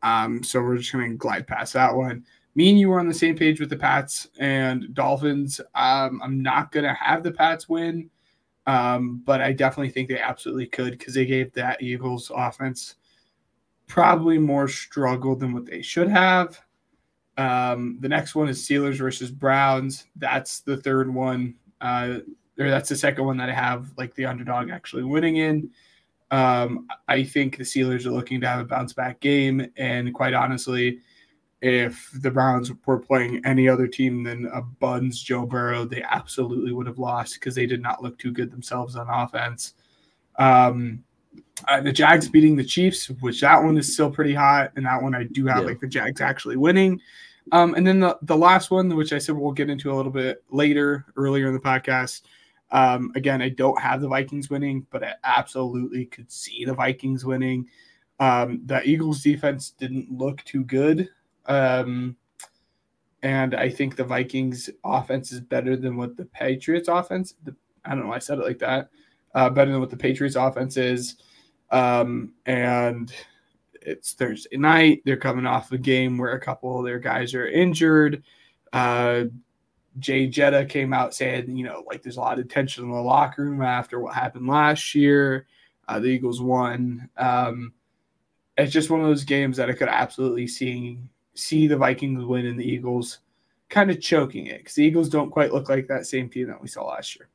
Um, 0.02 0.42
so 0.42 0.61
we're 0.61 0.78
just 0.78 0.90
gonna 0.90 1.14
glide 1.14 1.46
past 1.46 1.74
that 1.74 1.94
one. 1.94 2.24
Me 2.57 2.70
and 2.70 2.80
you 2.80 2.88
were 2.88 2.98
on 2.98 3.07
the 3.07 3.14
same 3.14 3.36
page 3.36 3.61
with 3.61 3.70
the 3.70 3.76
Pats 3.76 4.26
and 4.40 4.92
Dolphins. 4.92 5.61
Um, 5.76 6.20
I'm 6.24 6.42
not 6.42 6.72
gonna 6.72 6.94
have 6.94 7.22
the 7.22 7.30
Pats 7.30 7.68
win, 7.68 8.11
um, 8.66 9.22
but 9.24 9.40
I 9.40 9.52
definitely 9.52 9.90
think 9.90 10.09
they 10.09 10.18
absolutely 10.18 10.66
could 10.66 10.98
because 10.98 11.14
they 11.14 11.24
gave 11.24 11.52
that 11.52 11.80
Eagles 11.80 12.32
offense 12.34 12.96
probably 13.86 14.38
more 14.38 14.66
struggle 14.66 15.36
than 15.36 15.52
what 15.52 15.66
they 15.66 15.82
should 15.82 16.09
have. 16.09 16.61
Um, 17.37 17.99
the 18.01 18.09
next 18.09 18.35
one 18.35 18.49
is 18.49 18.66
Steelers 18.66 18.99
versus 18.99 19.30
Browns. 19.30 20.07
That's 20.16 20.61
the 20.61 20.76
third 20.76 21.12
one. 21.12 21.55
Uh, 21.80 22.18
or 22.59 22.70
that's 22.70 22.89
the 22.89 22.97
second 22.97 23.24
one 23.24 23.37
that 23.39 23.49
I 23.49 23.55
have 23.55 23.93
like 23.97 24.14
the 24.14 24.26
underdog 24.26 24.70
actually 24.70 25.03
winning 25.03 25.37
in. 25.37 25.70
Um, 26.30 26.87
I 27.09 27.24
think 27.24 27.57
the 27.57 27.64
Steelers 27.64 28.07
are 28.07 28.11
looking 28.11 28.41
to 28.41 28.49
have 28.49 28.61
a 28.61 28.64
bounce 28.64 28.93
back 28.93 29.20
game, 29.20 29.66
and 29.76 30.14
quite 30.14 30.35
honestly, 30.35 31.01
if 31.61 32.11
the 32.20 32.30
Browns 32.30 32.70
were 32.87 32.99
playing 32.99 33.45
any 33.45 33.68
other 33.68 33.87
team 33.87 34.22
than 34.22 34.47
a 34.47 34.61
Buns 34.61 35.22
Joe 35.22 35.47
Burrow, 35.47 35.85
they 35.85 36.03
absolutely 36.03 36.72
would 36.72 36.87
have 36.87 36.99
lost 36.99 37.35
because 37.35 37.55
they 37.55 37.66
did 37.66 37.80
not 37.80 38.03
look 38.03 38.18
too 38.18 38.32
good 38.32 38.51
themselves 38.51 38.97
on 38.97 39.09
offense. 39.09 39.74
Um, 40.37 41.05
uh, 41.68 41.80
the 41.80 41.93
Jags 41.93 42.28
beating 42.28 42.57
the 42.57 42.64
Chiefs, 42.64 43.09
which 43.20 43.41
that 43.41 43.62
one 43.62 43.76
is 43.78 43.93
still 43.93 44.11
pretty 44.11 44.35
hot, 44.35 44.72
and 44.76 44.87
that 44.87 45.03
one 45.03 45.14
I 45.14 45.24
do 45.24 45.47
have 45.47 45.59
Yeah. 45.62 45.68
like 45.68 45.80
the 45.80 45.87
Jags 45.89 46.20
actually 46.20 46.57
winning. 46.57 47.01
Um, 47.53 47.74
and 47.74 47.87
then 47.87 48.01
the, 48.01 48.18
the 48.22 48.37
last 48.37 48.70
one, 48.70 48.95
which 48.97 49.12
I 49.12 49.18
said 49.18 49.35
we'll 49.35 49.53
get 49.53 49.68
into 49.70 49.93
a 49.93 49.95
little 49.95 50.12
bit 50.12 50.43
later, 50.51 51.05
earlier 51.16 51.49
in 51.49 51.55
the 51.55 51.61
podcast. 51.61 52.22
Um, 52.70 53.12
again, 53.14 53.43
I 53.43 53.51
don't 53.51 53.78
have 53.80 54.01
the 54.01 54.09
Vikings 54.09 54.51
winning, 54.51 54.87
but 54.91 55.05
I 55.05 55.14
absolutely 55.24 56.07
could 56.07 56.30
see 56.32 56.64
the 56.64 56.74
Vikings 56.74 57.24
winning. 57.24 57.68
Um, 58.18 58.62
the 58.64 58.82
Eagles 58.89 59.22
defense 59.22 59.70
didn't 59.70 60.11
look 60.11 60.43
too 60.45 60.64
good. 60.64 61.09
Um, 61.47 62.16
and 63.22 63.55
I 63.55 63.68
think 63.68 63.97
the 63.97 64.05
Vikings 64.05 64.70
offense 64.82 65.30
is 65.32 65.41
better 65.41 65.76
than 65.76 65.97
what 65.97 66.16
the 66.16 66.24
Patriots 66.26 66.89
offense, 66.89 67.35
the, 67.45 67.55
I 67.85 67.91
don't 67.91 68.01
know, 68.01 68.09
why 68.09 68.16
I 68.16 68.20
said 68.20 68.39
it 68.39 68.45
like 68.45 68.59
that, 68.61 68.89
uh, 69.35 69.51
better 69.51 69.70
than 69.70 69.80
what 69.80 69.91
the 69.91 69.97
Patriots 69.97 70.37
offense 70.37 70.76
is. 70.76 71.16
Um, 71.70 72.32
and 72.47 73.12
it's 73.82 74.12
Thursday 74.12 74.57
night. 74.57 75.03
They're 75.05 75.16
coming 75.16 75.47
off 75.47 75.72
a 75.72 75.78
game 75.78 76.18
where 76.18 76.32
a 76.32 76.41
couple 76.41 76.78
of 76.78 76.85
their 76.85 76.99
guys 76.99 77.35
are 77.35 77.47
injured. 77.47 78.22
Uh, 78.72 79.24
Jay 79.99 80.26
Jetta 80.26 80.64
came 80.64 80.93
out 80.93 81.14
saying, 81.14 81.57
you 81.57 81.64
know, 81.64 81.85
like 81.87 82.03
there's 82.03 82.16
a 82.16 82.20
lot 82.20 82.39
of 82.39 82.49
tension 82.49 82.85
in 82.85 82.91
the 82.91 82.97
locker 82.97 83.45
room 83.45 83.62
after 83.62 84.01
what 84.01 84.14
happened 84.14 84.49
last 84.49 84.95
year. 84.95 85.47
Uh, 85.87 86.01
the 86.01 86.09
Eagles 86.09 86.41
won. 86.41 87.09
Um, 87.16 87.72
it's 88.57 88.72
just 88.72 88.91
one 88.91 89.01
of 89.01 89.07
those 89.07 89.24
games 89.24 89.57
that 89.57 89.68
I 89.68 89.74
could 89.74 89.89
absolutely 89.89 90.47
see 90.47 90.99
see 91.35 91.66
the 91.66 91.76
Vikings 91.76 92.24
win 92.24 92.47
and 92.47 92.59
the 92.59 92.64
Eagles 92.64 93.18
kind 93.68 93.91
of 93.91 94.01
choking 94.01 94.47
it 94.47 94.59
because 94.59 94.74
the 94.74 94.85
Eagles 94.85 95.09
don't 95.09 95.30
quite 95.30 95.53
look 95.53 95.68
like 95.68 95.89
that 95.89 96.07
same 96.07 96.28
team 96.28 96.47
that 96.47 96.62
we 96.62 96.68
saw 96.68 96.87
last 96.87 97.16
year. 97.16 97.28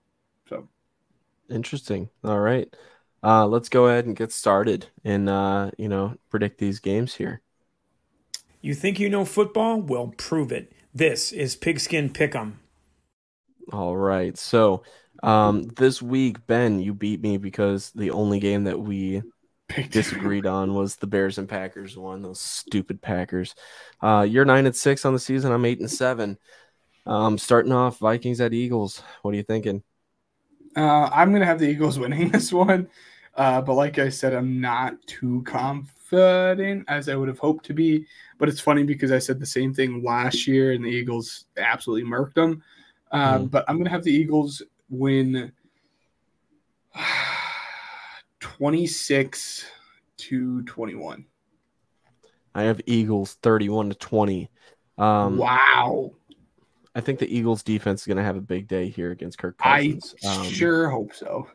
Interesting. 1.50 2.10
All 2.24 2.40
right. 2.40 2.74
Uh, 3.22 3.46
let's 3.46 3.70
go 3.70 3.88
ahead 3.88 4.06
and 4.06 4.16
get 4.16 4.32
started 4.32 4.88
and 5.04 5.30
uh, 5.30 5.72
you 5.78 5.90
know 5.90 6.16
predict 6.30 6.58
these 6.58 6.80
games 6.80 7.16
here. 7.16 7.42
You 8.62 8.74
think 8.74 9.00
you 9.00 9.10
know 9.10 9.26
football? 9.26 9.82
Well, 9.82 10.14
prove 10.18 10.52
it. 10.52 10.72
This 10.94 11.32
is 11.32 11.56
Pigskin 11.56 12.10
Pick'em. 12.10 12.54
All 13.72 13.96
right. 13.96 14.38
So 14.38 14.84
um, 15.24 15.64
this 15.76 16.02
week, 16.02 16.46
Ben, 16.48 16.80
you 16.80 16.94
beat 16.94 17.22
me 17.22 17.38
because 17.38 17.92
the 17.92 18.12
only 18.12 18.40
game 18.40 18.66
that 18.66 18.80
we 18.80 19.22
disagreed 19.92 20.46
on 20.46 20.74
was 20.74 20.96
the 20.96 21.08
Bears 21.08 21.38
and 21.38 21.48
Packers 21.48 21.98
one. 21.98 22.22
Those 22.22 22.40
stupid 22.40 23.02
Packers. 23.02 23.56
Uh, 24.02 24.26
you're 24.28 24.46
nine 24.46 24.66
and 24.66 24.76
six 24.76 25.06
on 25.06 25.14
the 25.14 25.20
season. 25.20 25.52
I'm 25.52 25.66
eight 25.66 25.80
and 25.80 25.92
seven. 25.92 26.38
Um, 27.06 27.38
starting 27.38 27.72
off 27.72 28.00
Vikings 28.00 28.42
at 28.42 28.54
Eagles. 28.54 29.02
What 29.22 29.34
are 29.34 29.38
you 29.38 29.44
thinking? 29.44 29.84
Uh, 30.76 31.10
I'm 31.12 31.30
going 31.30 31.42
to 31.42 31.46
have 31.46 31.60
the 31.60 31.68
Eagles 31.68 32.00
winning 32.04 32.30
this 32.30 32.52
one. 32.54 32.88
Uh, 33.36 33.62
but 33.62 33.74
like 33.76 34.00
I 34.00 34.10
said, 34.10 34.34
I'm 34.34 34.60
not 34.60 34.96
too 35.08 35.44
confident 35.46 36.86
as 36.88 37.08
I 37.08 37.16
would 37.16 37.28
have 37.28 37.40
hoped 37.40 37.66
to 37.66 37.74
be. 37.74 38.06
But 38.38 38.50
it's 38.50 38.60
funny 38.60 38.84
because 38.84 39.12
I 39.12 39.20
said 39.20 39.40
the 39.40 39.46
same 39.46 39.74
thing 39.74 40.04
last 40.04 40.48
year 40.48 40.74
and 40.74 40.84
the 40.84 40.90
Eagles 40.90 41.46
absolutely 41.58 42.10
murked 42.10 42.34
them. 42.34 42.64
Uh, 43.12 43.40
Mhm. 43.40 43.52
But 43.52 43.66
I'm 43.68 43.76
going 43.76 43.86
to 43.86 43.92
have 43.92 44.04
the 44.04 44.14
Eagles 44.14 44.62
win 44.90 45.52
26 48.40 49.66
to 50.18 50.64
21. 50.64 51.26
I 52.56 52.64
have 52.64 52.82
Eagles 52.86 53.36
31 53.42 53.90
to 53.90 53.96
20. 53.96 54.50
Um, 54.98 55.38
wow. 55.38 56.12
I 56.96 57.02
think 57.02 57.20
the 57.20 57.34
Eagles 57.36 57.64
defense 57.64 58.02
is 58.02 58.08
going 58.08 58.18
to 58.18 58.24
have 58.24 58.36
a 58.36 58.42
big 58.42 58.68
day 58.68 58.90
here 58.90 59.12
against 59.12 59.38
Kirk 59.38 59.56
I 59.60 60.00
Cousins. 60.00 60.16
Um, 60.26 60.44
sure 60.44 60.90
hope 60.90 61.14
so. 61.14 61.48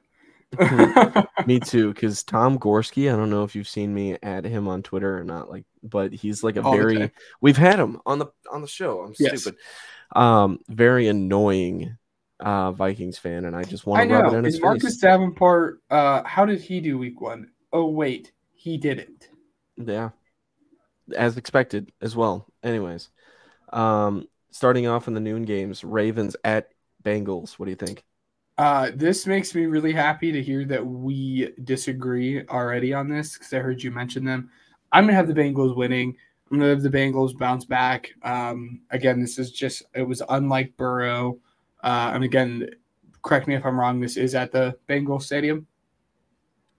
Me 1.47 1.59
too, 1.59 1.89
because 1.95 2.22
Tom 2.22 2.59
Gorski, 2.59 3.12
I 3.12 3.16
don't 3.16 3.30
know 3.30 3.43
if 3.45 3.57
you've 3.57 3.68
seen 3.68 3.93
me 3.93 4.16
add 4.22 4.45
him 4.45 4.68
on 4.68 4.82
Twitter 4.82 5.18
or 5.18 5.24
not, 5.24 5.51
like, 5.51 5.64
but 5.82 6.12
he's 6.12 6.45
like 6.45 6.57
a 6.57 6.62
very 6.62 7.11
we've 7.41 7.57
had 7.57 7.78
him 7.78 8.01
on 8.07 8.18
the 8.20 8.26
on 8.51 8.61
the 8.62 8.68
show. 8.68 9.01
I'm 9.01 9.14
Yes. 9.18 9.41
stupid. 9.41 9.59
Um, 10.14 10.61
very 10.68 11.09
annoying 11.09 11.97
uh 12.41 12.72
Vikings 12.72 13.18
fan, 13.18 13.45
and 13.45 13.57
I 13.57 13.64
just 13.64 13.87
want 13.87 14.09
to 14.09 14.14
rub 14.14 14.32
it 14.32 14.37
in 14.37 14.45
his 14.45 14.55
Is 14.55 14.61
Marcus 14.61 14.82
face. 14.85 14.97
Davenport, 14.99 15.80
uh, 15.91 16.22
how 16.24 16.45
did 16.45 16.61
he 16.61 16.80
do 16.80 16.99
week 16.99 17.20
one? 17.20 17.51
Oh, 17.72 17.89
wait. 17.89 18.32
He 18.55 18.76
didn't. 18.78 19.28
Yeah. 19.76 20.11
As 21.16 21.37
expected 21.37 21.93
as 22.01 22.14
well. 22.14 22.47
Anyways. 22.62 23.09
Um 23.72 24.28
starting 24.55 24.86
off 24.86 25.09
in 25.09 25.14
the 25.14 25.20
noon 25.20 25.42
games, 25.42 25.82
Ravens 25.82 26.36
at 26.44 26.70
Bengals. 27.02 27.55
What 27.55 27.66
do 27.66 27.72
you 27.72 27.76
think? 27.76 28.05
Uh, 28.57 28.92
this 28.94 29.26
makes 29.26 29.52
me 29.52 29.66
really 29.66 29.92
happy 29.92 30.30
to 30.30 30.40
hear 30.40 30.64
that 30.64 30.86
we 30.86 31.52
disagree 31.64 32.46
already 32.46 32.94
on 32.94 33.09
this 33.09 33.32
because 33.32 33.52
I 33.52 33.59
heard 33.59 33.82
you 33.82 33.90
mention 33.90 34.24
them. 34.24 34.48
I'm 34.92 35.07
gonna 35.07 35.14
have 35.14 35.26
the 35.26 35.34
Bengals 35.34 35.76
winning. 35.76 36.16
I'm 36.50 36.59
gonna 36.59 36.70
have 36.70 36.82
the 36.82 36.88
Bengals 36.88 37.36
bounce 37.36 37.64
back. 37.64 38.12
Um, 38.22 38.82
again, 38.90 39.20
this 39.20 39.40
is 39.40 39.50
just 39.50 39.82
it 39.92 40.02
was 40.02 40.22
unlike 40.28 40.76
Burrow. 40.76 41.40
Uh, 41.82 42.12
and 42.14 42.22
again, 42.22 42.70
correct 43.22 43.48
me 43.48 43.57
if 43.57 43.66
I'm 43.66 43.78
wrong. 43.78 43.98
This 43.98 44.16
is 44.16 44.36
at 44.36 44.52
the 44.52 44.76
Bengals 44.88 45.22
Stadium. 45.22 45.66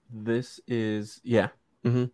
This 0.10 0.62
is 0.66 1.20
yeah. 1.26 1.50
hmm 1.84 2.06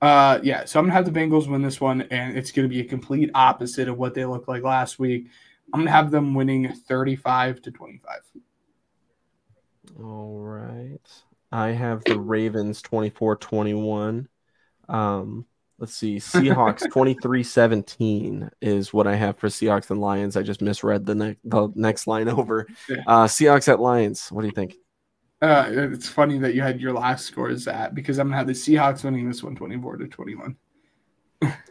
Uh, 0.00 0.38
yeah, 0.42 0.64
so 0.64 0.78
I'm 0.78 0.86
gonna 0.86 0.94
have 0.94 1.12
the 1.12 1.18
Bengals 1.18 1.48
win 1.48 1.62
this 1.62 1.80
one, 1.80 2.02
and 2.02 2.36
it's 2.36 2.52
gonna 2.52 2.68
be 2.68 2.80
a 2.80 2.84
complete 2.84 3.30
opposite 3.34 3.88
of 3.88 3.98
what 3.98 4.14
they 4.14 4.24
looked 4.24 4.48
like 4.48 4.62
last 4.62 4.98
week. 4.98 5.28
I'm 5.72 5.80
gonna 5.80 5.90
have 5.90 6.10
them 6.10 6.34
winning 6.34 6.72
35 6.72 7.60
to 7.62 7.70
25. 7.70 8.20
All 10.00 10.38
right. 10.38 10.98
I 11.50 11.68
have 11.68 12.04
the 12.04 12.18
Ravens 12.18 12.82
24-21. 12.82 14.26
Um 14.88 15.46
let's 15.78 15.94
see. 15.94 16.16
Seahawks 16.16 16.82
23-17 16.92 18.50
is 18.60 18.92
what 18.92 19.06
I 19.06 19.14
have 19.14 19.38
for 19.38 19.48
Seahawks 19.48 19.90
and 19.90 20.00
Lions. 20.00 20.36
I 20.36 20.42
just 20.42 20.62
misread 20.62 21.06
the 21.06 21.14
ne- 21.14 21.36
the 21.44 21.68
next 21.74 22.06
line 22.06 22.28
over. 22.28 22.66
Uh 23.06 23.24
Seahawks 23.24 23.68
at 23.68 23.80
Lions. 23.80 24.30
What 24.30 24.42
do 24.42 24.48
you 24.48 24.54
think? 24.54 24.76
Uh, 25.40 25.66
it's 25.70 26.08
funny 26.08 26.38
that 26.38 26.54
you 26.54 26.62
had 26.62 26.80
your 26.80 26.92
last 26.92 27.26
score 27.26 27.48
as 27.48 27.64
that 27.64 27.94
because 27.94 28.18
I'm 28.18 28.26
gonna 28.28 28.38
have 28.38 28.46
the 28.48 28.52
Seahawks 28.54 29.04
winning 29.04 29.28
this 29.28 29.42
one 29.42 29.54
24 29.54 29.98
to 29.98 30.08
21. 30.08 30.56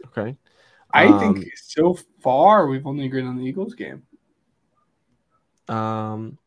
Okay. 0.06 0.36
I 0.94 1.06
Um, 1.06 1.34
think 1.34 1.50
so 1.56 1.98
far 2.22 2.66
we've 2.66 2.86
only 2.86 3.04
agreed 3.06 3.24
on 3.26 3.36
the 3.36 3.44
Eagles 3.44 3.74
game. 3.74 4.04
Um 5.68 6.38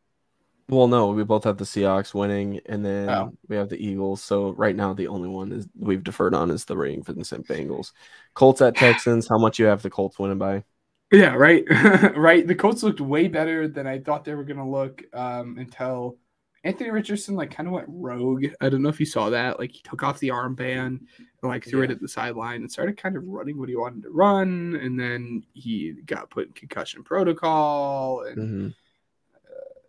well 0.68 0.88
no, 0.88 1.08
we 1.12 1.24
both 1.24 1.44
have 1.44 1.58
the 1.58 1.64
Seahawks 1.64 2.14
winning 2.14 2.60
and 2.66 2.84
then 2.84 3.08
Oh. 3.10 3.32
we 3.48 3.56
have 3.56 3.68
the 3.68 3.78
Eagles. 3.84 4.22
So 4.22 4.50
right 4.52 4.76
now 4.76 4.94
the 4.94 5.08
only 5.08 5.28
one 5.28 5.52
is 5.52 5.68
we've 5.78 6.04
deferred 6.04 6.34
on 6.34 6.50
is 6.50 6.64
the 6.64 6.76
Ravens 6.76 7.08
and 7.08 7.26
St. 7.26 7.46
Bengals. 7.46 7.92
Colts 8.34 8.62
at 8.62 8.76
Texans. 8.76 9.28
How 9.28 9.38
much 9.38 9.58
you 9.58 9.66
have 9.66 9.82
the 9.82 9.90
Colts 9.90 10.18
winning 10.18 10.38
by? 10.38 10.64
Yeah, 11.12 11.34
right, 11.34 11.64
right. 12.16 12.46
The 12.46 12.54
Colts 12.54 12.82
looked 12.82 13.00
way 13.00 13.28
better 13.28 13.68
than 13.68 13.86
I 13.86 13.98
thought 13.98 14.24
they 14.24 14.34
were 14.34 14.44
gonna 14.44 14.68
look 14.68 15.02
um, 15.12 15.58
until 15.58 16.16
Anthony 16.64 16.90
Richardson 16.90 17.34
like 17.34 17.50
kind 17.50 17.66
of 17.66 17.72
went 17.74 17.88
rogue. 17.88 18.46
I 18.60 18.68
don't 18.68 18.82
know 18.82 18.88
if 18.88 19.00
you 19.00 19.06
saw 19.06 19.30
that. 19.30 19.58
Like 19.58 19.72
he 19.72 19.80
took 19.82 20.02
off 20.02 20.20
the 20.20 20.28
armband 20.28 20.86
and 20.98 21.08
like 21.42 21.64
threw 21.64 21.82
it 21.82 21.90
at 21.90 22.00
the 22.00 22.08
sideline 22.08 22.60
and 22.62 22.70
started 22.70 22.96
kind 22.96 23.16
of 23.16 23.26
running 23.26 23.58
what 23.58 23.68
he 23.68 23.74
wanted 23.76 24.02
to 24.04 24.10
run, 24.10 24.78
and 24.80 24.98
then 24.98 25.42
he 25.54 25.92
got 26.06 26.30
put 26.30 26.46
in 26.46 26.52
concussion 26.52 27.02
protocol, 27.02 28.22
and 28.24 28.36
hmm 28.36 28.68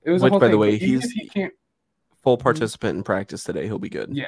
it 0.06 0.12
was 0.12 0.22
Which, 0.22 0.34
by 0.38 0.50
the 0.50 0.58
way, 0.58 0.72
even 0.76 0.90
he's- 0.90 1.12
he 1.12 1.30
can't 1.30 1.54
Full 2.24 2.38
participant 2.38 2.98
in 2.98 3.04
practice 3.04 3.44
today. 3.44 3.66
He'll 3.66 3.80
be 3.80 3.90
good. 3.90 4.10
Yeah. 4.16 4.26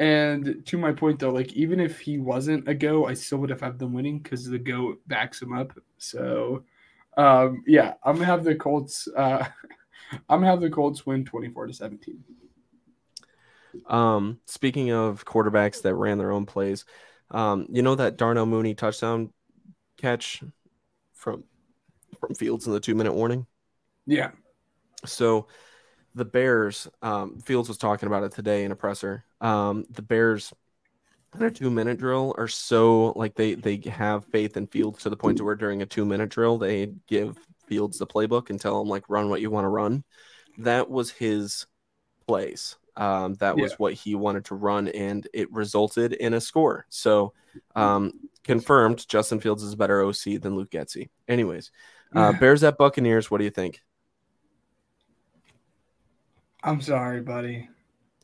And 0.00 0.66
to 0.66 0.78
my 0.78 0.92
point 0.92 1.20
though, 1.20 1.30
like 1.30 1.52
even 1.52 1.78
if 1.78 2.00
he 2.00 2.18
wasn't 2.18 2.68
a 2.68 2.74
go, 2.74 3.06
I 3.06 3.14
still 3.14 3.38
would 3.38 3.50
have 3.50 3.60
had 3.60 3.78
them 3.78 3.92
winning 3.92 4.18
because 4.18 4.44
the 4.48 4.58
go 4.58 4.96
backs 5.06 5.40
him 5.40 5.52
up. 5.52 5.78
So 5.98 6.64
um 7.16 7.62
yeah, 7.66 7.94
I'm 8.02 8.14
gonna 8.16 8.26
have 8.26 8.42
the 8.44 8.56
Colts 8.56 9.06
uh 9.16 9.46
I'm 10.12 10.40
gonna 10.40 10.46
have 10.46 10.60
the 10.60 10.70
Colts 10.70 11.06
win 11.06 11.24
24 11.24 11.68
to 11.68 11.72
17. 11.72 12.24
Um, 13.86 14.38
speaking 14.46 14.92
of 14.92 15.24
quarterbacks 15.24 15.82
that 15.82 15.94
ran 15.94 16.18
their 16.18 16.30
own 16.30 16.46
plays, 16.46 16.84
um, 17.30 17.66
you 17.70 17.82
know 17.82 17.94
that 17.94 18.16
Darnell 18.16 18.46
Mooney 18.46 18.74
touchdown 18.74 19.32
catch 19.96 20.42
from 21.12 21.44
from 22.20 22.34
Fields 22.34 22.66
in 22.66 22.72
the 22.72 22.80
two 22.80 22.94
minute 22.94 23.14
warning. 23.14 23.46
Yeah. 24.06 24.30
So 25.06 25.48
the 26.14 26.24
Bears, 26.24 26.88
um, 27.02 27.40
Fields 27.40 27.68
was 27.68 27.78
talking 27.78 28.06
about 28.06 28.22
it 28.22 28.32
today 28.32 28.64
in 28.64 28.72
a 28.72 28.76
presser. 28.76 29.24
Um, 29.40 29.84
the 29.90 30.02
Bears 30.02 30.52
in 31.34 31.42
a 31.42 31.50
two 31.50 31.70
minute 31.70 31.98
drill 31.98 32.34
are 32.38 32.48
so 32.48 33.12
like 33.16 33.34
they 33.34 33.54
they 33.54 33.80
have 33.90 34.24
faith 34.26 34.56
in 34.56 34.66
Fields 34.66 35.02
to 35.02 35.10
the 35.10 35.16
point 35.16 35.38
to 35.38 35.44
where 35.44 35.56
during 35.56 35.82
a 35.82 35.86
two 35.86 36.04
minute 36.04 36.30
drill 36.30 36.58
they 36.58 36.92
give 37.08 37.36
Fields 37.66 37.98
the 37.98 38.06
playbook 38.06 38.50
and 38.50 38.60
tell 38.60 38.80
him 38.80 38.88
like 38.88 39.08
run 39.08 39.28
what 39.28 39.40
you 39.40 39.50
want 39.50 39.64
to 39.64 39.68
run. 39.68 40.04
That 40.58 40.88
was 40.90 41.10
his 41.10 41.66
plays. 42.26 42.76
Um, 42.96 43.34
that 43.34 43.56
was 43.56 43.72
Yeah. 43.72 43.76
what 43.78 43.92
he 43.94 44.14
wanted 44.14 44.44
to 44.46 44.54
run, 44.54 44.88
and 44.88 45.26
it 45.34 45.52
resulted 45.52 46.12
in 46.12 46.32
a 46.34 46.40
score. 46.40 46.86
So, 46.90 47.32
um, 47.74 48.12
confirmed, 48.44 49.08
Justin 49.08 49.40
Fields 49.40 49.64
is 49.64 49.72
a 49.72 49.76
better 49.76 50.00
OC 50.00 50.36
than 50.38 50.54
Luke 50.54 50.70
Getsy. 50.70 51.08
Anyways, 51.26 51.72
uh, 52.14 52.32
Bears 52.34 52.62
at 52.62 52.78
Buccaneers. 52.78 53.30
What 53.30 53.38
do 53.38 53.44
you 53.44 53.50
think? 53.50 53.82
I'm 56.62 56.80
sorry, 56.80 57.20
buddy. 57.20 57.68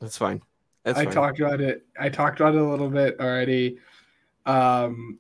That's 0.00 0.16
fine. 0.16 0.40
That's 0.84 0.98
I 0.98 1.04
fine. 1.04 1.14
talked 1.14 1.40
about 1.40 1.60
it. 1.60 1.84
I 1.98 2.08
talked 2.08 2.40
about 2.40 2.54
it 2.54 2.60
a 2.60 2.64
little 2.64 2.88
bit 2.88 3.20
already. 3.20 3.78
Um, 4.46 5.18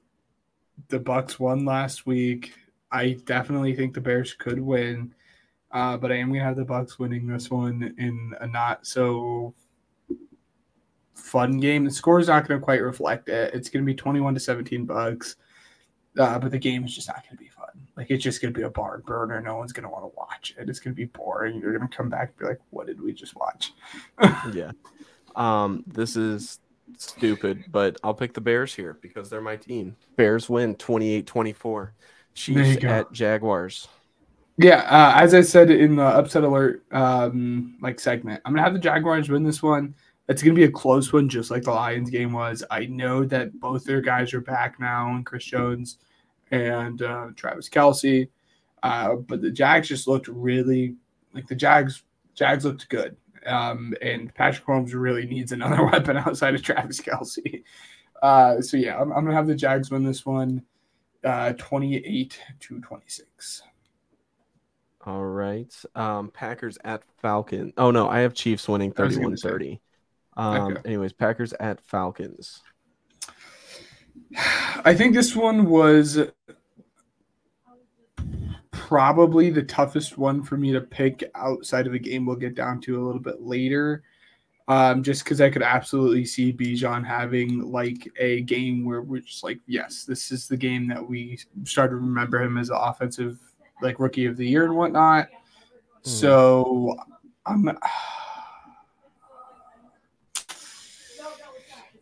the 0.88 0.98
Bucks 0.98 1.38
won 1.38 1.64
last 1.64 2.06
week. 2.06 2.54
I 2.92 3.18
definitely 3.24 3.74
think 3.74 3.94
the 3.94 4.00
Bears 4.00 4.34
could 4.34 4.60
win, 4.60 5.14
uh, 5.70 5.96
but 5.96 6.10
I 6.10 6.16
am 6.16 6.32
gonna 6.32 6.44
have 6.44 6.56
the 6.56 6.64
Bucks 6.64 6.98
winning 6.98 7.26
this 7.26 7.50
one 7.50 7.94
in 7.98 8.34
a 8.40 8.46
not 8.46 8.86
so 8.86 9.54
fun 11.14 11.58
game. 11.58 11.84
The 11.84 11.90
score 11.90 12.18
is 12.18 12.28
not 12.28 12.46
to 12.48 12.58
quite 12.58 12.82
reflect 12.82 13.28
it. 13.28 13.54
It's 13.54 13.70
to 13.70 13.82
be 13.82 13.94
21 13.94 14.34
to 14.34 14.40
17 14.40 14.84
Bucks, 14.84 15.36
uh, 16.18 16.38
but 16.38 16.50
the 16.50 16.58
game 16.58 16.84
is 16.84 16.94
just 16.94 17.08
not 17.08 17.24
to 17.30 17.36
be 17.36 17.48
fun. 17.48 17.66
Like 17.96 18.10
it's 18.10 18.24
just 18.24 18.40
to 18.40 18.50
be 18.50 18.62
a 18.62 18.70
barn 18.70 19.02
burner. 19.06 19.40
No 19.40 19.56
one's 19.56 19.72
to 19.72 19.82
want 19.82 20.04
to 20.04 20.16
watch 20.16 20.54
it. 20.58 20.68
It's 20.68 20.80
to 20.80 20.92
be 20.92 21.04
boring. 21.04 21.60
You're 21.60 21.78
to 21.78 21.96
come 21.96 22.08
back 22.08 22.30
and 22.30 22.38
be 22.38 22.44
like, 22.46 22.60
"What 22.70 22.86
did 22.86 23.00
we 23.00 23.12
just 23.12 23.36
watch?" 23.36 23.72
yeah. 24.52 24.72
Um, 25.36 25.84
this 25.86 26.16
is 26.16 26.58
stupid, 26.96 27.64
but 27.70 27.96
I'll 28.02 28.14
pick 28.14 28.34
the 28.34 28.40
Bears 28.40 28.74
here 28.74 28.98
because 29.00 29.30
they're 29.30 29.40
my 29.40 29.56
team. 29.56 29.96
Bears 30.16 30.48
win 30.48 30.74
28 30.74 31.26
24. 31.26 31.82
There 31.82 31.90
you 31.90 31.94
Chiefs 32.34 32.84
at 32.84 33.12
Jaguars. 33.12 33.88
Yeah, 34.62 34.80
uh, 34.90 35.14
as 35.16 35.32
I 35.32 35.40
said 35.40 35.70
in 35.70 35.96
the 35.96 36.04
upset 36.04 36.44
alert 36.44 36.84
um, 36.92 37.78
like 37.80 37.98
segment, 37.98 38.42
I'm 38.44 38.52
gonna 38.52 38.62
have 38.62 38.74
the 38.74 38.78
Jaguars 38.78 39.30
win 39.30 39.42
this 39.42 39.62
one. 39.62 39.94
It's 40.28 40.42
gonna 40.42 40.54
be 40.54 40.64
a 40.64 40.70
close 40.70 41.12
one, 41.12 41.30
just 41.30 41.50
like 41.50 41.62
the 41.62 41.70
Lions 41.70 42.10
game 42.10 42.32
was. 42.32 42.62
I 42.70 42.84
know 42.84 43.24
that 43.24 43.58
both 43.58 43.84
their 43.84 44.02
guys 44.02 44.34
are 44.34 44.42
back 44.42 44.78
now, 44.78 45.14
and 45.14 45.24
Chris 45.24 45.44
Jones 45.44 45.96
and 46.50 47.00
uh, 47.00 47.28
Travis 47.36 47.70
Kelce, 47.70 48.28
uh, 48.82 49.14
but 49.14 49.40
the 49.40 49.50
Jags 49.50 49.88
just 49.88 50.06
looked 50.06 50.28
really 50.28 50.94
like 51.32 51.46
the 51.46 51.54
Jags. 51.54 52.02
Jags 52.34 52.66
looked 52.66 52.88
good, 52.90 53.16
um, 53.46 53.94
and 54.02 54.34
Patrick 54.34 54.66
Mahomes 54.66 54.92
really 54.92 55.24
needs 55.24 55.52
another 55.52 55.84
weapon 55.90 56.18
outside 56.18 56.54
of 56.54 56.62
Travis 56.62 57.00
Kelce. 57.00 57.64
Uh, 58.22 58.60
so 58.60 58.76
yeah, 58.76 59.00
I'm, 59.00 59.10
I'm 59.10 59.24
gonna 59.24 59.36
have 59.36 59.46
the 59.46 59.54
Jags 59.54 59.90
win 59.90 60.04
this 60.04 60.26
one, 60.26 60.62
uh, 61.24 61.52
28 61.54 62.40
to 62.60 62.80
26. 62.80 63.62
All 65.06 65.24
right. 65.24 65.74
Um, 65.94 66.30
Packers 66.30 66.76
at 66.84 67.02
Falcon. 67.22 67.72
Oh 67.76 67.90
no, 67.90 68.08
I 68.08 68.20
have 68.20 68.34
Chiefs 68.34 68.68
winning 68.68 68.90
I 68.92 68.94
31 68.94 69.36
30. 69.36 69.80
Um, 70.36 70.72
Okay. 70.72 70.80
anyways, 70.84 71.12
Packers 71.12 71.52
at 71.54 71.80
Falcons. 71.80 72.62
I 74.84 74.94
think 74.94 75.14
this 75.14 75.34
one 75.34 75.68
was 75.68 76.18
probably 78.70 79.50
the 79.50 79.62
toughest 79.62 80.18
one 80.18 80.42
for 80.42 80.56
me 80.56 80.72
to 80.72 80.80
pick 80.80 81.28
outside 81.34 81.86
of 81.86 81.94
a 81.94 81.98
game 81.98 82.26
we'll 82.26 82.36
get 82.36 82.54
down 82.54 82.80
to 82.82 83.00
a 83.00 83.04
little 83.04 83.20
bit 83.20 83.40
later. 83.40 84.02
Um, 84.70 85.02
just 85.02 85.24
because 85.24 85.40
I 85.40 85.50
could 85.50 85.64
absolutely 85.64 86.24
see 86.24 86.52
Bijan 86.52 87.04
having 87.04 87.72
like 87.72 88.08
a 88.20 88.42
game 88.42 88.84
where 88.84 89.02
we're 89.02 89.18
just 89.18 89.42
like, 89.42 89.58
yes, 89.66 90.04
this 90.04 90.30
is 90.30 90.46
the 90.46 90.56
game 90.56 90.86
that 90.86 91.04
we 91.04 91.40
start 91.64 91.90
to 91.90 91.96
remember 91.96 92.40
him 92.40 92.56
as 92.56 92.68
the 92.68 92.80
offensive 92.80 93.40
like 93.82 93.98
rookie 93.98 94.26
of 94.26 94.36
the 94.36 94.46
year 94.46 94.64
and 94.66 94.76
whatnot. 94.76 95.26
So 96.02 96.96
I'm 97.44 97.68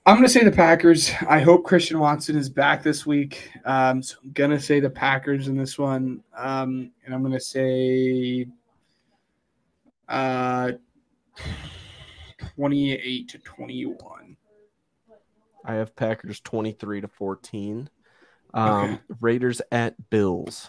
I'm 0.04 0.16
gonna 0.16 0.28
say 0.28 0.44
the 0.44 0.52
Packers. 0.52 1.10
I 1.26 1.40
hope 1.40 1.64
Christian 1.64 1.98
Watson 1.98 2.36
is 2.36 2.50
back 2.50 2.82
this 2.82 3.06
week. 3.06 3.50
Um, 3.64 4.02
so 4.02 4.16
I'm 4.22 4.32
gonna 4.32 4.60
say 4.60 4.78
the 4.78 4.90
Packers 4.90 5.48
in 5.48 5.56
this 5.56 5.78
one, 5.78 6.22
um, 6.36 6.90
and 7.06 7.14
I'm 7.14 7.22
gonna 7.22 7.40
say 7.40 8.46
uh, 10.06 10.72
28 12.58 13.28
to 13.28 13.38
21. 13.38 14.36
I 15.64 15.74
have 15.74 15.94
Packers 15.94 16.40
23 16.40 17.02
to 17.02 17.08
14. 17.08 17.88
Um, 18.52 18.68
Okay. 18.84 18.98
Raiders 19.20 19.62
at 19.70 19.94
Bills. 20.10 20.68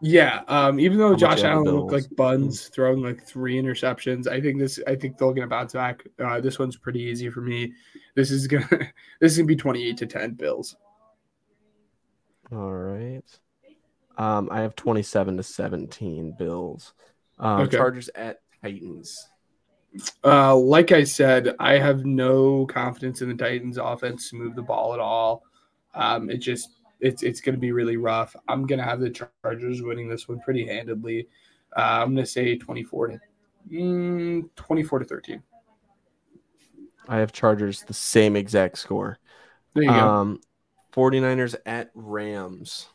Yeah, 0.00 0.42
um, 0.48 0.80
even 0.80 0.96
though 0.98 1.14
Josh 1.14 1.42
you 1.42 1.48
have 1.48 1.64
the 1.64 1.70
Allen 1.70 1.80
looked 1.80 1.92
like 1.92 2.16
buns 2.16 2.68
throwing 2.68 3.02
like 3.02 3.22
three 3.22 3.56
interceptions, 3.56 4.26
I 4.26 4.40
think 4.40 4.58
this. 4.58 4.78
I 4.86 4.94
think 4.94 5.16
they'll 5.16 5.32
get 5.32 5.44
a 5.44 5.46
bounce 5.46 5.72
back. 5.72 6.06
Uh, 6.22 6.38
this 6.40 6.58
one's 6.58 6.76
pretty 6.76 7.00
easy 7.00 7.30
for 7.30 7.40
me. 7.40 7.72
This 8.14 8.30
is 8.30 8.46
gonna. 8.46 8.68
This 9.20 9.32
is 9.32 9.38
gonna 9.38 9.46
be 9.46 9.56
28 9.56 9.96
to 9.98 10.06
10 10.06 10.32
Bills. 10.34 10.76
All 12.52 12.72
right. 12.72 13.24
Um, 14.18 14.48
I 14.50 14.60
have 14.60 14.76
27 14.76 15.38
to 15.38 15.42
17 15.42 16.34
Bills. 16.38 16.92
Um, 17.38 17.62
Okay. 17.62 17.76
Chargers 17.76 18.08
at 18.14 18.40
Titans. 18.62 19.28
Uh, 20.24 20.56
like 20.56 20.92
I 20.92 21.04
said, 21.04 21.54
I 21.58 21.78
have 21.78 22.04
no 22.04 22.66
confidence 22.66 23.22
in 23.22 23.28
the 23.28 23.34
Titans' 23.34 23.78
offense 23.78 24.30
to 24.30 24.36
move 24.36 24.54
the 24.54 24.62
ball 24.62 24.94
at 24.94 25.00
all. 25.00 25.42
Um, 25.94 26.28
it 26.28 26.38
just 26.38 26.68
it's 27.00 27.22
it's 27.22 27.40
going 27.40 27.54
to 27.54 27.60
be 27.60 27.72
really 27.72 27.96
rough. 27.96 28.36
I'm 28.48 28.66
going 28.66 28.78
to 28.78 28.84
have 28.84 29.00
the 29.00 29.10
Chargers 29.42 29.82
winning 29.82 30.08
this 30.08 30.28
one 30.28 30.40
pretty 30.40 30.66
handedly. 30.66 31.28
Uh, 31.76 32.02
I'm 32.02 32.14
going 32.14 32.24
to 32.24 32.30
say 32.30 32.56
24 32.56 33.08
to 33.08 33.20
mm, 33.70 34.48
24 34.56 34.98
to 35.00 35.04
13. 35.04 35.42
I 37.08 37.18
have 37.18 37.32
Chargers 37.32 37.82
the 37.82 37.94
same 37.94 38.36
exact 38.36 38.78
score. 38.78 39.18
There 39.74 39.84
you 39.84 39.90
go. 39.90 40.08
Um, 40.08 40.40
49ers 40.92 41.54
at 41.66 41.90
Rams. 41.94 42.88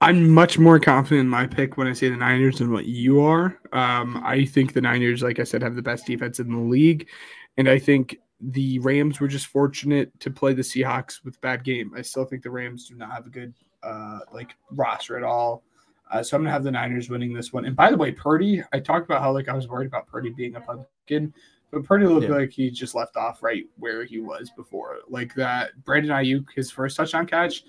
I'm 0.00 0.30
much 0.30 0.58
more 0.58 0.78
confident 0.78 1.22
in 1.22 1.28
my 1.28 1.46
pick 1.46 1.76
when 1.76 1.88
I 1.88 1.92
say 1.92 2.08
the 2.08 2.16
Niners 2.16 2.58
than 2.58 2.72
what 2.72 2.86
you 2.86 3.20
are. 3.20 3.58
Um, 3.72 4.22
I 4.24 4.44
think 4.44 4.72
the 4.72 4.80
Niners, 4.80 5.22
like 5.22 5.40
I 5.40 5.44
said, 5.44 5.60
have 5.62 5.74
the 5.74 5.82
best 5.82 6.06
defense 6.06 6.38
in 6.38 6.52
the 6.52 6.58
league, 6.58 7.08
and 7.56 7.68
I 7.68 7.78
think 7.80 8.16
the 8.40 8.78
Rams 8.78 9.18
were 9.18 9.26
just 9.26 9.46
fortunate 9.46 10.18
to 10.20 10.30
play 10.30 10.52
the 10.54 10.62
Seahawks 10.62 11.24
with 11.24 11.40
bad 11.40 11.64
game. 11.64 11.92
I 11.96 12.02
still 12.02 12.24
think 12.24 12.44
the 12.44 12.50
Rams 12.50 12.88
do 12.88 12.94
not 12.94 13.10
have 13.10 13.26
a 13.26 13.30
good 13.30 13.52
uh, 13.82 14.20
like 14.32 14.54
roster 14.70 15.16
at 15.16 15.24
all. 15.24 15.64
Uh, 16.10 16.22
so 16.22 16.36
I'm 16.36 16.42
gonna 16.42 16.52
have 16.52 16.62
the 16.62 16.70
Niners 16.70 17.10
winning 17.10 17.34
this 17.34 17.52
one. 17.52 17.64
And 17.64 17.74
by 17.74 17.90
the 17.90 17.96
way, 17.96 18.12
Purdy, 18.12 18.62
I 18.72 18.78
talked 18.78 19.04
about 19.04 19.20
how 19.20 19.32
like 19.32 19.48
I 19.48 19.54
was 19.54 19.66
worried 19.66 19.88
about 19.88 20.06
Purdy 20.06 20.30
being 20.30 20.54
a 20.54 20.60
pumpkin, 20.60 21.34
but 21.72 21.82
Purdy 21.82 22.06
looked 22.06 22.28
Yeah. 22.28 22.36
like 22.36 22.50
he 22.50 22.70
just 22.70 22.94
left 22.94 23.16
off 23.16 23.42
right 23.42 23.64
where 23.76 24.04
he 24.04 24.20
was 24.20 24.50
before. 24.56 24.98
Like 25.08 25.34
that 25.34 25.70
Brandon 25.84 26.12
Aiyuk, 26.12 26.46
his 26.54 26.70
first 26.70 26.96
touchdown 26.96 27.26
catch. 27.26 27.64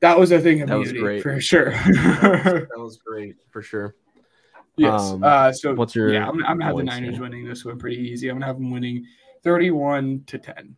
That 0.00 0.18
was 0.18 0.30
a 0.30 0.40
thing 0.40 0.62
of 0.62 0.68
That 0.68 0.78
was 0.78 0.90
beauty 0.92 1.00
great. 1.04 1.22
for 1.22 1.40
sure. 1.40 1.70
That 1.72 2.68
was 2.76 2.96
great 3.06 3.36
for 3.50 3.62
sure. 3.62 3.94
yes. 4.76 5.00
Um, 5.00 5.24
uh, 5.24 5.52
so 5.52 5.74
what's 5.74 5.94
your 5.94 6.12
yeah, 6.12 6.28
I'm, 6.28 6.44
I'm 6.44 6.58
gonna 6.58 6.64
have 6.66 6.76
the 6.76 6.84
Niners 6.84 7.14
here? 7.16 7.22
winning 7.22 7.44
this 7.44 7.64
one 7.64 7.78
pretty 7.78 7.96
easy. 7.96 8.28
I'm 8.28 8.36
gonna 8.36 8.46
have 8.46 8.56
them 8.56 8.70
winning 8.70 9.04
31 9.42 10.24
to 10.26 10.38
10. 10.38 10.76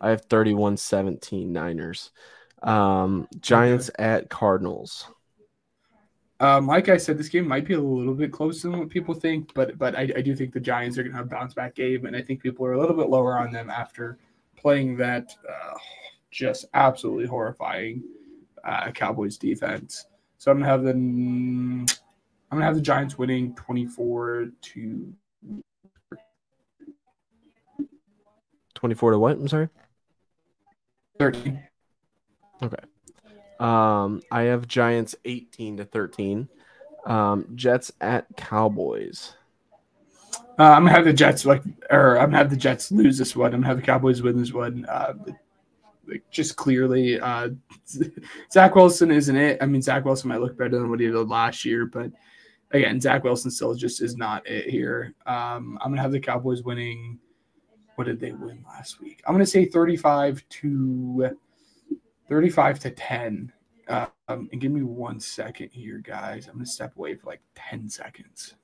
I 0.00 0.10
have 0.10 0.24
31 0.26 0.76
17 0.76 1.52
Niners. 1.52 2.10
Um, 2.62 3.26
Giants 3.40 3.90
at 3.98 4.30
Cardinals. 4.30 5.06
Um, 6.38 6.66
like 6.66 6.88
I 6.88 6.96
said, 6.96 7.18
this 7.18 7.28
game 7.28 7.46
might 7.46 7.64
be 7.66 7.74
a 7.74 7.80
little 7.80 8.14
bit 8.14 8.32
closer 8.32 8.68
than 8.68 8.78
what 8.80 8.88
people 8.90 9.14
think, 9.14 9.52
but 9.54 9.78
but 9.78 9.96
I, 9.96 10.02
I 10.16 10.22
do 10.22 10.34
think 10.34 10.52
the 10.52 10.60
Giants 10.60 10.98
are 10.98 11.02
going 11.02 11.12
to 11.12 11.18
have 11.18 11.26
a 11.26 11.28
bounce 11.28 11.54
back 11.54 11.74
game, 11.76 12.06
and 12.06 12.16
I 12.16 12.22
think 12.22 12.42
people 12.42 12.66
are 12.66 12.72
a 12.72 12.80
little 12.80 12.96
bit 12.96 13.08
lower 13.08 13.38
on 13.38 13.52
them 13.52 13.70
after 13.70 14.18
playing 14.56 14.96
that 14.96 15.32
uh, 15.48 15.74
just 16.32 16.64
absolutely 16.74 17.26
horrifying 17.26 18.02
uh, 18.64 18.90
Cowboys 18.90 19.36
defense. 19.36 20.06
So 20.38 20.50
I'm 20.50 20.58
gonna 20.58 20.70
have 20.70 20.82
the 20.82 20.90
I'm 20.90 21.86
gonna 22.50 22.64
have 22.64 22.74
the 22.74 22.80
Giants 22.80 23.16
winning 23.16 23.54
24 23.54 24.48
to 24.60 25.14
24 28.74 29.10
to 29.12 29.18
what? 29.18 29.36
I'm 29.36 29.46
sorry. 29.46 29.68
13. 31.20 31.62
Okay. 32.62 32.76
Um, 33.60 34.20
I 34.32 34.42
have 34.42 34.66
Giants 34.66 35.14
18 35.24 35.76
to 35.76 35.84
13. 35.84 36.48
Um, 37.06 37.46
Jets 37.54 37.92
at 38.00 38.26
Cowboys. 38.36 39.34
Uh, 40.58 40.64
I'm 40.64 40.84
gonna 40.84 40.90
have 40.90 41.04
the 41.04 41.12
Jets 41.12 41.44
like, 41.44 41.62
or 41.90 42.18
I'm 42.18 42.26
gonna 42.26 42.38
have 42.38 42.50
the 42.50 42.56
Jets 42.56 42.90
lose 42.90 43.18
this 43.18 43.36
one. 43.36 43.54
I'm 43.54 43.60
gonna 43.60 43.68
have 43.68 43.76
the 43.76 43.86
Cowboys 43.86 44.22
win 44.22 44.38
this 44.38 44.52
one. 44.52 44.84
Uh, 44.88 45.14
like 46.06 46.22
just 46.30 46.56
clearly, 46.56 47.20
uh, 47.20 47.50
Zach 48.52 48.74
Wilson 48.74 49.10
isn't 49.10 49.36
it. 49.36 49.58
I 49.60 49.66
mean, 49.66 49.82
Zach 49.82 50.04
Wilson 50.04 50.28
might 50.28 50.40
look 50.40 50.56
better 50.56 50.78
than 50.78 50.90
what 50.90 51.00
he 51.00 51.06
did 51.06 51.28
last 51.28 51.64
year, 51.64 51.86
but 51.86 52.10
again, 52.72 53.00
Zach 53.00 53.24
Wilson 53.24 53.50
still 53.50 53.74
just 53.74 54.02
is 54.02 54.16
not 54.16 54.46
it 54.46 54.68
here. 54.68 55.14
Um, 55.26 55.78
I'm 55.80 55.90
gonna 55.90 56.02
have 56.02 56.12
the 56.12 56.20
Cowboys 56.20 56.62
winning. 56.62 57.18
What 57.96 58.04
did 58.04 58.20
they 58.20 58.32
win 58.32 58.64
last 58.66 59.00
week? 59.00 59.22
I'm 59.26 59.34
gonna 59.34 59.46
say 59.46 59.66
35 59.66 60.42
to 60.48 61.36
35 62.28 62.78
to 62.80 62.90
10. 62.90 63.52
Um, 63.88 64.08
and 64.28 64.60
give 64.60 64.72
me 64.72 64.82
one 64.82 65.20
second 65.20 65.70
here, 65.72 65.98
guys. 65.98 66.46
I'm 66.46 66.54
gonna 66.54 66.66
step 66.66 66.96
away 66.96 67.14
for 67.14 67.26
like 67.26 67.42
10 67.54 67.88
seconds. 67.88 68.54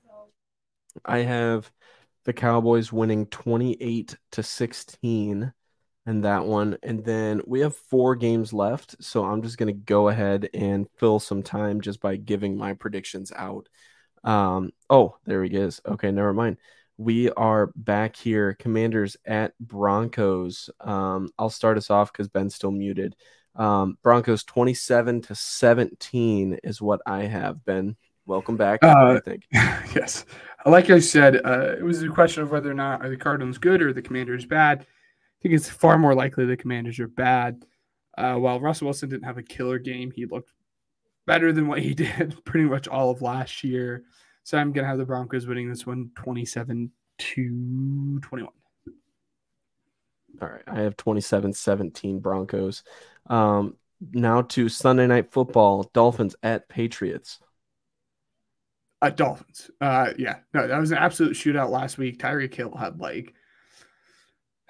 I 1.04 1.18
have 1.18 1.70
the 2.24 2.32
Cowboys 2.32 2.92
winning 2.92 3.26
28 3.26 4.16
to 4.32 4.42
16 4.42 5.52
and 6.08 6.24
that 6.24 6.46
one. 6.46 6.78
And 6.82 7.04
then 7.04 7.42
we 7.46 7.60
have 7.60 7.76
four 7.76 8.16
games 8.16 8.54
left. 8.54 8.96
So 9.04 9.26
I'm 9.26 9.42
just 9.42 9.58
going 9.58 9.66
to 9.66 9.78
go 9.78 10.08
ahead 10.08 10.48
and 10.54 10.88
fill 10.96 11.20
some 11.20 11.42
time 11.42 11.82
just 11.82 12.00
by 12.00 12.16
giving 12.16 12.56
my 12.56 12.72
predictions 12.72 13.30
out. 13.36 13.68
Um, 14.24 14.72
oh, 14.88 15.16
there 15.26 15.44
he 15.44 15.54
is. 15.54 15.82
Okay, 15.86 16.10
never 16.10 16.32
mind. 16.32 16.56
We 16.96 17.30
are 17.32 17.70
back 17.76 18.16
here. 18.16 18.54
Commanders 18.54 19.18
at 19.26 19.52
Broncos. 19.60 20.70
Um, 20.80 21.28
I'll 21.38 21.50
start 21.50 21.76
us 21.76 21.90
off 21.90 22.10
because 22.10 22.28
Ben's 22.28 22.54
still 22.54 22.70
muted. 22.70 23.14
Um, 23.54 23.98
Broncos 24.02 24.44
27 24.44 25.20
to 25.22 25.34
17 25.34 26.58
is 26.64 26.80
what 26.80 27.02
I 27.04 27.24
have. 27.24 27.62
Ben, 27.66 27.96
welcome 28.24 28.56
back. 28.56 28.82
Uh, 28.82 29.18
I 29.18 29.20
think. 29.20 29.44
yes. 29.52 30.24
Like 30.64 30.88
I 30.88 31.00
said, 31.00 31.36
uh, 31.44 31.76
it 31.78 31.84
was 31.84 32.02
a 32.02 32.08
question 32.08 32.44
of 32.44 32.50
whether 32.50 32.70
or 32.70 32.74
not 32.74 33.04
are 33.04 33.10
the 33.10 33.16
Cardinals 33.18 33.58
good 33.58 33.82
or 33.82 33.92
the 33.92 34.02
Commanders 34.02 34.46
bad. 34.46 34.86
I 35.38 35.42
think 35.42 35.54
it's 35.54 35.68
far 35.68 35.98
more 35.98 36.14
likely 36.14 36.46
the 36.46 36.56
Commanders 36.56 36.98
are 36.98 37.08
bad. 37.08 37.64
Uh, 38.16 38.34
while 38.34 38.60
Russell 38.60 38.86
Wilson 38.86 39.08
didn't 39.08 39.26
have 39.26 39.38
a 39.38 39.42
killer 39.42 39.78
game, 39.78 40.10
he 40.10 40.26
looked 40.26 40.52
better 41.26 41.52
than 41.52 41.68
what 41.68 41.80
he 41.80 41.94
did 41.94 42.44
pretty 42.44 42.66
much 42.66 42.88
all 42.88 43.10
of 43.10 43.22
last 43.22 43.62
year. 43.62 44.04
So 44.42 44.58
I'm 44.58 44.72
going 44.72 44.84
to 44.84 44.88
have 44.88 44.98
the 44.98 45.04
Broncos 45.04 45.46
winning 45.46 45.68
this 45.68 45.86
one 45.86 46.10
27 46.16 46.90
to 47.18 48.20
21. 48.20 48.52
All 50.40 50.48
right. 50.48 50.62
I 50.66 50.80
have 50.80 50.96
27 50.96 51.52
17 51.52 52.20
Broncos. 52.20 52.82
Um, 53.26 53.76
now 54.12 54.42
to 54.42 54.68
Sunday 54.68 55.06
night 55.06 55.32
football 55.32 55.90
Dolphins 55.92 56.36
at 56.42 56.68
Patriots. 56.68 57.40
Uh, 59.00 59.10
Dolphins. 59.10 59.70
Uh, 59.80 60.12
yeah, 60.18 60.38
no, 60.52 60.66
that 60.66 60.78
was 60.78 60.90
an 60.90 60.98
absolute 60.98 61.34
shootout 61.34 61.70
last 61.70 61.98
week. 61.98 62.18
Tyreek 62.18 62.54
Hill 62.54 62.74
had 62.76 63.00
like 63.00 63.34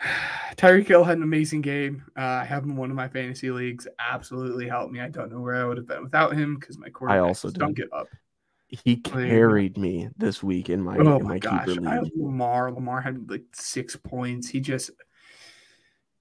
Tyreek 0.57 0.87
Hill 0.87 1.05
had 1.05 1.17
an 1.19 1.23
amazing 1.23 1.61
game. 1.61 2.05
Uh, 2.17 2.23
I 2.23 2.45
have 2.45 2.65
him 2.65 2.71
in 2.71 2.77
one 2.77 2.91
of 2.91 2.97
my 2.97 3.09
fantasy 3.09 3.51
leagues. 3.51 3.87
Absolutely 3.99 4.69
helped 4.69 4.93
me. 4.93 5.01
I 5.01 5.09
don't 5.09 5.31
know 5.31 5.41
where 5.41 5.57
I 5.57 5.65
would 5.65 5.77
have 5.77 5.87
been 5.87 6.03
without 6.03 6.35
him 6.35 6.57
because 6.59 6.79
my 6.79 6.89
quarterback 6.89 7.23
also 7.23 7.51
don't 7.51 7.75
give 7.75 7.89
up. 7.93 8.09
He 8.69 8.97
carried 8.97 9.79
me 9.79 10.09
this 10.19 10.43
week 10.43 10.69
in 10.69 10.83
my 10.83 10.97
Oh 10.99 11.17
in 11.17 11.25
my 11.25 11.35
my 11.35 11.39
gosh, 11.39 11.67
keeper 11.67 11.89
I 11.89 11.95
have 11.95 12.05
league. 12.05 12.13
Lamar. 12.17 12.71
Lamar 12.73 13.01
had 13.01 13.31
like 13.31 13.45
six 13.53 13.97
points. 13.97 14.49
He 14.49 14.61
just. 14.61 14.91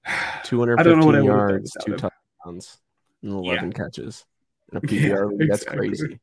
I 0.06 0.40
215 0.44 0.82
don't 0.82 0.98
know 0.98 1.06
what 1.06 1.14
I 1.16 1.22
would've 1.22 1.46
done 1.46 1.60
yards, 1.60 1.76
two 1.84 1.92
him. 1.92 1.98
touchdowns, 1.98 2.78
and 3.22 3.32
11 3.32 3.72
catches. 3.72 4.24
In 4.72 4.78
a 4.78 4.80
Yeah, 4.90 5.14
PPR 5.14 5.30
league, 5.38 5.48
that's 5.48 5.64
exactly. 5.64 5.88
crazy. 5.88 6.20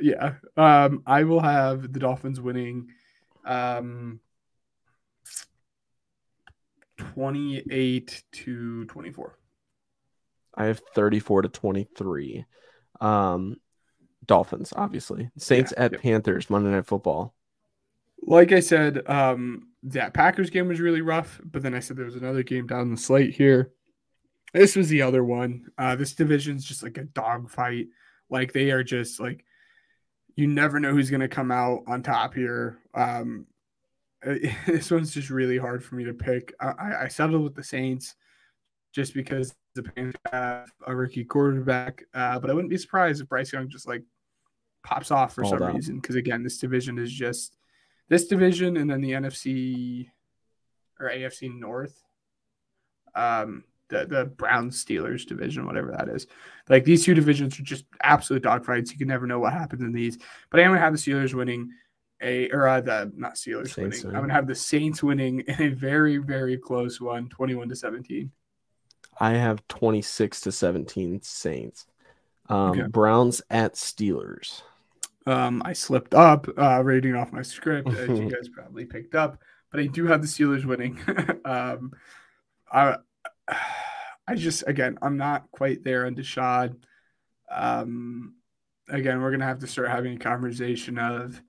Yeah. 0.00 0.34
Um, 0.56 1.02
I 1.06 1.24
will 1.24 1.40
have 1.40 1.92
the 1.92 1.98
Dolphins 1.98 2.40
winning 2.40 2.88
um 3.44 4.20
28 7.00 8.22
to 8.32 8.84
24. 8.86 9.38
I 10.54 10.64
have 10.64 10.80
34 10.94 11.42
to 11.42 11.48
23. 11.48 12.44
Um, 13.00 13.56
Dolphins, 14.26 14.72
obviously. 14.76 15.30
Saints 15.38 15.72
Yeah, 15.76 15.84
at 15.84 15.92
yep. 15.92 16.02
Panthers, 16.02 16.50
Monday 16.50 16.70
Night 16.70 16.86
Football. 16.86 17.34
Like 18.22 18.52
I 18.52 18.60
said, 18.60 19.08
um, 19.08 19.68
that 19.84 20.12
Packers 20.12 20.50
game 20.50 20.68
was 20.68 20.80
really 20.80 21.00
rough, 21.00 21.40
but 21.44 21.62
then 21.62 21.74
I 21.74 21.80
said 21.80 21.96
there 21.96 22.04
was 22.04 22.16
another 22.16 22.42
game 22.42 22.66
down 22.66 22.90
the 22.90 22.96
slate 22.96 23.34
here. 23.34 23.72
This 24.52 24.76
was 24.76 24.88
the 24.88 25.02
other 25.02 25.24
one. 25.24 25.66
Uh, 25.78 25.96
this 25.96 26.12
division's 26.14 26.64
just 26.64 26.82
like 26.82 26.98
a 26.98 27.04
dogfight. 27.04 27.86
Like 28.28 28.52
they 28.52 28.70
are 28.72 28.84
just 28.84 29.20
like 29.20 29.44
you 30.36 30.46
never 30.46 30.80
know 30.80 30.92
who's 30.92 31.10
going 31.10 31.20
to 31.20 31.28
come 31.28 31.50
out 31.50 31.82
on 31.86 32.02
top 32.02 32.34
here. 32.34 32.78
Um, 32.94 33.46
this 34.66 34.90
one's 34.90 35.12
just 35.14 35.30
really 35.30 35.58
hard 35.58 35.82
for 35.84 35.94
me 35.94 36.04
to 36.04 36.12
pick. 36.14 36.54
I, 36.60 36.66
I- 36.68 37.02
I 37.04 37.08
settled 37.08 37.42
with 37.42 37.54
the 37.54 37.64
Saints 37.64 38.14
just 38.92 39.14
because 39.14 39.54
the 39.74 39.82
Panthers 39.84 40.14
have 40.32 40.70
a 40.86 40.94
rookie 40.94 41.24
quarterback, 41.24 42.04
uh, 42.12 42.38
but 42.38 42.50
I 42.50 42.54
wouldn't 42.54 42.70
be 42.70 42.76
surprised 42.76 43.22
if 43.22 43.28
Bryce 43.28 43.52
Young 43.52 43.68
just 43.68 43.86
like 43.86 44.02
pops 44.82 45.10
off 45.10 45.34
for 45.34 45.42
Balled 45.42 45.58
some 45.58 45.74
reason. 45.74 45.96
Because 45.96 46.16
again, 46.16 46.42
this 46.42 46.58
division 46.58 46.98
is 46.98 47.12
just 47.12 47.56
this 48.08 48.26
division, 48.26 48.76
and 48.76 48.90
then 48.90 49.00
the 49.00 49.12
NFC 49.12 50.08
or 50.98 51.08
AFC 51.08 51.56
North, 51.58 52.02
um, 53.14 53.64
the 53.88 54.06
the 54.06 54.24
Browns 54.26 54.84
Steelers 54.84 55.24
division, 55.26 55.66
whatever 55.66 55.92
that 55.92 56.08
is. 56.08 56.26
Like 56.68 56.84
these 56.84 57.04
two 57.04 57.14
divisions 57.14 57.58
are 57.58 57.62
just 57.62 57.84
absolute 58.02 58.42
dogfights. 58.42 58.90
You 58.90 58.98
can 58.98 59.08
never 59.08 59.26
know 59.26 59.38
what 59.38 59.52
happens 59.52 59.82
in 59.82 59.92
these. 59.92 60.18
But 60.50 60.60
I'm 60.60 60.66
gonna 60.70 60.80
have 60.80 60.92
the 60.92 60.98
Steelers 60.98 61.32
winning 61.34 61.70
a 62.20 62.50
or 62.50 62.68
uh, 62.68 62.80
the 62.80 63.12
not 63.16 63.34
Steelers 63.34 63.68
Saints 63.68 63.76
winning. 63.76 63.90
winning. 63.90 64.16
I'm 64.16 64.22
gonna 64.22 64.34
have 64.34 64.46
the 64.46 64.54
Saints 64.54 65.02
winning 65.02 65.40
in 65.40 65.62
a 65.62 65.68
very 65.68 66.18
very 66.18 66.56
close 66.56 67.00
one, 67.00 67.28
21 67.28 67.68
to 67.68 67.76
17. 67.76 68.30
I 69.18 69.32
have 69.32 69.66
26 69.68 70.40
to 70.42 70.52
17 70.52 71.22
Saints. 71.22 71.86
Um, 72.48 72.70
Okay. 72.70 72.88
Browns 72.88 73.42
at 73.50 73.74
Steelers. 73.74 74.62
Um, 75.26 75.62
I 75.64 75.74
slipped 75.74 76.14
up 76.14 76.46
uh, 76.58 76.82
reading 76.82 77.14
off 77.14 77.32
my 77.32 77.42
script, 77.42 77.88
as 77.90 78.08
you 78.08 78.30
guys 78.34 78.48
probably 78.48 78.86
picked 78.86 79.14
up, 79.14 79.38
but 79.70 79.80
I 79.80 79.86
do 79.86 80.06
have 80.06 80.22
the 80.22 80.28
Steelers 80.28 80.64
winning. 80.64 80.98
um, 81.44 81.92
I, 82.72 82.96
I 84.26 84.34
just 84.34 84.64
again, 84.66 84.98
I'm 85.02 85.16
not 85.16 85.50
quite 85.50 85.84
there 85.84 86.06
on 86.06 86.14
Deshaun. 86.14 86.76
Um, 87.50 88.34
again, 88.88 89.20
we're 89.20 89.30
gonna 89.30 89.44
have 89.44 89.58
to 89.60 89.66
start 89.66 89.90
having 89.90 90.14
a 90.14 90.18
conversation 90.18 90.98
of 90.98 91.40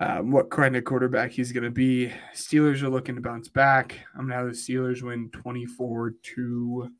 um, 0.00 0.30
what 0.30 0.50
kind 0.50 0.76
of 0.76 0.84
quarterback 0.84 1.32
he's 1.32 1.52
gonna 1.52 1.70
be. 1.70 2.12
Steelers 2.34 2.82
are 2.82 2.88
looking 2.88 3.16
to 3.16 3.20
bounce 3.20 3.48
back. 3.48 3.98
I'm 4.14 4.28
gonna 4.28 4.34
have 4.34 4.46
the 4.46 4.52
Steelers 4.52 5.02
win 5.02 5.30
24 5.30 6.14
to 6.34 6.90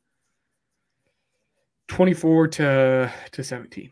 24 1.88 2.49
to 2.49 3.12
to 3.32 3.44
17. 3.44 3.90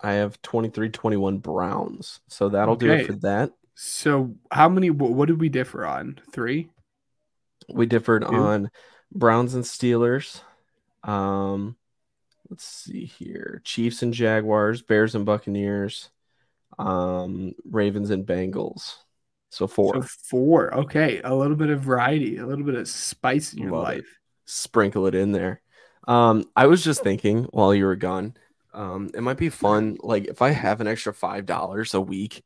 I 0.00 0.14
have 0.14 0.40
23 0.42 0.88
21 0.90 1.38
Browns. 1.38 2.20
So 2.28 2.48
that'll 2.48 2.76
do 2.76 2.90
it 2.90 3.06
for 3.06 3.12
that. 3.14 3.52
So 3.74 4.34
how 4.50 4.68
many? 4.68 4.90
What, 4.90 5.26
did 5.26 5.40
we 5.40 5.48
differ 5.48 5.86
on? 5.86 6.20
Three. 6.32 6.70
We 7.72 7.86
differed 7.86 8.22
Two. 8.22 8.34
on 8.34 8.70
Browns 9.12 9.54
and 9.54 9.64
Steelers. 9.64 10.40
Um, 11.04 11.76
let's 12.50 12.64
see 12.64 13.04
here: 13.06 13.62
Chiefs 13.64 14.02
and 14.02 14.12
Jaguars, 14.12 14.82
Bears 14.82 15.14
and 15.14 15.24
Buccaneers, 15.24 16.10
um, 16.78 17.52
Ravens 17.70 18.10
and 18.10 18.26
Bengals. 18.26 18.94
So 19.50 19.66
four. 19.66 19.94
So 19.94 20.02
four. 20.30 20.74
Okay, 20.74 21.20
a 21.22 21.34
little 21.34 21.56
bit 21.56 21.70
of 21.70 21.80
variety, 21.80 22.38
a 22.38 22.46
little 22.46 22.64
bit 22.64 22.74
of 22.74 22.88
spice 22.88 23.52
in 23.52 23.62
your 23.62 23.72
Love 23.72 23.82
it. 23.82 23.96
life. 23.96 24.18
Sprinkle 24.46 25.06
it 25.06 25.14
in 25.14 25.32
there. 25.32 25.60
Um, 26.08 26.44
I 26.56 26.66
was 26.66 26.82
just 26.82 27.02
thinking 27.02 27.44
while 27.44 27.74
you 27.74 27.84
were 27.84 27.96
gone, 27.96 28.34
um, 28.74 29.10
it 29.14 29.20
might 29.22 29.36
be 29.36 29.50
fun. 29.50 29.98
Like 30.00 30.24
if 30.26 30.42
I 30.42 30.50
have 30.50 30.80
an 30.80 30.86
extra 30.88 31.12
five 31.14 31.46
dollars 31.46 31.94
a 31.94 32.00
week, 32.00 32.42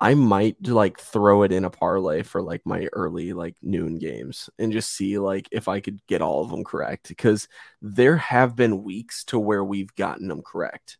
I 0.00 0.14
might 0.14 0.56
like 0.66 0.98
throw 0.98 1.42
it 1.42 1.52
in 1.52 1.64
a 1.64 1.70
parlay 1.70 2.22
for 2.22 2.42
like 2.42 2.62
my 2.64 2.88
early 2.92 3.32
like 3.32 3.54
noon 3.62 3.98
games 3.98 4.50
and 4.58 4.72
just 4.72 4.90
see 4.92 5.18
like 5.18 5.48
if 5.52 5.68
I 5.68 5.80
could 5.80 6.00
get 6.06 6.20
all 6.22 6.42
of 6.42 6.50
them 6.50 6.64
correct 6.64 7.08
because 7.08 7.48
there 7.80 8.16
have 8.16 8.56
been 8.56 8.82
weeks 8.82 9.24
to 9.26 9.38
where 9.38 9.64
we've 9.64 9.94
gotten 9.94 10.28
them 10.28 10.42
correct 10.42 10.98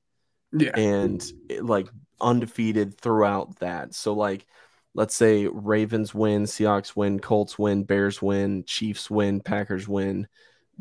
Yeah. 0.52 0.78
and 0.78 1.22
it, 1.50 1.64
like 1.64 1.88
undefeated 2.20 2.98
throughout 2.98 3.56
that. 3.60 3.94
So 3.94 4.12
like 4.12 4.46
let's 4.94 5.14
say 5.14 5.46
Ravens 5.46 6.14
win, 6.14 6.44
Seahawks 6.44 6.96
win, 6.96 7.20
Colts 7.20 7.58
win, 7.58 7.84
Bears 7.84 8.22
win, 8.22 8.64
Chiefs 8.64 9.10
win, 9.10 9.40
Packers 9.40 9.86
win, 9.86 10.26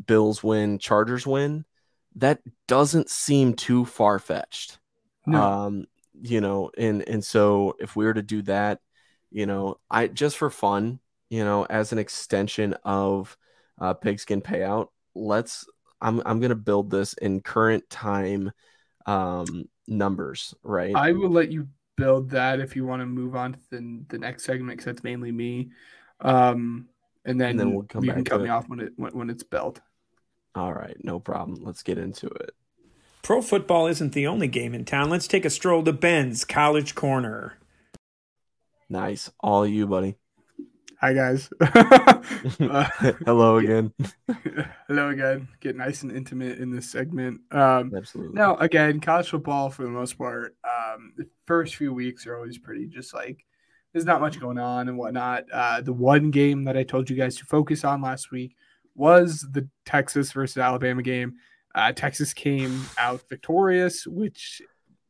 Bills 0.06 0.42
win, 0.42 0.78
Chargers 0.78 1.26
win. 1.26 1.64
That 2.16 2.40
doesn't 2.66 3.10
seem 3.10 3.54
too 3.54 3.84
far 3.84 4.18
fetched. 4.18 4.78
No. 5.26 5.42
Um, 5.42 5.86
you 6.22 6.40
know, 6.40 6.70
and 6.78 7.06
and 7.06 7.22
so 7.22 7.76
if 7.78 7.94
we 7.94 8.06
were 8.06 8.14
to 8.14 8.22
do 8.22 8.42
that, 8.42 8.80
you 9.30 9.44
know, 9.44 9.78
I 9.90 10.06
just 10.06 10.38
for 10.38 10.48
fun, 10.48 10.98
you 11.28 11.44
know, 11.44 11.64
as 11.64 11.92
an 11.92 11.98
extension 11.98 12.74
of 12.84 13.36
uh, 13.78 13.94
pigskin 13.94 14.40
payout, 14.40 14.88
let's. 15.14 15.66
I'm 16.00 16.22
I'm 16.26 16.40
gonna 16.40 16.54
build 16.54 16.90
this 16.90 17.14
in 17.14 17.40
current 17.40 17.88
time 17.88 18.52
um, 19.06 19.68
numbers, 19.86 20.54
right? 20.62 20.94
I 20.94 21.12
will 21.12 21.30
let 21.30 21.50
you 21.50 21.68
build 21.96 22.30
that 22.30 22.60
if 22.60 22.76
you 22.76 22.84
want 22.84 23.00
to 23.00 23.06
move 23.06 23.34
on 23.36 23.52
to 23.54 23.58
the, 23.70 24.00
the 24.08 24.18
next 24.18 24.44
segment 24.44 24.70
because 24.78 24.84
that's 24.84 25.04
mainly 25.04 25.32
me. 25.32 25.70
Um, 26.20 26.88
and 27.24 27.40
then, 27.40 27.50
And 27.50 27.60
then 27.60 27.72
we'll 27.74 27.84
come 27.84 28.04
you 28.04 28.08
back 28.10 28.16
can 28.16 28.24
to 28.24 28.30
cut 28.30 28.40
it. 28.40 28.44
me 28.44 28.50
off 28.50 28.68
when 28.68 28.80
it 28.80 28.92
when, 28.96 29.12
when 29.12 29.30
it's 29.30 29.42
built. 29.42 29.80
All 30.54 30.72
right, 30.72 30.96
no 31.04 31.20
problem. 31.20 31.62
Let's 31.62 31.82
get 31.82 31.98
into 31.98 32.26
it. 32.28 32.54
Pro 33.22 33.42
football 33.42 33.86
isn't 33.88 34.12
the 34.12 34.26
only 34.26 34.48
game 34.48 34.74
in 34.74 34.84
town. 34.84 35.10
Let's 35.10 35.26
take 35.26 35.44
a 35.44 35.50
stroll 35.50 35.82
to 35.82 35.92
Ben's 35.92 36.44
College 36.44 36.94
Corner. 36.94 37.58
Nice, 38.88 39.30
all 39.40 39.66
you, 39.66 39.86
buddy. 39.86 40.16
Hi 41.00 41.12
guys. 41.12 41.50
Uh, 42.60 42.88
Hello 43.24 43.56
again. 43.58 43.92
hello 44.88 45.08
again. 45.10 45.48
Get 45.60 45.76
nice 45.76 46.02
and 46.02 46.12
intimate 46.12 46.58
in 46.58 46.70
this 46.70 46.90
segment. 46.90 47.40
Um, 47.50 47.92
Absolutely. 47.94 48.34
Now, 48.34 48.56
again, 48.56 49.00
college 49.00 49.30
football 49.30 49.68
for 49.70 49.82
the 49.82 49.90
most 49.90 50.16
part, 50.16 50.56
um, 50.64 51.12
the 51.16 51.26
first 51.46 51.76
few 51.76 51.92
weeks 51.92 52.26
are 52.26 52.36
always 52.36 52.58
pretty 52.58 52.86
just 52.86 53.14
like 53.14 53.44
there's 53.92 54.04
not 54.04 54.20
much 54.20 54.40
going 54.40 54.58
on 54.58 54.88
and 54.88 54.98
whatnot. 54.98 55.44
Uh, 55.52 55.80
the 55.80 55.92
one 55.92 56.30
game 56.30 56.64
that 56.64 56.76
I 56.76 56.82
told 56.82 57.10
you 57.10 57.16
guys 57.16 57.36
to 57.36 57.44
focus 57.44 57.84
on 57.84 58.02
last 58.02 58.30
week 58.30 58.54
was 58.94 59.46
the 59.52 59.68
Texas 59.84 60.32
versus 60.32 60.58
Alabama 60.58 61.02
game. 61.02 61.34
Uh, 61.74 61.92
Texas 61.92 62.32
came 62.32 62.84
out 62.98 63.28
victorious, 63.28 64.06
which 64.06 64.62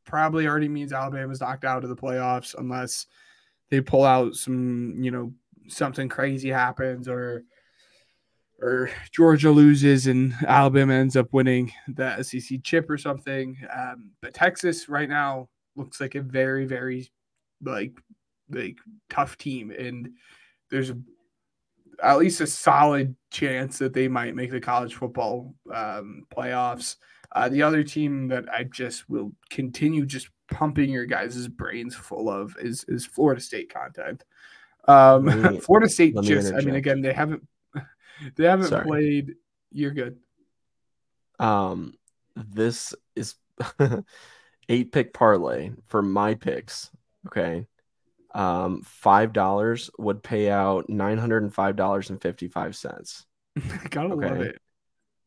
probably 0.04 0.46
already 0.46 0.68
means 0.68 0.92
Alabama's 0.92 1.40
knocked 1.40 1.64
out 1.64 1.84
of 1.84 1.90
the 1.90 1.96
playoffs 1.96 2.54
unless 2.56 3.06
they 3.70 3.80
pull 3.80 4.04
out 4.04 4.34
some, 4.34 4.94
you 4.98 5.10
know, 5.10 5.32
something 5.68 6.08
crazy 6.08 6.50
happens 6.50 7.08
or 7.08 7.44
or 8.60 8.90
Georgia 9.12 9.50
loses 9.50 10.06
and 10.06 10.34
Alabama 10.46 10.94
ends 10.94 11.16
up 11.16 11.32
winning 11.32 11.72
the 11.88 12.22
SEC 12.22 12.62
chip 12.62 12.88
or 12.88 12.96
something. 12.96 13.56
Um, 13.74 14.12
but 14.22 14.32
Texas 14.32 14.88
right 14.88 15.08
now 15.08 15.48
looks 15.76 16.00
like 16.00 16.14
a 16.14 16.22
very, 16.22 16.64
very 16.64 17.10
like 17.62 17.92
like 18.50 18.76
tough 19.10 19.36
team, 19.36 19.70
and 19.70 20.10
there's 20.70 20.92
at 22.02 22.18
least 22.18 22.40
a 22.40 22.46
solid 22.46 23.14
chance 23.30 23.78
that 23.78 23.94
they 23.94 24.08
might 24.08 24.34
make 24.34 24.50
the 24.50 24.60
college 24.60 24.94
football 24.94 25.54
um, 25.74 26.24
playoffs. 26.34 26.96
Uh, 27.32 27.48
the 27.48 27.62
other 27.62 27.82
team 27.82 28.28
that 28.28 28.44
I 28.52 28.64
just 28.64 29.08
will 29.08 29.32
continue 29.50 30.06
just 30.06 30.28
pumping 30.50 30.90
your 30.90 31.06
guys' 31.06 31.48
brains 31.48 31.94
full 31.94 32.30
of 32.30 32.56
is 32.58 32.84
is 32.88 33.04
Florida 33.04 33.40
State 33.40 33.72
content. 33.72 34.24
Um, 34.86 35.24
me- 35.24 35.60
Florida 35.60 35.88
State 35.88 36.14
just, 36.22 36.52
I 36.52 36.60
mean, 36.60 36.74
again, 36.74 37.00
they 37.00 37.12
haven't 37.12 37.46
they 38.36 38.44
haven't 38.44 38.68
Sorry. 38.68 38.84
played. 38.84 39.34
You're 39.72 39.90
good. 39.92 40.18
Um, 41.38 41.94
this 42.34 42.94
is 43.14 43.34
eight 44.68 44.92
pick 44.92 45.12
parlay 45.12 45.70
for 45.88 46.02
my 46.02 46.34
picks. 46.34 46.90
Okay. 47.26 47.66
Um, 48.34 48.82
five 48.82 49.32
dollars 49.32 49.90
would 49.98 50.22
pay 50.22 50.50
out 50.50 50.88
nine 50.88 51.18
hundred 51.18 51.42
and 51.42 51.54
five 51.54 51.76
dollars 51.76 52.10
and 52.10 52.20
fifty 52.20 52.48
five 52.48 52.76
cents. 52.76 53.24
Gotta 53.90 54.14
love 54.14 54.40
it. 54.40 54.60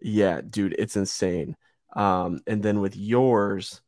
Yeah, 0.02 0.42
dude, 0.48 0.76
it's 0.78 0.96
insane. 0.96 1.56
Um, 1.96 2.42
and 2.48 2.62
then 2.62 2.82
with 2.82 2.96
yours, 2.96 3.82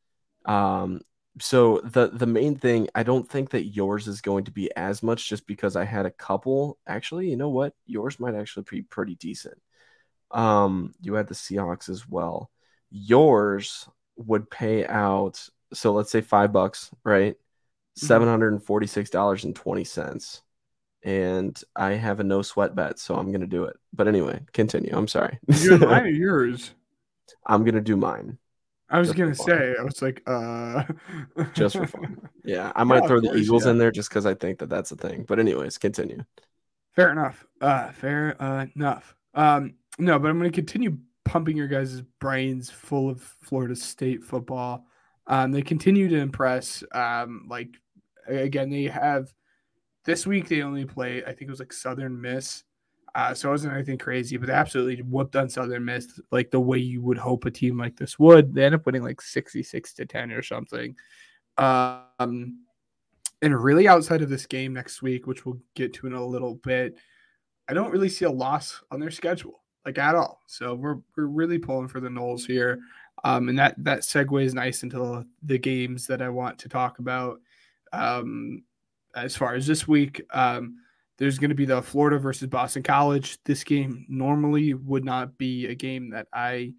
um, 0.45 1.01
so 1.39 1.79
the 1.83 2.09
the 2.09 2.25
main 2.25 2.55
thing, 2.55 2.89
I 2.93 3.03
don't 3.03 3.29
think 3.29 3.51
that 3.51 3.67
yours 3.67 4.07
is 4.07 4.21
going 4.21 4.45
to 4.45 4.51
be 4.51 4.73
as 4.75 5.01
much 5.01 5.29
just 5.29 5.47
because 5.47 5.75
I 5.75 5.85
had 5.85 6.05
a 6.05 6.11
couple. 6.11 6.77
Actually, 6.85 7.29
you 7.29 7.37
know 7.37 7.49
what? 7.49 7.73
Yours 7.85 8.19
might 8.19 8.35
actually 8.35 8.65
be 8.69 8.81
pretty 8.81 9.15
decent. 9.15 9.59
Um, 10.31 10.93
you 11.01 11.13
had 11.13 11.27
the 11.27 11.35
Seahawks 11.35 11.89
as 11.89 12.07
well. 12.07 12.51
Yours 12.89 13.87
would 14.17 14.49
pay 14.49 14.85
out, 14.85 15.47
so 15.73 15.93
let's 15.93 16.11
say 16.11 16.21
five 16.21 16.51
bucks, 16.51 16.91
right? 17.03 17.35
Seven 17.95 18.27
hundred 18.27 18.53
and 18.53 18.63
forty-six 18.63 19.09
dollars 19.09 19.45
and 19.45 19.55
twenty 19.55 19.85
cents. 19.85 20.41
And 21.03 21.59
I 21.75 21.93
have 21.93 22.19
a 22.19 22.23
no 22.23 22.41
sweat 22.41 22.75
bet, 22.75 22.99
so 22.99 23.15
I'm 23.15 23.31
gonna 23.31 23.47
do 23.47 23.63
it. 23.65 23.77
But 23.93 24.07
anyway, 24.07 24.41
continue. 24.51 24.91
I'm 24.93 25.07
sorry. 25.07 25.39
You 25.47 25.73
and 25.75 25.81
mine 25.81 26.03
or 26.03 26.07
yours? 26.09 26.71
I'm 27.45 27.63
gonna 27.63 27.81
do 27.81 27.95
mine 27.95 28.37
I 28.91 28.99
was 28.99 29.13
gonna 29.13 29.35
say. 29.35 29.75
I 29.79 29.83
was 29.83 30.01
like, 30.01 30.21
uh, 30.27 30.83
just 31.53 31.77
for 31.77 31.87
fun. 31.87 32.29
Yeah, 32.43 32.71
I 32.75 32.83
might 32.83 33.03
Yeah, 33.03 33.07
throw 33.07 33.21
the 33.21 33.29
course, 33.29 33.39
Eagles 33.39 33.65
yeah. 33.65 33.71
in 33.71 33.77
there 33.77 33.91
just 33.91 34.09
because 34.09 34.25
I 34.25 34.33
think 34.35 34.59
that 34.59 34.69
that's 34.69 34.91
a 34.91 34.95
thing. 34.95 35.25
But 35.27 35.39
anyways, 35.39 35.77
continue. 35.77 36.23
Fair 36.95 37.11
enough. 37.11 37.45
Uh, 37.61 37.91
fair 37.91 38.31
enough. 38.75 39.15
Um, 39.33 39.75
no, 39.97 40.19
but 40.19 40.29
I'm 40.29 40.39
going 40.39 40.51
to 40.51 40.55
continue 40.55 40.97
pumping 41.25 41.55
your 41.55 41.67
guys' 41.67 42.01
brains 42.19 42.69
full 42.69 43.09
of 43.09 43.21
Florida 43.21 43.75
State 43.75 44.23
football. 44.23 44.85
Um, 45.27 45.51
they 45.51 45.61
continue 45.61 46.09
to 46.09 46.17
impress. 46.17 46.83
Um, 46.91 47.45
like 47.49 47.69
again, 48.27 48.69
they 48.69 48.83
have 48.85 49.31
this 50.05 50.27
week. 50.27 50.49
They 50.49 50.63
only 50.63 50.85
play. 50.85 51.23
I 51.23 51.27
think 51.27 51.43
it 51.43 51.49
was 51.49 51.59
like 51.59 51.73
Southern 51.73 52.19
Miss. 52.19 52.63
Uh, 53.13 53.33
so 53.33 53.49
it 53.49 53.51
wasn't 53.51 53.73
anything 53.73 53.97
crazy, 53.97 54.37
but 54.37 54.49
absolutely 54.49 55.03
whooped 55.03 55.35
on 55.35 55.49
Southern 55.49 55.83
Miss 55.83 56.19
like 56.31 56.49
the 56.49 56.59
way 56.59 56.77
you 56.77 57.01
would 57.01 57.17
hope 57.17 57.45
a 57.45 57.51
team 57.51 57.77
like 57.77 57.97
this 57.97 58.17
would. 58.17 58.53
They 58.53 58.63
end 58.63 58.75
up 58.75 58.85
winning 58.85 59.03
like 59.03 59.21
66 59.21 59.93
to 59.95 60.05
10 60.05 60.31
or 60.31 60.41
something. 60.41 60.95
Um, 61.57 62.59
and 63.41 63.63
really 63.63 63.87
outside 63.87 64.21
of 64.21 64.29
this 64.29 64.45
game 64.45 64.73
next 64.73 65.01
week, 65.01 65.27
which 65.27 65.45
we'll 65.45 65.59
get 65.75 65.93
to 65.95 66.07
in 66.07 66.13
a 66.13 66.25
little 66.25 66.55
bit, 66.55 66.95
I 67.67 67.73
don't 67.73 67.91
really 67.91 68.09
see 68.09 68.25
a 68.25 68.31
loss 68.31 68.81
on 68.91 68.99
their 68.99 69.11
schedule, 69.11 69.61
like 69.85 69.97
at 69.97 70.15
all. 70.15 70.41
So 70.47 70.75
we're 70.75 70.99
we're 71.17 71.25
really 71.25 71.57
pulling 71.57 71.87
for 71.87 71.99
the 71.99 72.09
Noles 72.09 72.45
here. 72.45 72.79
Um, 73.23 73.49
and 73.49 73.59
that 73.59 73.75
that 73.79 73.99
segues 73.99 74.53
nice 74.53 74.83
into 74.83 75.25
the 75.43 75.57
games 75.57 76.07
that 76.07 76.21
I 76.21 76.29
want 76.29 76.59
to 76.59 76.69
talk 76.69 76.99
about. 76.99 77.39
Um, 77.93 78.63
as 79.15 79.35
far 79.35 79.55
as 79.55 79.67
this 79.67 79.87
week, 79.87 80.21
um, 80.31 80.77
there's 81.21 81.37
going 81.37 81.49
to 81.49 81.55
be 81.55 81.65
the 81.65 81.83
Florida 81.83 82.17
versus 82.17 82.47
Boston 82.47 82.81
College. 82.81 83.37
This 83.45 83.63
game 83.63 84.07
normally 84.09 84.73
would 84.73 85.05
not 85.05 85.37
be 85.37 85.67
a 85.67 85.75
game 85.75 86.09
that 86.09 86.25
I 86.33 86.73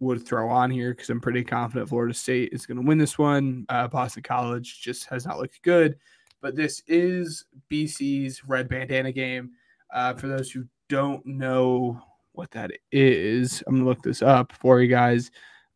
would 0.00 0.26
throw 0.26 0.48
on 0.48 0.70
here 0.70 0.94
because 0.94 1.10
I'm 1.10 1.20
pretty 1.20 1.44
confident 1.44 1.90
Florida 1.90 2.14
State 2.14 2.54
is 2.54 2.64
going 2.64 2.78
to 2.78 2.82
win 2.82 2.96
this 2.96 3.18
one. 3.18 3.66
Uh, 3.68 3.86
Boston 3.86 4.22
College 4.22 4.80
just 4.80 5.04
has 5.10 5.26
not 5.26 5.38
looked 5.38 5.60
good, 5.60 5.98
but 6.40 6.56
this 6.56 6.82
is 6.86 7.44
BC's 7.70 8.42
red 8.48 8.70
bandana 8.70 9.12
game. 9.12 9.50
Uh, 9.92 10.14
for 10.14 10.28
those 10.28 10.50
who 10.50 10.64
don't 10.88 11.24
know 11.26 12.00
what 12.32 12.50
that 12.52 12.70
is, 12.90 13.62
I'm 13.66 13.74
gonna 13.74 13.84
look 13.86 14.02
this 14.02 14.22
up 14.22 14.54
for 14.54 14.80
you 14.80 14.88
guys. 14.88 15.30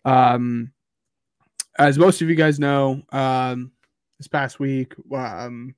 Um, 0.06 0.72
as 1.78 1.98
most 1.98 2.22
of 2.22 2.30
you 2.30 2.36
guys 2.36 2.58
know, 2.58 3.02
um, 3.12 3.70
this 4.16 4.28
past 4.28 4.58
week, 4.58 4.94
um, 5.14 5.74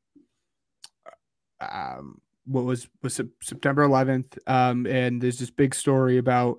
um, 1.61 2.21
what 2.47 2.65
was 2.65 2.89
was 3.03 3.21
September 3.43 3.87
11th, 3.87 4.39
um, 4.47 4.87
and 4.87 5.21
there's 5.21 5.39
this 5.39 5.51
big 5.51 5.75
story 5.75 6.19
about 6.19 6.59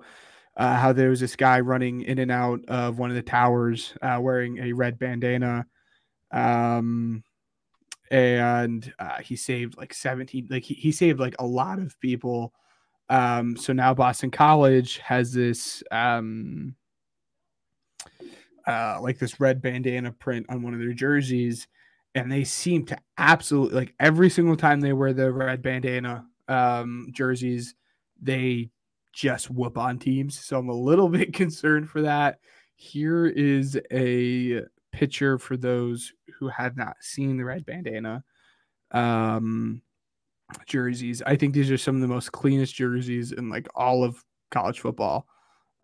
uh, 0.56 0.76
how 0.76 0.92
there 0.92 1.10
was 1.10 1.20
this 1.20 1.36
guy 1.36 1.60
running 1.60 2.02
in 2.02 2.18
and 2.18 2.30
out 2.30 2.60
of 2.68 2.98
one 2.98 3.10
of 3.10 3.16
the 3.16 3.22
towers 3.22 3.94
uh, 4.02 4.18
wearing 4.20 4.58
a 4.58 4.72
red 4.72 4.98
bandana. 4.98 5.66
Um, 6.30 7.24
and 8.12 8.92
uh, 8.98 9.18
he 9.20 9.36
saved 9.36 9.76
like 9.78 9.94
17 9.94 10.48
like 10.50 10.62
he, 10.62 10.74
he 10.74 10.92
saved 10.92 11.18
like 11.18 11.34
a 11.38 11.46
lot 11.46 11.78
of 11.78 11.98
people 11.98 12.52
um 13.08 13.56
so 13.56 13.72
now 13.72 13.94
boston 13.94 14.30
college 14.30 14.98
has 14.98 15.32
this 15.32 15.82
um 15.90 16.76
uh 18.66 18.98
like 19.00 19.18
this 19.18 19.40
red 19.40 19.62
bandana 19.62 20.12
print 20.12 20.44
on 20.50 20.62
one 20.62 20.74
of 20.74 20.80
their 20.80 20.92
jerseys 20.92 21.66
and 22.14 22.30
they 22.30 22.44
seem 22.44 22.84
to 22.86 22.96
absolutely 23.18 23.76
like 23.76 23.94
every 23.98 24.28
single 24.30 24.56
time 24.56 24.80
they 24.80 24.92
wear 24.92 25.12
the 25.12 25.30
red 25.32 25.62
bandana 25.62 26.26
um 26.48 27.08
jerseys 27.12 27.74
they 28.20 28.70
just 29.12 29.50
whoop 29.50 29.78
on 29.78 29.98
teams 29.98 30.38
so 30.38 30.58
i'm 30.58 30.68
a 30.68 30.74
little 30.74 31.08
bit 31.10 31.32
concerned 31.32 31.88
for 31.88 32.02
that 32.02 32.38
here 32.74 33.26
is 33.26 33.78
a 33.92 34.62
picture 34.92 35.38
for 35.38 35.56
those 35.56 36.12
who 36.38 36.48
have 36.48 36.76
not 36.76 36.96
seen 37.00 37.36
the 37.36 37.44
red 37.44 37.64
bandana 37.64 38.22
um, 38.92 39.82
jerseys. 40.66 41.22
I 41.24 41.36
think 41.36 41.54
these 41.54 41.70
are 41.70 41.78
some 41.78 41.96
of 41.96 42.00
the 42.00 42.08
most 42.08 42.32
cleanest 42.32 42.74
jerseys 42.74 43.32
in 43.32 43.48
like 43.48 43.68
all 43.74 44.04
of 44.04 44.22
college 44.50 44.80
football. 44.80 45.26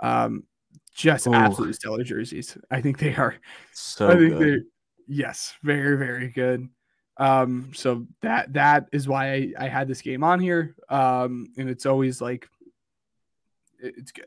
Um, 0.00 0.44
just 0.94 1.26
Ooh. 1.26 1.34
absolutely 1.34 1.74
stellar 1.74 2.04
jerseys. 2.04 2.56
I 2.70 2.80
think 2.80 2.98
they 2.98 3.14
are. 3.14 3.36
So 3.72 4.08
I 4.08 4.16
think 4.16 4.32
good. 4.32 4.40
they're 4.40 4.60
yes, 5.08 5.54
very 5.62 5.96
very 5.96 6.28
good. 6.28 6.68
Um, 7.16 7.72
so 7.74 8.06
that 8.22 8.52
that 8.52 8.88
is 8.92 9.08
why 9.08 9.32
I, 9.32 9.52
I 9.58 9.68
had 9.68 9.88
this 9.88 10.02
game 10.02 10.22
on 10.22 10.38
here. 10.38 10.76
Um, 10.88 11.48
and 11.56 11.68
it's 11.68 11.86
always 11.86 12.20
like 12.20 12.48
it- 13.80 13.94
it's 13.96 14.12
good. 14.12 14.26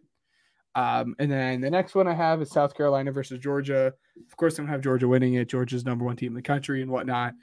Um, 0.75 1.15
and 1.19 1.31
then 1.31 1.61
the 1.61 1.69
next 1.69 1.95
one 1.95 2.07
I 2.07 2.13
have 2.13 2.41
is 2.41 2.49
South 2.49 2.75
Carolina 2.75 3.11
versus 3.11 3.39
Georgia. 3.39 3.93
Of 4.29 4.37
course, 4.37 4.57
I'm 4.57 4.65
gonna 4.65 4.73
have 4.73 4.81
Georgia 4.81 5.07
winning 5.07 5.35
it. 5.35 5.49
Georgia's 5.49 5.85
number 5.85 6.05
one 6.05 6.15
team 6.15 6.31
in 6.31 6.35
the 6.35 6.41
country 6.41 6.81
and 6.81 6.91
whatnot. 6.91 7.33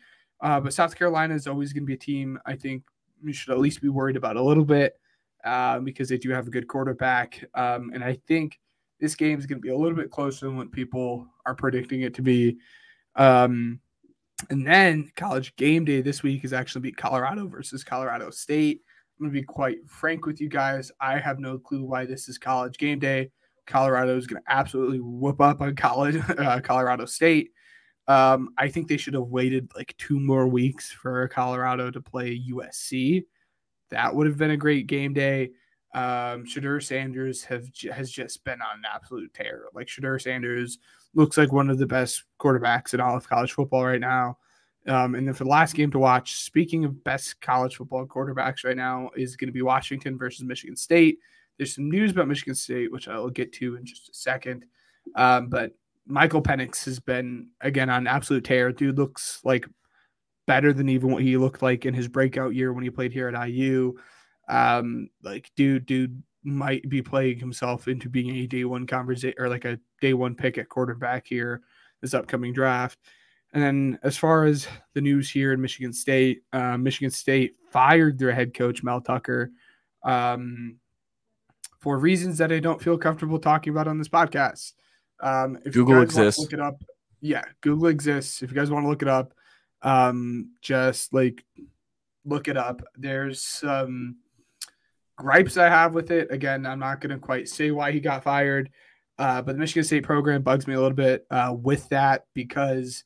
Uh, 0.41 0.61
but 0.61 0.73
South 0.73 0.97
Carolina 0.97 1.35
is 1.35 1.47
always 1.47 1.73
going 1.73 1.83
to 1.83 1.87
be 1.87 1.95
a 1.95 1.99
team 1.99 2.39
I 2.47 2.55
think 2.55 2.85
you 3.23 3.33
should 3.33 3.53
at 3.53 3.59
least 3.59 3.83
be 3.83 3.89
worried 3.89 4.17
about 4.17 4.37
a 4.37 4.43
little 4.43 4.65
bit 4.65 4.95
uh, 5.45 5.81
because 5.81 6.09
they 6.09 6.19
do 6.19 6.31
have 6.31 6.47
a 6.47 6.51
good 6.51 6.69
quarterback. 6.69 7.45
Um, 7.55 7.91
and 7.93 8.05
I 8.05 8.19
think 8.29 8.61
this 9.01 9.15
game 9.15 9.39
is 9.39 9.47
going 9.47 9.59
to 9.59 9.63
be 9.63 9.71
a 9.71 9.77
little 9.77 9.97
bit 9.97 10.11
closer 10.11 10.47
than 10.47 10.57
what 10.57 10.71
people 10.73 11.27
are 11.45 11.55
predicting 11.55 12.03
it 12.03 12.15
to 12.15 12.23
be. 12.23 12.59
Um, 13.19 13.81
and 14.51 14.67
then 14.67 15.11
college 15.17 15.55
game 15.57 15.85
day 15.85 16.01
this 16.01 16.23
week 16.23 16.45
is 16.45 16.53
actually 16.53 16.83
be 16.83 16.93
Colorado 16.93 17.49
versus 17.49 17.85
Colorado 17.85 18.31
State. 18.31 18.81
I'm 19.19 19.27
going 19.27 19.35
to 19.35 19.41
be 19.41 19.45
quite 19.45 19.79
frank 19.89 20.27
with 20.27 20.41
you 20.41 20.49
guys. 20.49 20.93
I 21.01 21.19
have 21.19 21.41
no 21.41 21.59
clue 21.59 21.85
why 21.85 22.07
this 22.07 22.29
is 22.29 22.39
college 22.39 22.79
game 22.79 23.01
day. 23.01 23.31
Colorado 23.67 24.17
is 24.17 24.27
going 24.27 24.41
to 24.43 24.53
absolutely 24.53 25.01
whoop 25.01 25.41
up 25.41 25.61
on 25.61 25.75
college 25.75 26.17
uh, 26.39 26.61
Colorado 26.61 27.05
State. 27.05 27.51
Um, 28.07 28.51
I 28.57 28.69
think 28.69 28.89
they 28.89 28.97
should 28.97 29.15
have 29.15 29.25
waited 29.25 29.71
like 29.77 29.95
two 29.99 30.19
more 30.19 30.47
weeks 30.47 30.91
for 30.91 31.29
Colorado 31.29 31.91
to 31.91 32.01
play 32.01 32.41
USC. 32.51 33.25
That 33.91 34.15
would 34.15 34.27
have 34.27 34.39
been 34.39 34.53
a 34.53 34.57
great 34.57 34.87
game 34.87 35.13
day. 35.13 35.51
Um, 35.95 36.45
Shedeur 36.45 36.83
Sanders 36.83 37.43
have 37.45 37.67
has 37.93 38.11
just 38.11 38.45
been 38.45 38.63
on 38.63 38.79
an 38.79 38.85
absolute 38.91 39.35
tear. 39.35 39.65
Like 39.75 39.89
Shedeur 39.89 40.21
Sanders 40.21 40.79
looks 41.15 41.37
like 41.37 41.53
one 41.53 41.71
of 41.71 41.79
the 41.79 41.87
best 41.87 42.25
quarterbacks 42.41 42.95
in 42.95 43.01
all 43.01 43.17
of 43.17 43.29
college 43.29 43.53
football 43.53 43.85
right 43.85 44.01
now. 44.01 44.39
Um, 44.87 45.15
and 45.15 45.27
then 45.27 45.35
for 45.35 45.45
the 45.45 45.51
last 45.51 45.75
game 45.75 45.91
to 45.91 45.99
watch, 45.99 46.37
speaking 46.37 46.85
of 46.85 47.05
best 47.05 47.41
college 47.41 47.77
football 47.77 48.07
quarterbacks 48.07 48.65
right 48.65 48.77
now, 48.77 49.11
is 49.17 49.37
going 49.37 49.49
to 49.49 49.53
be 49.53 49.63
Washington 49.63 50.17
versus 50.17 50.45
Michigan 50.45 50.77
State. 50.77 51.19
There's 51.57 51.75
some 51.75 51.91
news 51.91 52.13
about 52.13 52.29
Michigan 52.29 52.55
State, 52.55 52.91
which 52.91 53.09
I 53.09 53.19
will 53.19 53.31
get 53.31 53.53
to 53.55 53.77
in 53.77 53.85
just 53.85 54.09
a 54.09 54.15
second. 54.15 54.65
Um, 55.15 55.49
but 55.49 55.73
Michael 56.07 56.43
Penix 56.43 56.85
has 56.87 57.01
been 57.01 57.49
again 57.61 57.91
on 57.91 58.07
absolute 58.07 58.45
tear. 58.45 58.73
Dude 58.73 58.97
looks 58.97 59.41
like 59.45 59.67
better 60.47 60.73
than 60.73 60.89
even 60.89 61.11
what 61.11 61.23
he 61.23 61.37
looked 61.37 61.61
like 61.61 61.85
in 61.85 61.93
his 61.93 62.09
breakout 62.09 62.55
year 62.55 62.73
when 62.73 62.85
he 62.85 62.91
played 62.91 63.13
here 63.13 63.29
at 63.29 63.49
IU. 63.49 63.95
Um, 64.49 65.11
like 65.23 65.51
dude, 65.57 65.85
dude 65.85 66.23
might 66.45 66.89
be 66.89 67.03
playing 67.03 67.39
himself 67.39 67.89
into 67.89 68.09
being 68.09 68.37
a 68.37 68.47
day 68.47 68.65
one 68.65 68.87
conversation 68.87 69.35
or 69.39 69.49
like 69.49 69.65
a 69.65 69.79
day 70.01 70.15
one 70.15 70.35
pick 70.35 70.59
at 70.59 70.69
quarterback 70.69 71.27
here 71.27 71.63
this 72.01 72.15
upcoming 72.15 72.53
draft. 72.53 72.99
And 73.53 73.63
then 73.63 73.99
as 74.03 74.17
far 74.17 74.45
as 74.45 74.69
the 74.95 75.01
news 75.01 75.31
here 75.31 75.53
in 75.53 75.61
Michigan 75.61 75.93
State, 75.93 76.43
uh, 76.53 76.77
Michigan 76.77 77.11
State 77.11 77.57
fired 77.71 78.19
their 78.19 78.33
head 78.33 78.55
coach 78.55 78.83
Mel 78.83 79.01
Tucker 79.01 79.51
um, 80.03 80.77
for 81.81 81.99
reasons 81.99 82.39
that 82.39 82.53
I 82.53 82.61
don't 82.61 82.81
feel 82.81 82.99
comfortable 82.99 83.39
talking 83.39 83.73
about 83.73 83.89
on 83.89 83.99
this 83.99 84.09
podcast. 84.09 84.75
Um, 85.21 85.59
if 85.65 85.73
Google 85.73 85.95
you 85.95 86.01
guys 86.01 86.19
exists. 86.19 86.41
Look 86.41 86.53
it 86.53 86.61
up. 86.61 86.83
Yeah, 87.21 87.43
Google 87.63 87.89
exists. 87.89 88.43
If 88.43 88.51
you 88.51 88.57
guys 88.57 88.71
want 88.71 88.85
to 88.85 88.89
look 88.89 89.03
it 89.03 89.09
up, 89.09 89.35
um, 89.83 90.53
just 90.61 91.13
like 91.13 91.45
look 92.25 92.49
it 92.49 92.57
up. 92.57 92.83
There's 92.97 93.43
some 93.43 94.17
gripes 95.19 95.57
I 95.57 95.69
have 95.69 95.95
with 95.95 96.11
it. 96.11 96.31
Again, 96.31 96.65
I'm 96.65 96.79
not 96.79 97.01
going 97.01 97.11
to 97.11 97.19
quite 97.19 97.49
say 97.49 97.71
why 97.71 97.93
he 97.93 98.01
got 98.01 98.23
fired, 98.23 98.71
uh, 99.19 99.43
but 99.43 99.53
the 99.53 99.59
Michigan 99.59 99.85
State 99.85 100.05
program 100.05 100.43
bugs 100.43 100.67
me 100.67 100.75
a 100.75 100.81
little 100.81 100.97
bit 100.97 101.27
uh, 101.31 101.55
with 101.61 101.89
that 101.89 102.27
because 102.35 103.05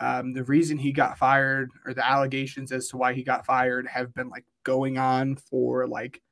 um, 0.00 0.32
the 0.32 0.44
reason 0.44 0.78
he 0.78 0.92
got 0.92 1.18
fired 1.18 1.70
or 1.84 1.92
the 1.92 2.08
allegations 2.08 2.70
as 2.70 2.88
to 2.88 2.96
why 2.96 3.12
he 3.12 3.24
got 3.24 3.44
fired 3.44 3.88
have 3.88 4.14
been 4.14 4.28
like 4.28 4.44
going 4.62 4.98
on 4.98 5.36
for 5.36 5.88
like 5.88 6.22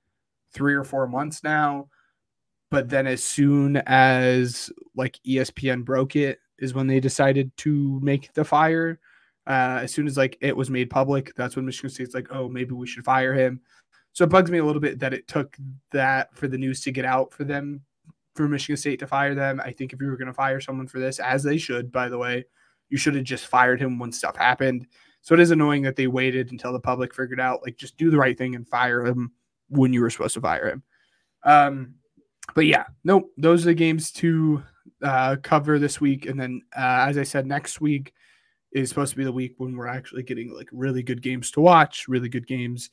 three 0.53 0.74
or 0.74 0.85
four 0.85 1.09
months 1.09 1.43
now. 1.43 1.89
But 2.70 2.89
then 2.89 3.07
as 3.07 3.22
soon 3.22 3.79
as 3.79 4.70
like 4.95 5.18
ESPN 5.27 5.85
broke 5.85 6.14
it 6.14 6.39
is 6.59 6.74
when 6.74 6.87
they 6.87 7.01
decided 7.01 7.55
to 7.59 8.01
make 8.01 8.33
the 8.35 8.45
fire. 8.45 9.01
Uh, 9.47 9.81
as 9.83 9.93
soon 9.93 10.07
as 10.07 10.16
like 10.16 10.37
it 10.41 10.57
was 10.57 10.70
made 10.70 10.91
public, 10.91 11.33
that's 11.37 11.55
when 11.57 11.66
Michigan 11.66 11.91
State's 11.91 12.14
like, 12.14 12.29
oh, 12.31 12.49
maybe 12.49 12.72
we 12.72 12.87
should 12.87 13.05
fire 13.05 13.35
him. 13.35 13.61
So 14.17 14.25
it 14.25 14.31
bugs 14.31 14.51
me 14.51 14.57
a 14.57 14.64
little 14.64 14.81
bit 14.81 14.99
that 15.01 15.12
it 15.12 15.29
took 15.29 15.59
that 15.93 16.35
for 16.35 16.49
the 16.49 16.57
news 16.57 16.81
to 16.81 16.91
get 16.91 17.05
out 17.05 17.35
for 17.35 17.45
them, 17.45 17.83
for 18.35 18.49
Michigan 18.49 18.79
State 18.79 18.99
to 19.01 19.07
fire 19.07 19.35
them. 19.35 19.61
I 19.62 19.73
think 19.73 19.93
if 19.93 20.01
you 20.01 20.07
were 20.07 20.17
going 20.17 20.29
to 20.29 20.33
fire 20.33 20.59
someone 20.59 20.87
for 20.87 20.99
this, 20.99 21.21
as 21.21 21.43
they 21.43 21.59
should, 21.59 21.93
by 21.93 22.09
the 22.09 22.17
way, 22.17 22.47
you 22.89 22.97
should 22.97 23.14
have 23.14 23.25
just 23.25 23.47
fired 23.47 23.79
him 23.79 23.99
when 23.99 24.11
stuff 24.11 24.35
happened. 24.35 24.87
So 25.21 25.35
it 25.35 25.41
is 25.41 25.51
annoying 25.51 25.83
that 25.83 25.97
they 25.97 26.07
waited 26.07 26.51
until 26.51 26.73
the 26.73 26.81
public 26.81 27.14
figured 27.14 27.41
out, 27.41 27.61
like, 27.62 27.77
just 27.77 27.99
do 27.99 28.11
the 28.11 28.17
right 28.17 28.39
thing 28.39 28.55
and 28.55 28.67
fire 28.67 29.05
him 29.05 29.33
when 29.69 29.93
you 29.93 30.01
were 30.01 30.09
supposed 30.09 30.33
to 30.33 30.41
fire 30.41 30.71
him. 30.71 30.83
Um, 31.43 31.97
but 32.55 32.64
yeah, 32.64 32.85
nope, 33.05 33.31
those 33.37 33.64
are 33.64 33.67
the 33.67 33.75
games 33.75 34.12
to 34.12 34.62
uh, 35.03 35.37
cover 35.43 35.79
this 35.79 36.01
week. 36.01 36.25
And 36.25 36.41
then, 36.41 36.62
uh, 36.75 37.05
as 37.07 37.19
I 37.19 37.23
said, 37.23 37.47
next 37.47 37.83
week 37.83 38.14
is 38.73 38.89
supposed 38.89 39.11
to 39.11 39.19
be 39.19 39.25
the 39.25 39.31
week 39.31 39.57
when 39.59 39.77
we're 39.77 39.89
actually 39.89 40.23
getting 40.23 40.55
like 40.55 40.71
really 40.73 41.03
good 41.03 41.21
games 41.21 41.51
to 41.51 41.61
watch, 41.61 42.09
really 42.09 42.31
good 42.31 42.47
games 42.47 42.89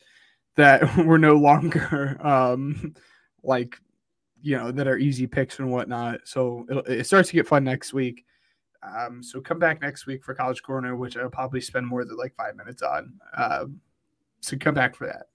that 0.55 0.97
we're 1.05 1.17
no 1.17 1.35
longer 1.35 2.17
um, 2.25 2.93
like, 3.43 3.79
you 4.41 4.57
know, 4.57 4.71
that 4.71 4.87
are 4.87 4.97
easy 4.97 5.27
picks 5.27 5.59
and 5.59 5.71
whatnot. 5.71 6.21
So 6.25 6.65
it, 6.69 6.99
it 6.99 7.05
starts 7.05 7.29
to 7.29 7.35
get 7.35 7.47
fun 7.47 7.63
next 7.63 7.93
week. 7.93 8.25
Um, 8.83 9.23
so 9.23 9.39
come 9.39 9.59
back 9.59 9.81
next 9.81 10.05
week 10.05 10.23
for 10.23 10.33
College 10.33 10.61
Corner, 10.61 10.95
which 10.95 11.15
I'll 11.15 11.29
probably 11.29 11.61
spend 11.61 11.87
more 11.87 12.03
than 12.03 12.17
like 12.17 12.35
five 12.35 12.55
minutes 12.55 12.81
on. 12.81 13.13
Um, 13.37 13.79
so 14.41 14.57
come 14.57 14.73
back 14.73 14.95
for 14.95 15.07
that. 15.07 15.27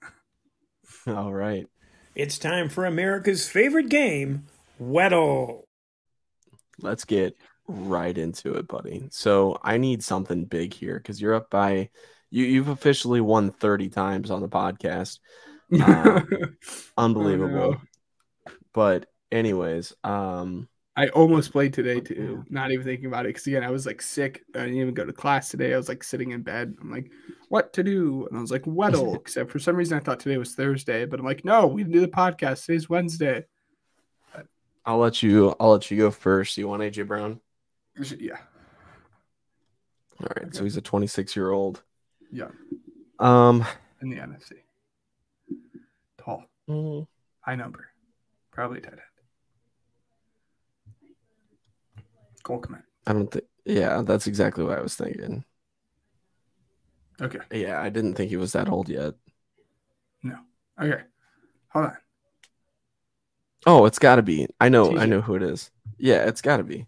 All 1.15 1.33
right. 1.33 1.65
It's 2.15 2.37
time 2.37 2.69
for 2.69 2.85
America's 2.85 3.47
favorite 3.47 3.89
game, 3.89 4.45
Weddle. 4.81 5.63
Let's 6.81 7.05
get 7.05 7.35
right 7.67 8.17
into 8.17 8.53
it, 8.55 8.67
buddy. 8.67 9.07
So 9.11 9.57
I 9.63 9.77
need 9.77 10.03
something 10.03 10.45
big 10.45 10.73
here 10.73 10.97
because 10.97 11.21
you're 11.21 11.35
up 11.35 11.49
by 11.49 11.89
you. 12.29 12.45
You've 12.45 12.69
officially 12.69 13.21
won 13.21 13.51
30 13.51 13.89
times 13.89 14.31
on 14.31 14.41
the 14.41 14.49
podcast. 14.49 15.19
Um, 15.71 16.57
unbelievable. 16.97 17.73
no. 17.73 17.81
But 18.73 19.05
anyways, 19.31 19.93
um, 20.03 20.67
I 20.95 21.07
almost 21.09 21.51
played 21.51 21.73
today 21.73 21.99
too, 21.99 22.43
not 22.49 22.71
even 22.71 22.83
thinking 22.83 23.05
about 23.05 23.25
it. 23.25 23.29
Because 23.29 23.47
again, 23.47 23.63
I 23.63 23.69
was 23.69 23.85
like 23.85 24.01
sick. 24.01 24.43
I 24.55 24.59
didn't 24.61 24.75
even 24.77 24.93
go 24.93 25.05
to 25.05 25.13
class 25.13 25.49
today. 25.49 25.73
I 25.73 25.77
was 25.77 25.87
like 25.87 26.03
sitting 26.03 26.31
in 26.31 26.41
bed. 26.41 26.75
I'm 26.81 26.91
like, 26.91 27.11
what 27.49 27.71
to 27.73 27.83
do? 27.83 28.27
And 28.27 28.37
I 28.37 28.41
was 28.41 28.51
like, 28.51 28.63
Weddle. 28.63 29.15
Except 29.21 29.49
for 29.49 29.59
some 29.59 29.75
reason, 29.75 29.97
I 29.97 30.01
thought 30.01 30.19
today 30.19 30.37
was 30.37 30.55
Thursday. 30.55 31.05
But 31.05 31.19
I'm 31.19 31.25
like, 31.25 31.45
no, 31.45 31.67
we 31.67 31.83
didn't 31.83 31.93
do 31.93 32.01
the 32.01 32.07
podcast. 32.07 32.65
Today's 32.65 32.89
Wednesday. 32.89 33.45
I'll 34.85 34.97
let 34.97 35.21
you. 35.21 35.55
I'll 35.59 35.71
let 35.71 35.89
you 35.91 35.97
go 35.97 36.11
first. 36.11 36.57
You 36.57 36.67
want 36.67 36.81
AJ 36.81 37.07
Brown? 37.07 37.39
Yeah, 38.17 38.37
All 40.19 40.27
right. 40.35 40.55
So 40.55 40.63
he's 40.63 40.77
a 40.77 40.81
26 40.81 41.35
year 41.35 41.51
old. 41.51 41.83
Yeah. 42.31 42.49
Um, 43.19 43.65
In 44.01 44.09
the 44.09 44.17
NFC, 44.17 44.53
tall, 46.17 46.45
mm, 46.69 47.05
high 47.41 47.55
number, 47.55 47.87
probably 48.51 48.79
tight 48.81 48.93
end. 48.93 49.01
Cole 52.43 52.61
Kmet. 52.61 52.83
I 53.07 53.13
don't 53.13 53.27
think. 53.29 53.45
Yeah, 53.65 54.01
that's 54.03 54.27
exactly 54.27 54.63
what 54.63 54.77
I 54.77 54.81
was 54.81 54.95
thinking. 54.95 55.43
Okay. 57.21 57.39
Yeah, 57.51 57.81
I 57.81 57.89
didn't 57.89 58.15
think 58.15 58.29
he 58.29 58.37
was 58.37 58.53
that 58.53 58.69
old 58.69 58.87
yet. 58.87 59.13
No. 60.23 60.37
Okay. 60.81 61.01
Hold 61.69 61.85
on. 61.85 61.97
Oh, 63.65 63.85
it's 63.85 63.99
got 63.99 64.15
to 64.15 64.21
be. 64.21 64.47
I 64.59 64.69
know. 64.69 64.97
I 64.97 65.05
know 65.05 65.21
who 65.21 65.35
it 65.35 65.43
is. 65.43 65.69
Yeah, 65.97 66.25
it's 66.25 66.41
got 66.41 66.57
to 66.57 66.63
be. 66.63 66.87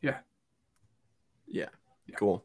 Yeah. 0.00 0.18
Yeah. 1.46 1.68
Yeah. 2.06 2.16
Cool. 2.16 2.44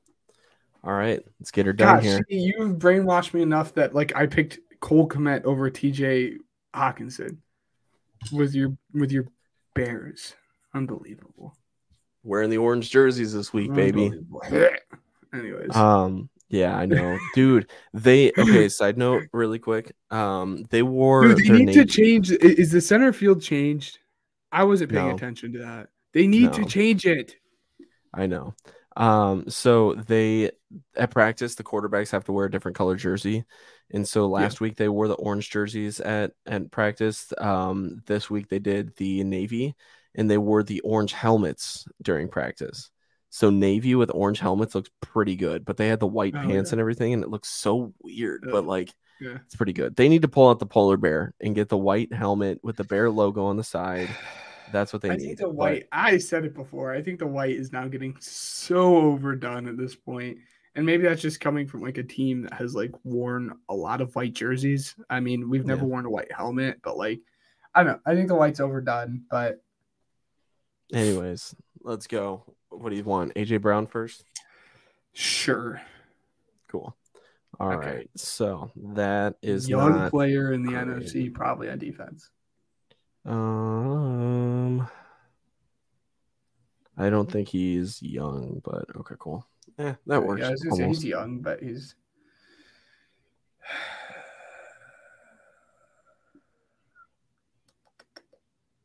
All 0.84 0.94
right, 0.94 1.24
let's 1.40 1.52
get 1.52 1.66
her 1.66 1.74
done 1.74 1.98
Gosh, 1.98 2.04
here. 2.04 2.22
you've 2.28 2.78
brainwashed 2.78 3.34
me 3.34 3.42
enough 3.42 3.74
that 3.76 3.96
like 3.96 4.14
I 4.16 4.26
picked 4.28 4.60
Cole 4.82 5.08
Kmet 5.08 5.46
over 5.46 5.70
TJ 5.72 6.38
Hockenson 6.76 7.38
with 8.34 8.54
your 8.54 8.76
with 8.94 9.12
your 9.12 9.26
Bears. 9.76 10.36
Unbelievable. 10.74 11.56
Wearing 12.24 12.50
the 12.50 12.58
orange 12.58 12.90
jerseys 12.90 13.34
this 13.34 13.54
week, 13.54 13.74
baby. 13.74 14.12
Anyways, 15.34 15.76
Um, 15.76 16.30
yeah, 16.50 16.76
I 16.78 16.86
know, 16.86 17.18
dude. 17.36 17.70
They 17.94 18.32
okay. 18.38 18.70
Side 18.70 18.98
note, 18.98 19.24
really 19.34 19.60
quick. 19.60 19.96
Um, 20.12 20.66
they 20.70 20.84
wore 20.84 21.24
dude, 21.28 21.38
they 21.38 21.50
need 21.50 21.66
name. 21.68 21.76
to 21.76 21.86
change. 21.86 22.32
Is 22.32 22.72
the 22.72 22.82
center 22.82 23.14
field 23.14 23.42
changed? 23.42 24.00
I 24.52 24.64
wasn't 24.66 24.92
paying 24.92 25.08
No. 25.10 25.16
attention 25.16 25.54
to 25.54 25.60
that. 25.60 25.88
They 26.14 26.28
need 26.28 26.54
to 26.54 26.66
change 26.66 27.06
it. 27.08 27.36
I 28.14 28.28
know. 28.28 28.54
Um, 28.96 29.50
so 29.50 29.96
they 29.96 30.52
at 30.96 31.12
practice 31.12 31.56
the 31.56 31.64
quarterbacks 31.64 32.12
have 32.12 32.26
to 32.26 32.32
wear 32.32 32.46
a 32.46 32.52
different 32.52 32.78
color 32.78 32.96
jersey, 32.96 33.44
and 33.92 34.08
so 34.08 34.28
last 34.28 34.62
week 34.62 34.76
they 34.76 34.88
wore 34.90 35.08
the 35.08 35.16
orange 35.16 35.50
jerseys 35.50 36.00
at 36.00 36.34
at 36.46 36.72
practice. 36.72 37.34
Um, 37.38 38.02
this 38.06 38.30
week 38.30 38.50
they 38.50 38.60
did 38.60 38.96
the 38.98 39.24
navy, 39.24 39.76
and 40.16 40.30
they 40.30 40.38
wore 40.38 40.64
the 40.64 40.82
orange 40.82 41.14
helmets 41.14 41.88
during 42.02 42.28
practice. 42.30 42.90
So 43.30 43.50
navy 43.50 43.96
with 43.96 44.12
orange 44.14 44.40
helmets 44.40 44.76
looks 44.76 44.92
pretty 45.02 45.36
good, 45.36 45.66
but 45.66 45.78
they 45.78 45.88
had 45.88 46.00
the 46.00 46.06
white 46.08 46.36
Oh, 46.36 46.42
pants 46.42 46.70
yeah. 46.70 46.76
and 46.76 46.80
everything, 46.80 47.14
and 47.14 47.24
it 47.24 47.30
looks 47.30 47.50
so 47.50 47.94
weird. 48.04 48.46
But 48.52 48.66
like, 48.66 48.94
Yeah. 49.20 49.38
it's 49.46 49.56
pretty 49.56 49.74
good. 49.74 49.96
They 49.96 50.08
need 50.08 50.22
to 50.22 50.28
pull 50.28 50.50
out 50.50 50.60
the 50.60 50.68
polar 50.68 50.98
bear 50.98 51.34
and 51.42 51.56
get 51.56 51.70
the 51.70 51.78
white 51.78 52.14
helmet 52.14 52.60
with 52.64 52.78
the 52.78 52.84
bear 52.84 53.10
logo 53.10 53.46
on 53.46 53.58
the 53.58 53.64
side, 53.64 54.10
That's 54.74 54.92
what 54.92 55.02
they 55.02 55.12
I 55.12 55.16
need. 55.16 55.26
think 55.26 55.38
the 55.38 55.46
But- 55.46 55.56
white. 55.56 55.88
I 55.94 56.18
said 56.18 56.44
it 56.44 56.54
before. 56.54 56.92
I 56.92 57.02
think 57.02 57.20
the 57.20 57.28
white 57.28 57.56
is 57.56 57.72
now 57.72 57.88
getting 57.88 58.18
so 58.20 58.98
overdone 58.98 59.68
at 59.68 59.78
this 59.78 59.96
point, 59.96 60.40
and 60.76 60.86
maybe 60.86 61.04
that's 61.04 61.22
just 61.22 61.40
coming 61.40 61.68
from 61.68 61.82
like 61.82 61.98
a 61.98 62.04
team 62.04 62.42
that 62.42 62.54
has 62.54 62.76
like 62.76 62.92
worn 63.06 63.58
a 63.70 63.74
lot 63.76 64.02
of 64.02 64.14
white 64.16 64.34
jerseys. 64.34 64.96
I 65.10 65.20
mean, 65.22 65.50
we've 65.50 65.66
never 65.66 65.84
Yeah. 65.84 65.88
worn 65.88 66.06
a 66.06 66.10
white 66.10 66.32
helmet, 66.32 66.80
but 66.84 66.98
like, 66.98 67.22
I 67.76 67.84
don't 67.84 67.94
know. 67.94 68.00
I 68.06 68.16
think 68.16 68.28
the 68.28 68.36
white's 68.36 68.60
overdone, 68.60 69.24
but 69.30 69.64
Anyways, 70.92 71.56
let's 71.82 72.06
go. 72.08 72.44
What 72.70 72.90
do 72.90 72.96
you 72.96 73.04
want? 73.04 73.34
AJ 73.36 73.62
Brown 73.62 73.88
first? 73.88 74.26
sure. 75.14 75.82
Cool. 76.68 76.96
All 77.60 77.70
right. 77.70 77.78
Okay. 77.88 78.08
So 78.16 78.72
that 78.76 79.36
is 79.44 79.70
young 79.70 79.92
not 79.92 80.10
player 80.12 80.52
in 80.54 80.64
the. 80.64 80.72
NFC, 80.74 81.32
probably 81.34 81.70
on 81.70 81.78
defense. 81.78 82.30
Um 83.26 84.88
I 86.98 87.10
don't 87.10 87.32
think 87.32 87.48
he's 87.48 88.02
young, 88.02 88.62
but 88.64 88.86
okay, 88.96 89.16
cool. 89.18 89.46
Yeah, 89.80 89.96
that 90.08 90.24
works. 90.24 90.42
Yeah, 90.42 90.50
I 90.50 90.52
was 90.52 90.64
gonna 90.64 90.76
say 90.76 90.88
he's 90.88 91.06
young, 91.06 91.40
but 91.40 91.62
he's. 91.62 91.96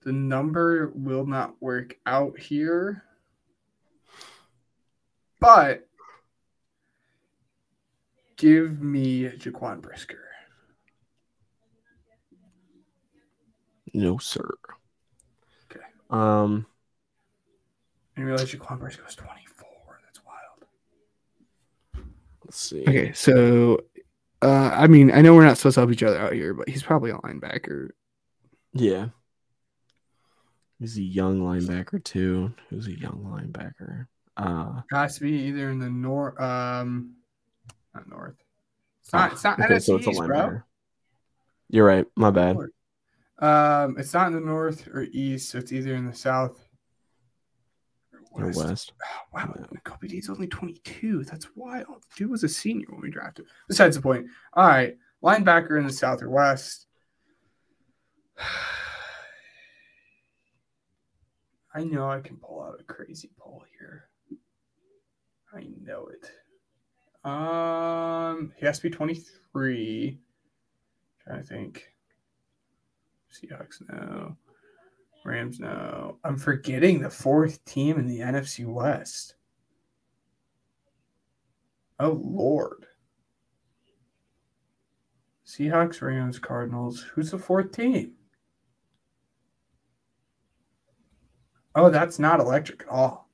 The 0.02 0.12
number 0.12 0.90
will 0.94 1.26
not 1.26 1.60
work 1.60 1.98
out 2.06 2.38
here, 2.38 3.02
but 5.38 5.86
give 8.36 8.80
me 8.80 9.24
Jaquan 9.24 9.82
Brisker. 9.82 10.27
No, 13.94 14.18
sir. 14.18 14.48
Okay. 15.70 15.84
Um 16.10 16.66
I 18.16 18.20
didn't 18.20 18.26
realize 18.30 18.52
Jaquan 18.52 18.78
Brisker 18.80 19.04
was 19.04 19.14
24. 19.14 19.66
That's 20.04 20.20
wild. 20.24 22.06
let's 22.44 22.60
see. 22.60 22.82
Okay, 22.82 23.12
so 23.12 23.80
uh, 24.42 24.70
I 24.72 24.86
mean, 24.86 25.10
I 25.12 25.20
know 25.20 25.34
we're 25.34 25.44
not 25.44 25.56
supposed 25.58 25.74
to 25.74 25.80
help 25.80 25.92
each 25.92 26.02
other 26.02 26.18
out 26.18 26.32
here, 26.32 26.54
but 26.54 26.68
he's 26.68 26.82
probably 26.82 27.10
a 27.10 27.16
linebacker. 27.18 27.90
Yeah. 28.72 29.08
He's 30.78 30.96
a 30.96 31.02
young 31.02 31.40
linebacker 31.40 32.02
too. 32.02 32.52
Who's 32.70 32.86
a 32.86 32.98
young 32.98 33.24
linebacker? 33.24 34.06
Uh 34.36 34.82
Has 34.92 35.16
to 35.16 35.22
be 35.22 35.32
either 35.32 35.70
in 35.70 35.80
the 35.80 35.90
north, 35.90 36.40
um, 36.40 37.14
not 37.94 38.08
north. 38.08 38.36
It's 39.02 39.12
not. 39.12 39.32
It's 39.32 39.42
not 39.42 39.58
okay, 39.58 39.74
NFC 39.74 39.82
so 39.82 39.96
it's 39.96 40.06
a 40.06 40.10
East, 40.10 40.20
bro. 40.20 40.36
linebacker. 40.36 40.62
You're 41.70 41.86
right. 41.86 42.06
My 42.14 42.30
bad. 42.30 42.56
Um, 43.38 43.96
it's 43.98 44.14
not 44.14 44.28
in 44.28 44.32
the 44.32 44.40
north 44.40 44.88
or 44.88 45.02
east, 45.12 45.50
so 45.50 45.58
it's 45.58 45.72
either 45.72 45.94
in 45.94 46.06
the 46.06 46.14
south 46.14 46.68
or 48.32 48.46
west. 48.46 48.58
west. 48.58 48.92
Oh, 49.04 49.20
wow, 49.32 49.54
Kobe 49.84 50.08
Dean's 50.08 50.28
only 50.28 50.48
22. 50.48 51.24
That's 51.24 51.46
wild. 51.54 52.04
Dude 52.16 52.30
was 52.30 52.44
a 52.44 52.48
senior 52.48 52.86
when 52.90 53.00
we 53.00 53.10
drafted. 53.10 53.46
Besides 53.68 53.96
the 53.96 54.02
point. 54.02 54.26
All 54.54 54.66
right, 54.66 54.96
linebacker 55.22 55.78
in 55.78 55.86
the 55.86 55.92
south 55.92 56.22
or 56.22 56.30
west. 56.30 56.86
I 61.74 61.84
know 61.84 62.10
I 62.10 62.20
can 62.20 62.38
pull 62.38 62.62
out 62.62 62.80
a 62.80 62.84
crazy 62.84 63.30
pull 63.38 63.62
here. 63.78 64.08
I 65.54 65.66
know 65.84 66.08
it. 66.08 66.30
Um, 67.28 68.52
he 68.56 68.66
has 68.66 68.78
to 68.78 68.84
be 68.84 68.90
23. 68.90 70.18
trying 71.24 71.40
to 71.40 71.46
think. 71.46 71.92
Seahawks, 73.38 73.82
no. 73.88 74.36
Rams, 75.24 75.60
no. 75.60 76.18
I'm 76.24 76.36
forgetting 76.36 77.00
the 77.00 77.10
fourth 77.10 77.64
team 77.64 77.98
in 77.98 78.06
the 78.06 78.20
NFC 78.20 78.66
West. 78.66 79.34
Oh, 82.00 82.20
Lord. 82.22 82.86
Seahawks, 85.46 86.00
Rams, 86.02 86.38
Cardinals. 86.38 87.00
Who's 87.14 87.30
the 87.30 87.38
fourth 87.38 87.72
team? 87.72 88.12
Oh, 91.74 91.90
that's 91.90 92.18
not 92.18 92.40
electric 92.40 92.82
at 92.82 92.88
all. 92.88 93.28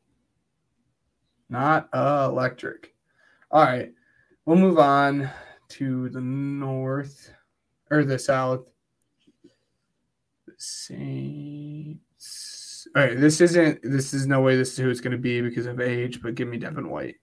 Not 1.49 1.89
uh, 1.93 2.29
electric. 2.31 2.95
All 3.51 3.63
right. 3.63 3.93
We'll 4.45 4.59
move 4.59 4.79
on 4.79 5.31
to 5.71 6.09
the 6.11 6.21
north 6.21 7.31
or 7.91 8.05
the 8.05 8.19
south. 8.19 8.71
The 10.55 10.63
Saints. 10.63 11.99
All 12.95 13.03
right. 13.03 13.19
This 13.19 13.41
isn't, 13.41 13.81
this 13.83 14.15
is 14.15 14.27
no 14.27 14.41
way 14.41 14.57
this 14.57 14.73
is 14.73 14.79
who 14.79 14.91
it's 14.91 15.01
going 15.01 15.13
to 15.13 15.19
be 15.19 15.41
because 15.41 15.67
of 15.67 15.81
age, 15.81 16.23
but 16.23 16.35
give 16.35 16.49
me 16.49 16.59
Devin 16.59 16.89
White. 16.89 17.17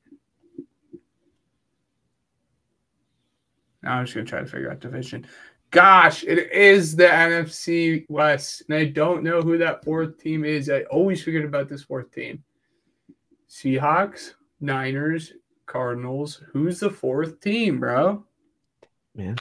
Now 3.84 3.94
I'm 3.98 4.06
just 4.06 4.16
going 4.16 4.26
to 4.26 4.30
try 4.30 4.42
to 4.42 4.46
figure 4.46 4.70
out 4.70 4.80
division. 4.80 5.26
Gosh, 5.72 6.24
it 6.26 6.52
is 6.52 6.96
the 6.96 7.06
NFC 7.06 8.06
West. 8.10 8.64
And 8.68 8.78
I 8.78 8.86
don't 8.86 9.24
know 9.24 9.42
who 9.42 9.58
that 9.60 9.86
fourth 9.86 10.18
team 10.18 10.44
is. 10.44 10.70
I 10.70 10.82
always 10.84 11.24
forget 11.24 11.46
about 11.46 11.70
this 11.70 11.84
fourth 11.84 12.12
team. 12.12 12.44
Seahawks, 13.50 14.34
Niners, 14.60 15.34
Cardinals. 15.66 16.44
Who's 16.52 16.82
the 16.82 16.90
fourth 16.90 17.40
team, 17.40 17.80
bro? 17.80 18.26
Man. 19.16 19.38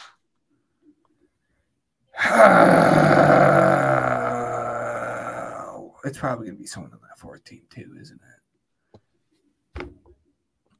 It's 6.04 6.18
probably 6.18 6.46
going 6.46 6.56
to 6.56 6.62
be 6.62 6.66
someone 6.66 6.92
on 6.92 7.00
that 7.02 7.18
fourth 7.18 7.44
team, 7.44 7.62
too, 7.70 7.94
isn't 8.00 8.20
it? 8.20 9.86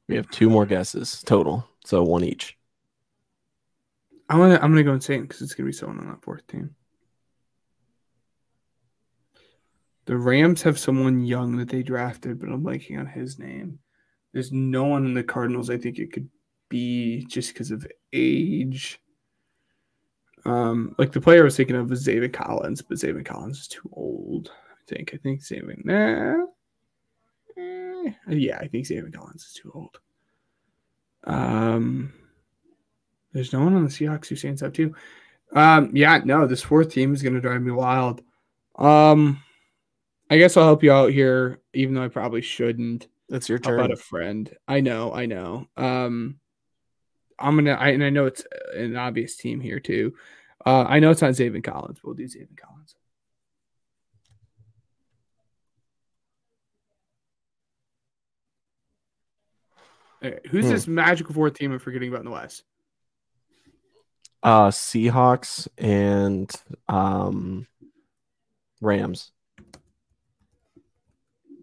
We 0.07 0.15
have 0.15 0.29
two 0.29 0.49
more 0.49 0.65
guesses 0.65 1.23
total. 1.23 1.67
So 1.85 2.03
one 2.03 2.23
each. 2.23 2.57
I'm 4.29 4.39
gonna 4.39 4.55
I'm 4.55 4.71
gonna 4.71 4.83
go 4.83 4.93
insane 4.93 5.23
because 5.23 5.41
it's 5.41 5.53
gonna 5.53 5.67
be 5.67 5.73
someone 5.73 5.99
on 5.99 6.07
that 6.07 6.23
fourth 6.23 6.45
team. 6.47 6.75
The 10.05 10.17
Rams 10.17 10.61
have 10.63 10.79
someone 10.79 11.23
young 11.23 11.57
that 11.57 11.69
they 11.69 11.83
drafted, 11.83 12.39
but 12.39 12.49
I'm 12.49 12.63
blanking 12.63 12.99
on 12.99 13.07
his 13.07 13.39
name. 13.39 13.79
There's 14.33 14.51
no 14.51 14.85
one 14.85 15.05
in 15.05 15.13
the 15.13 15.23
Cardinals. 15.23 15.69
I 15.69 15.77
think 15.77 15.99
it 15.99 16.11
could 16.11 16.29
be 16.69 17.25
just 17.25 17.53
because 17.53 17.71
of 17.71 17.85
age. 18.13 18.99
Um, 20.45 20.95
like 20.97 21.11
the 21.11 21.21
player 21.21 21.41
I 21.41 21.43
was 21.43 21.55
thinking 21.55 21.75
of 21.75 21.89
was 21.89 22.03
David 22.03 22.33
Collins, 22.33 22.81
but 22.81 22.99
David 22.99 23.25
Collins 23.25 23.59
is 23.59 23.67
too 23.67 23.89
old. 23.93 24.51
I 24.81 24.95
think. 24.95 25.11
I 25.13 25.17
think 25.17 25.47
David. 25.47 25.85
Nah. 25.85 26.45
Eh, 27.57 28.13
yeah, 28.29 28.57
I 28.59 28.67
think 28.67 28.87
David 28.87 29.13
Collins 29.13 29.43
is 29.43 29.53
too 29.53 29.71
old. 29.73 29.99
Um. 31.23 32.13
There's 33.33 33.53
no 33.53 33.61
one 33.61 33.75
on 33.75 33.85
the 33.85 33.89
Seahawks 33.89 34.27
who 34.27 34.35
stands 34.35 34.61
up 34.61 34.73
too. 34.73 34.93
Um, 35.53 35.91
yeah, 35.95 36.19
no, 36.25 36.47
this 36.47 36.61
fourth 36.61 36.91
team 36.91 37.13
is 37.13 37.21
going 37.21 37.33
to 37.33 37.39
drive 37.39 37.61
me 37.61 37.71
wild. 37.71 38.21
Um, 38.75 39.41
I 40.29 40.37
guess 40.37 40.57
I'll 40.57 40.65
help 40.65 40.83
you 40.83 40.91
out 40.91 41.11
here, 41.11 41.61
even 41.73 41.93
though 41.95 42.03
I 42.03 42.09
probably 42.09 42.41
shouldn't. 42.41 43.07
That's 43.29 43.47
your 43.47 43.59
How 43.63 43.69
turn. 43.69 43.79
about 43.79 43.91
a 43.91 43.95
friend? 43.95 44.53
I 44.67 44.81
know, 44.81 45.13
I 45.13 45.27
know. 45.27 45.67
Um, 45.77 46.39
I'm 47.39 47.55
gonna, 47.55 47.71
I, 47.71 47.89
and 47.89 48.03
I 48.03 48.09
know 48.09 48.25
it's 48.25 48.43
an 48.75 48.97
obvious 48.97 49.37
team 49.37 49.61
here 49.61 49.79
too. 49.79 50.13
Uh, 50.65 50.83
I 50.83 50.99
know 50.99 51.09
it's 51.11 51.21
not 51.21 51.31
Zaven 51.31 51.63
Collins. 51.63 51.99
We'll 52.03 52.15
do 52.15 52.25
Zaven 52.25 52.57
Collins. 52.57 52.95
Right, 60.29 60.45
who's 60.47 60.65
Hmm. 60.65 60.71
this 60.71 60.87
magical 60.87 61.33
fourth 61.33 61.53
team 61.55 61.71
I'm 61.71 61.79
forgetting 61.79 62.09
about 62.09 62.19
in 62.19 62.25
the 62.25 62.31
West? 62.31 62.63
Uh 64.43 64.69
Seahawks 64.69 65.67
and 65.77 66.51
um 66.87 67.67
Rams. 68.81 69.31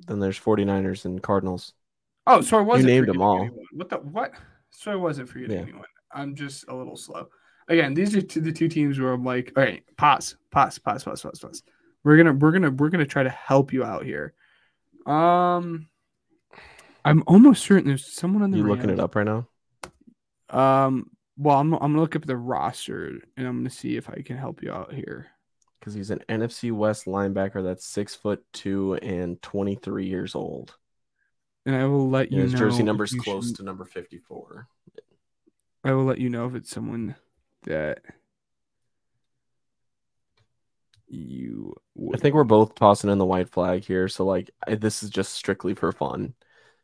Then 0.07 0.21
there's 0.21 0.39
49ers 0.39 1.05
and 1.05 1.23
Cardinals. 1.23 1.75
Oh, 2.27 2.41
so 2.41 2.57
I 2.59 2.61
wasn't 2.61 2.89
named 2.89 3.09
them 3.09 3.21
all. 3.21 3.41
anyone. 3.43 3.65
What 3.73 3.89
the 3.89 3.97
what? 3.97 4.33
So 4.71 4.93
I 4.93 4.97
wasn't 4.97 5.29
forgetting 5.29 5.57
Yeah. 5.57 5.63
anyone. 5.63 5.85
I'm 6.13 6.35
just 6.35 6.67
a 6.69 6.75
little 6.75 6.97
slow. 6.97 7.29
Again, 7.69 7.93
these 7.95 8.17
are 8.17 8.23
two, 8.23 8.41
the 8.41 8.53
two 8.53 8.69
teams 8.69 8.99
where 8.99 9.13
I'm 9.13 9.25
like, 9.25 9.53
all 9.57 9.63
right, 9.63 9.83
pause, 9.97 10.37
pause, 10.51 10.79
pause, 10.79 11.05
pause, 11.05 11.21
pause, 11.23 11.39
pause. 11.41 11.63
We're 12.05 12.17
gonna 12.17 12.33
we're 12.33 12.53
gonna 12.53 12.71
we're 12.71 12.89
gonna 12.89 13.05
try 13.07 13.23
to 13.23 13.29
help 13.31 13.73
you 13.73 13.85
out 13.85 14.05
here. 14.05 14.33
Um, 15.05 15.89
I'm 17.05 17.23
almost 17.27 17.65
certain 17.65 17.89
there's 17.89 18.07
someone 18.07 18.43
on 18.43 18.51
the 18.51 18.59
You're 18.59 18.69
looking 18.69 18.91
it 18.91 19.01
up 19.01 19.15
right 19.15 19.27
now? 19.27 19.49
Um, 20.51 21.11
well, 21.37 21.59
I'm 21.59 21.73
I'm 21.75 21.81
gonna 21.81 22.01
look 22.01 22.17
up 22.17 22.25
the 22.27 22.37
roster 22.37 23.07
and 23.37 23.47
I'm 23.47 23.59
gonna 23.59 23.71
see 23.71 23.97
if 23.97 24.09
I 24.11 24.23
can 24.23 24.37
help 24.37 24.63
you 24.63 24.73
out 24.73 24.93
here. 24.93 25.29
Because 25.79 25.95
he's 25.95 26.11
an 26.11 26.23
NFC 26.29 26.73
West 26.73 27.07
linebacker 27.07 27.63
that's 27.63 27.87
six 27.87 28.15
foot 28.15 28.45
two 28.53 28.95
and 28.95 29.41
23 29.43 30.07
years 30.07 30.35
old. 30.35 30.77
And 31.67 31.77
I 31.77 31.85
will 31.85 32.09
let 32.11 32.33
you 32.33 32.39
And 32.41 32.45
his 32.45 32.53
know. 32.55 32.59
jersey 32.59 32.81
if 32.81 32.87
number 32.87 33.05
is 33.05 33.15
close 33.15 33.49
should- 33.49 33.57
to 33.59 33.63
number 33.63 33.85
54. 33.85 34.67
I 35.85 35.93
will 35.93 36.05
let 36.05 36.19
you 36.19 36.29
know 36.29 36.47
if 36.47 36.55
it's 36.57 36.71
someone 36.71 37.15
that 37.65 38.01
you 41.07 41.75
I 42.13 42.19
think 42.19 42.35
we're 42.35 42.45
both 42.45 42.75
tossing 42.75 43.11
in 43.11 43.19
the 43.19 43.25
white 43.25 43.49
flag 43.49 43.85
here. 43.85 44.09
So 44.09 44.25
like 44.27 44.51
I, 44.67 44.75
this 44.75 45.03
is 45.03 45.11
just 45.11 45.33
strictly 45.33 45.75
for 45.75 45.91
fun 45.93 46.35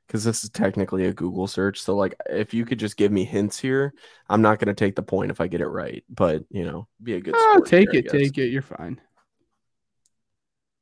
because 0.07 0.25
this 0.25 0.45
is 0.45 0.51
technically 0.51 1.07
a 1.07 1.13
Google 1.13 1.47
search. 1.47 1.81
So 1.81 1.97
like 1.97 2.15
if 2.29 2.55
you 2.55 2.65
could 2.65 2.79
just 2.79 2.97
give 2.97 3.13
me 3.13 3.25
hints 3.25 3.59
here, 3.59 3.95
I'm 4.29 4.43
not 4.43 4.59
going 4.59 4.75
to 4.75 4.75
take 4.75 4.97
the 4.97 5.03
point 5.03 5.31
if 5.31 5.41
I 5.41 5.47
get 5.47 5.61
it 5.61 5.67
right, 5.67 6.05
but 6.09 6.45
you 6.51 6.65
know, 6.65 6.89
be 7.03 7.15
a 7.15 7.21
good. 7.21 7.35
Oh, 7.37 7.63
take 7.65 7.91
here, 7.93 8.01
it, 8.01 8.11
take 8.11 8.39
it. 8.39 8.49
You're 8.49 8.63
fine. 8.63 9.01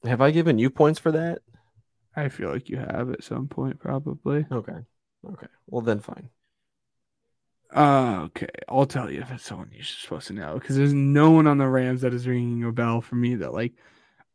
Have 0.04 0.20
I 0.20 0.30
given 0.30 0.58
you 0.58 0.70
points 0.70 0.98
for 0.98 1.12
that? 1.12 1.42
I 2.14 2.28
feel 2.28 2.50
like 2.50 2.68
you 2.68 2.76
have 2.76 3.10
at 3.10 3.24
some 3.24 3.48
point, 3.48 3.78
probably. 3.78 4.44
Okay. 4.50 4.78
Okay. 5.26 5.46
Well 5.66 5.82
then, 5.82 6.00
fine. 6.00 6.28
Uh, 7.74 8.24
okay, 8.24 8.48
I'll 8.68 8.84
tell 8.84 9.10
you 9.10 9.22
if 9.22 9.30
it's 9.30 9.44
someone 9.44 9.70
you're 9.72 9.82
supposed 9.82 10.26
to 10.26 10.34
know 10.34 10.54
because 10.54 10.76
there's 10.76 10.92
no 10.92 11.30
one 11.30 11.46
on 11.46 11.56
the 11.56 11.66
Rams 11.66 12.02
that 12.02 12.12
is 12.12 12.28
ringing 12.28 12.64
a 12.64 12.72
bell 12.72 13.00
for 13.00 13.14
me 13.14 13.36
that 13.36 13.54
like. 13.54 13.72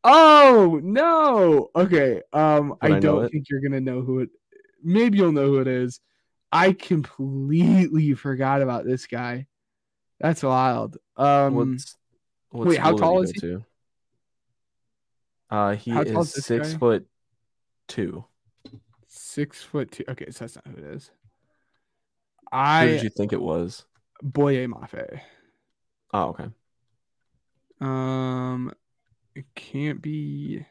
Oh 0.03 0.79
no! 0.81 1.69
Okay, 1.75 2.21
um, 2.31 2.75
I 2.81 2.93
I 2.93 2.99
don't 2.99 3.25
it? 3.25 3.31
think 3.31 3.47
you're 3.49 3.61
gonna 3.61 3.81
know 3.81 4.01
who 4.01 4.19
it. 4.19 4.29
Maybe 4.83 5.17
you'll 5.17 5.31
know 5.31 5.47
who 5.47 5.59
it 5.59 5.67
is. 5.67 5.99
I 6.51 6.71
completely 6.73 8.13
forgot 8.13 8.61
about 8.61 8.85
this 8.85 9.05
guy. 9.05 9.47
That's 10.19 10.43
wild. 10.43 10.97
Um, 11.15 11.55
What's, 11.55 11.95
what 12.49 12.67
wait, 12.69 12.79
how 12.79 12.93
tall 12.93 13.21
is 13.21 13.31
he? 13.31 13.39
To? 13.41 13.65
Uh, 15.49 15.75
he 15.75 15.91
How 15.91 16.01
is 16.01 16.35
is 16.35 16.45
six 16.45 16.73
guy? 16.73 16.77
foot 16.79 17.07
two. 17.87 18.25
six 19.07 19.61
foot 19.63 19.91
two. 19.91 20.03
Okay, 20.07 20.31
so 20.31 20.39
that's 20.39 20.55
not 20.55 20.67
who 20.67 20.77
it 20.77 20.95
is. 20.95 21.11
I 22.51 22.85
Who 22.85 22.91
did 22.93 23.03
you 23.03 23.09
think 23.09 23.33
it 23.33 23.41
was? 23.41 23.85
Boye 24.21 24.67
Mafe. 24.67 25.21
Oh, 26.13 26.29
okay. 26.29 26.45
Um, 27.81 28.71
it 29.35 29.45
can't 29.55 30.01
be. 30.01 30.65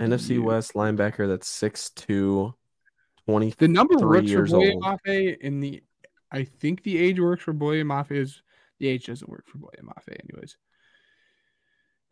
NFC 0.00 0.30
You. 0.30 0.42
West 0.42 0.72
linebacker 0.72 1.28
that's 1.28 1.48
6'2", 1.48 2.54
20. 3.30 3.54
The 3.58 3.68
number 3.68 3.96
works 3.98 4.30
for 4.32 4.46
Boye. 4.46 4.74
Mafe, 4.82 5.36
and 5.42 5.62
the 5.62 5.82
I 6.32 6.44
think 6.44 6.82
the 6.82 6.98
age 6.98 7.18
works 7.20 7.42
for 7.42 7.52
Boye 7.52 7.82
Mafe. 7.82 8.12
Is 8.12 8.42
the 8.78 8.88
age 8.88 9.06
doesn't 9.06 9.28
work 9.30 9.46
for 9.46 9.58
Boye 9.58 9.70
Mafe, 9.82 10.16
anyways. 10.30 10.56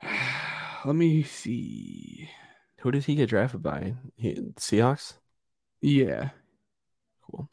Let 0.85 0.95
me 0.95 1.23
see. 1.25 2.29
Who 2.81 2.91
did 2.93 3.05
he 3.05 3.17
get 3.17 3.29
drafted 3.29 3.63
by? 3.63 3.95
He, 4.17 4.35
Seahawks. 4.57 5.15
Yeah, 5.81 6.31
Cool. 7.23 7.49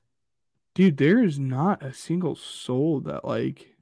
dude, 0.73 0.97
there 0.97 1.23
is 1.23 1.37
not 1.39 1.83
a 1.83 1.93
single 1.93 2.35
soul 2.35 3.01
that 3.01 3.25
like. 3.25 3.75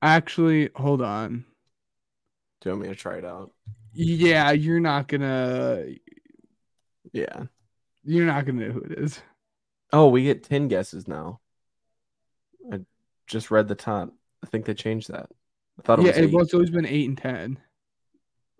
Actually, 0.00 0.70
hold 0.76 1.02
on. 1.02 1.44
Do 2.60 2.68
you 2.68 2.72
want 2.76 2.82
me 2.82 2.88
to 2.88 2.94
try 2.94 3.16
it 3.18 3.24
out? 3.24 3.52
Yeah, 3.92 4.52
you're 4.52 4.80
not 4.80 5.08
gonna. 5.08 5.84
Yeah. 7.12 7.44
You're 8.08 8.24
not 8.24 8.46
gonna 8.46 8.66
know 8.66 8.72
who 8.72 8.80
it 8.80 8.98
is. 8.98 9.20
Oh, 9.92 10.08
we 10.08 10.24
get 10.24 10.42
ten 10.42 10.66
guesses 10.68 11.06
now. 11.06 11.40
I 12.72 12.80
just 13.26 13.50
read 13.50 13.68
the 13.68 13.74
top. 13.74 14.14
I 14.42 14.46
think 14.46 14.64
they 14.64 14.72
changed 14.72 15.10
that. 15.12 15.28
I 15.78 15.82
thought 15.82 15.98
it 15.98 16.02
yeah, 16.06 16.08
was 16.12 16.16
it 16.16 16.24
eight. 16.24 16.32
was 16.32 16.54
always 16.54 16.70
been 16.70 16.86
eight 16.86 17.06
and 17.06 17.18
ten. 17.18 17.58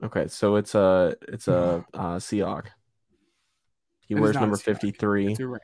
Okay, 0.03 0.28
so 0.28 0.57
it's 0.57 0.74
a 0.74 1.16
it's 1.28 1.49
a 1.49 1.82
uh, 1.94 2.16
Seahawk. 2.16 2.66
He 4.07 4.14
It 4.14 4.20
wears 4.20 4.36
number 4.36 4.59
fifty 4.59 4.90
three. 4.90 5.30
It's 5.32 5.40
a 5.40 5.46
Ram. 5.46 5.61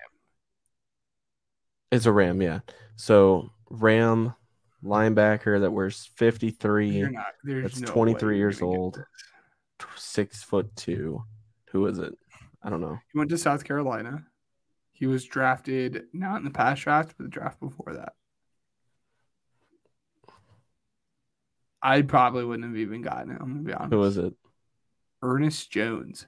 It's 1.92 2.06
a 2.06 2.12
Ram, 2.12 2.40
yeah. 2.40 2.60
So 2.96 3.50
Ram 3.68 4.34
linebacker 4.82 5.60
that 5.60 5.70
wears 5.72 6.08
fifty 6.16 6.48
three. 6.50 6.88
You're 6.88 7.10
not. 7.10 7.34
There's 7.42 7.64
That's 7.64 7.80
no 7.80 7.92
23 7.92 8.38
years 8.38 8.62
old. 8.62 9.04
six 9.96 10.42
foot 10.42 10.74
two. 10.74 11.22
Who 11.72 11.86
is 11.86 11.98
it? 11.98 12.14
I 12.64 12.70
don't 12.70 12.80
know. 12.80 12.98
He 13.12 13.18
went 13.18 13.30
to 13.30 13.38
South 13.38 13.62
Carolina. 13.62 14.24
He 14.92 15.06
was 15.06 15.24
drafted 15.24 16.04
not 16.12 16.38
in 16.38 16.44
the 16.44 16.50
past 16.50 16.82
draft, 16.82 17.14
but 17.16 17.24
the 17.24 17.30
draft 17.30 17.60
before 17.60 17.94
that. 17.94 18.14
I 21.82 22.00
probably 22.00 22.44
wouldn't 22.44 22.66
have 22.66 22.78
even 22.78 23.02
gotten 23.02 23.30
it. 23.32 23.38
I'm 23.40 23.48
gonna 23.52 23.62
be 23.62 23.74
honest. 23.74 23.92
Who 23.92 23.98
was 23.98 24.16
it? 24.16 24.32
Ernest 25.22 25.70
Jones. 25.70 26.26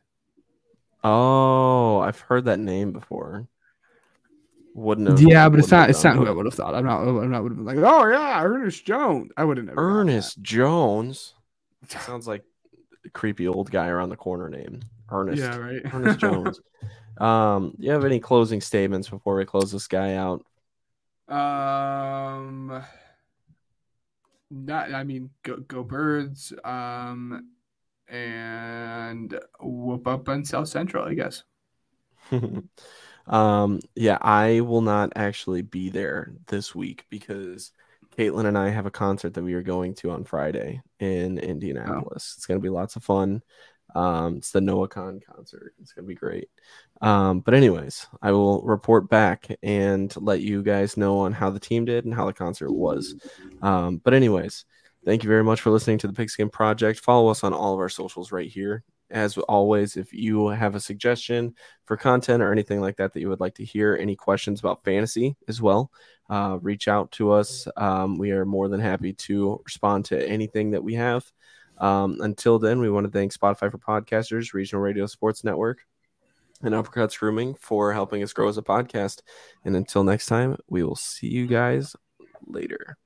Oh, 1.02 2.00
I've 2.00 2.20
heard 2.20 2.44
that 2.44 2.58
name 2.58 2.92
before. 2.92 3.48
Wouldn't 4.74 5.08
have. 5.08 5.20
Yeah, 5.22 5.48
but 5.48 5.60
it's 5.60 5.70
wouldn't 5.70 5.90
It's 5.90 6.04
not 6.04 6.16
who 6.16 6.26
I 6.26 6.30
would 6.32 6.44
have 6.44 6.54
thought. 6.54 6.74
I'm 6.74 6.84
not. 6.84 7.00
I'm 7.00 7.30
not 7.30 7.42
would 7.42 7.52
have 7.52 7.56
been 7.56 7.64
like, 7.64 7.78
oh 7.78 8.06
yeah, 8.06 8.42
Ernest 8.42 8.84
Jones. 8.84 9.30
I 9.36 9.44
would 9.44 9.56
have 9.56 9.70
Ernest 9.74 10.42
Jones. 10.42 11.32
Sounds 11.88 12.26
like 12.26 12.44
a 13.06 13.10
creepy 13.10 13.48
old 13.48 13.70
guy 13.70 13.88
around 13.88 14.10
the 14.10 14.16
corner 14.16 14.50
name. 14.50 14.80
Ernest. 15.10 15.42
Yeah, 15.42 15.56
right. 15.56 15.82
Ernest 15.92 16.18
Jones. 16.18 16.60
Um, 17.18 17.74
do 17.80 17.86
you 17.86 17.92
have 17.92 18.04
any 18.04 18.20
closing 18.20 18.60
statements 18.60 19.08
before 19.08 19.36
we 19.36 19.46
close 19.46 19.72
this 19.72 19.88
guy 19.88 20.16
out? 20.16 20.44
Um, 21.28 22.84
not. 24.50 24.92
I 24.92 25.02
mean, 25.02 25.30
go 25.42 25.56
go 25.56 25.82
birds. 25.82 26.52
Um, 26.62 27.48
and 28.08 29.38
whoop 29.60 30.06
up 30.06 30.28
on 30.28 30.44
South 30.44 30.68
Central. 30.68 31.04
I 31.04 31.14
guess. 31.14 31.42
um, 33.26 33.80
yeah, 33.94 34.18
I 34.20 34.60
will 34.60 34.82
not 34.82 35.12
actually 35.16 35.62
be 35.62 35.90
there 35.90 36.34
this 36.48 36.74
week 36.74 37.06
because 37.10 37.72
Caitlin 38.16 38.46
and 38.46 38.58
I 38.58 38.70
have 38.70 38.86
a 38.86 38.90
concert 38.90 39.34
that 39.34 39.42
we 39.42 39.54
are 39.54 39.62
going 39.62 39.94
to 39.96 40.10
on 40.10 40.24
Friday 40.24 40.80
in 40.98 41.38
Indianapolis. 41.38 42.34
It's 42.36 42.46
going 42.46 42.60
to 42.60 42.62
be 42.62 42.70
lots 42.70 42.96
of 42.96 43.04
fun. 43.04 43.42
Um, 43.96 44.36
it's 44.36 44.50
the 44.50 44.60
Noah 44.60 44.88
Kahan 44.88 45.20
concert. 45.24 45.72
It's 45.80 45.92
going 45.94 46.04
to 46.04 46.08
be 46.08 46.14
great. 46.14 46.50
Um, 47.00 47.40
but 47.40 47.54
anyways, 47.54 48.06
I 48.20 48.30
will 48.32 48.60
report 48.62 49.08
back 49.08 49.48
and 49.62 50.14
let 50.18 50.42
you 50.42 50.62
guys 50.62 50.98
know 50.98 51.18
on 51.20 51.32
how 51.32 51.48
the 51.48 51.58
team 51.58 51.86
did 51.86 52.04
and 52.04 52.12
how 52.12 52.26
the 52.26 52.34
concert 52.34 52.70
was. 52.70 53.14
Um, 53.62 53.96
but 54.04 54.12
anyways, 54.12 54.66
thank 55.06 55.22
you 55.22 55.28
very 55.28 55.44
much 55.44 55.62
for 55.62 55.70
listening 55.70 55.96
to 55.98 56.06
the 56.06 56.12
Pigskin 56.12 56.50
Project. 56.50 57.00
Follow 57.00 57.30
us 57.30 57.42
on 57.42 57.54
all 57.54 57.72
of 57.72 57.80
our 57.80 57.88
socials 57.88 58.32
right 58.32 58.50
here. 58.50 58.84
As 59.10 59.38
always, 59.38 59.96
if 59.96 60.12
you 60.12 60.48
have 60.48 60.74
a 60.74 60.80
suggestion 60.80 61.54
for 61.86 61.96
content 61.96 62.42
or 62.42 62.52
anything 62.52 62.80
like 62.82 62.96
that 62.96 63.14
that 63.14 63.20
you 63.20 63.30
would 63.30 63.40
like 63.40 63.54
to 63.54 63.64
hear, 63.64 63.96
any 63.96 64.16
questions 64.16 64.60
about 64.60 64.84
fantasy 64.84 65.36
as 65.48 65.62
well, 65.62 65.90
uh, 66.28 66.58
reach 66.60 66.86
out 66.86 67.12
to 67.12 67.30
us. 67.30 67.66
Um, 67.78 68.18
we 68.18 68.32
are 68.32 68.44
more 68.44 68.68
than 68.68 68.80
happy 68.80 69.12
to 69.12 69.62
respond 69.64 70.04
to 70.06 70.28
anything 70.28 70.72
that 70.72 70.84
we 70.84 70.94
have. 70.94 71.24
Um, 71.78 72.18
until 72.20 72.58
then, 72.58 72.80
we 72.80 72.90
want 72.90 73.06
to 73.06 73.12
thank 73.12 73.32
Spotify 73.32 73.70
for 73.70 73.78
Podcasters, 73.78 74.54
Regional 74.54 74.82
Radio 74.82 75.06
Sports 75.06 75.44
Network, 75.44 75.80
and 76.62 76.74
Uppercuts 76.74 77.18
Grooming 77.18 77.54
for 77.54 77.92
helping 77.92 78.22
us 78.22 78.32
grow 78.32 78.48
as 78.48 78.58
a 78.58 78.62
podcast. 78.62 79.22
And 79.64 79.76
until 79.76 80.04
next 80.04 80.26
time, 80.26 80.56
we 80.68 80.82
will 80.82 80.96
see 80.96 81.28
you 81.28 81.46
guys 81.46 81.94
later. 82.46 82.96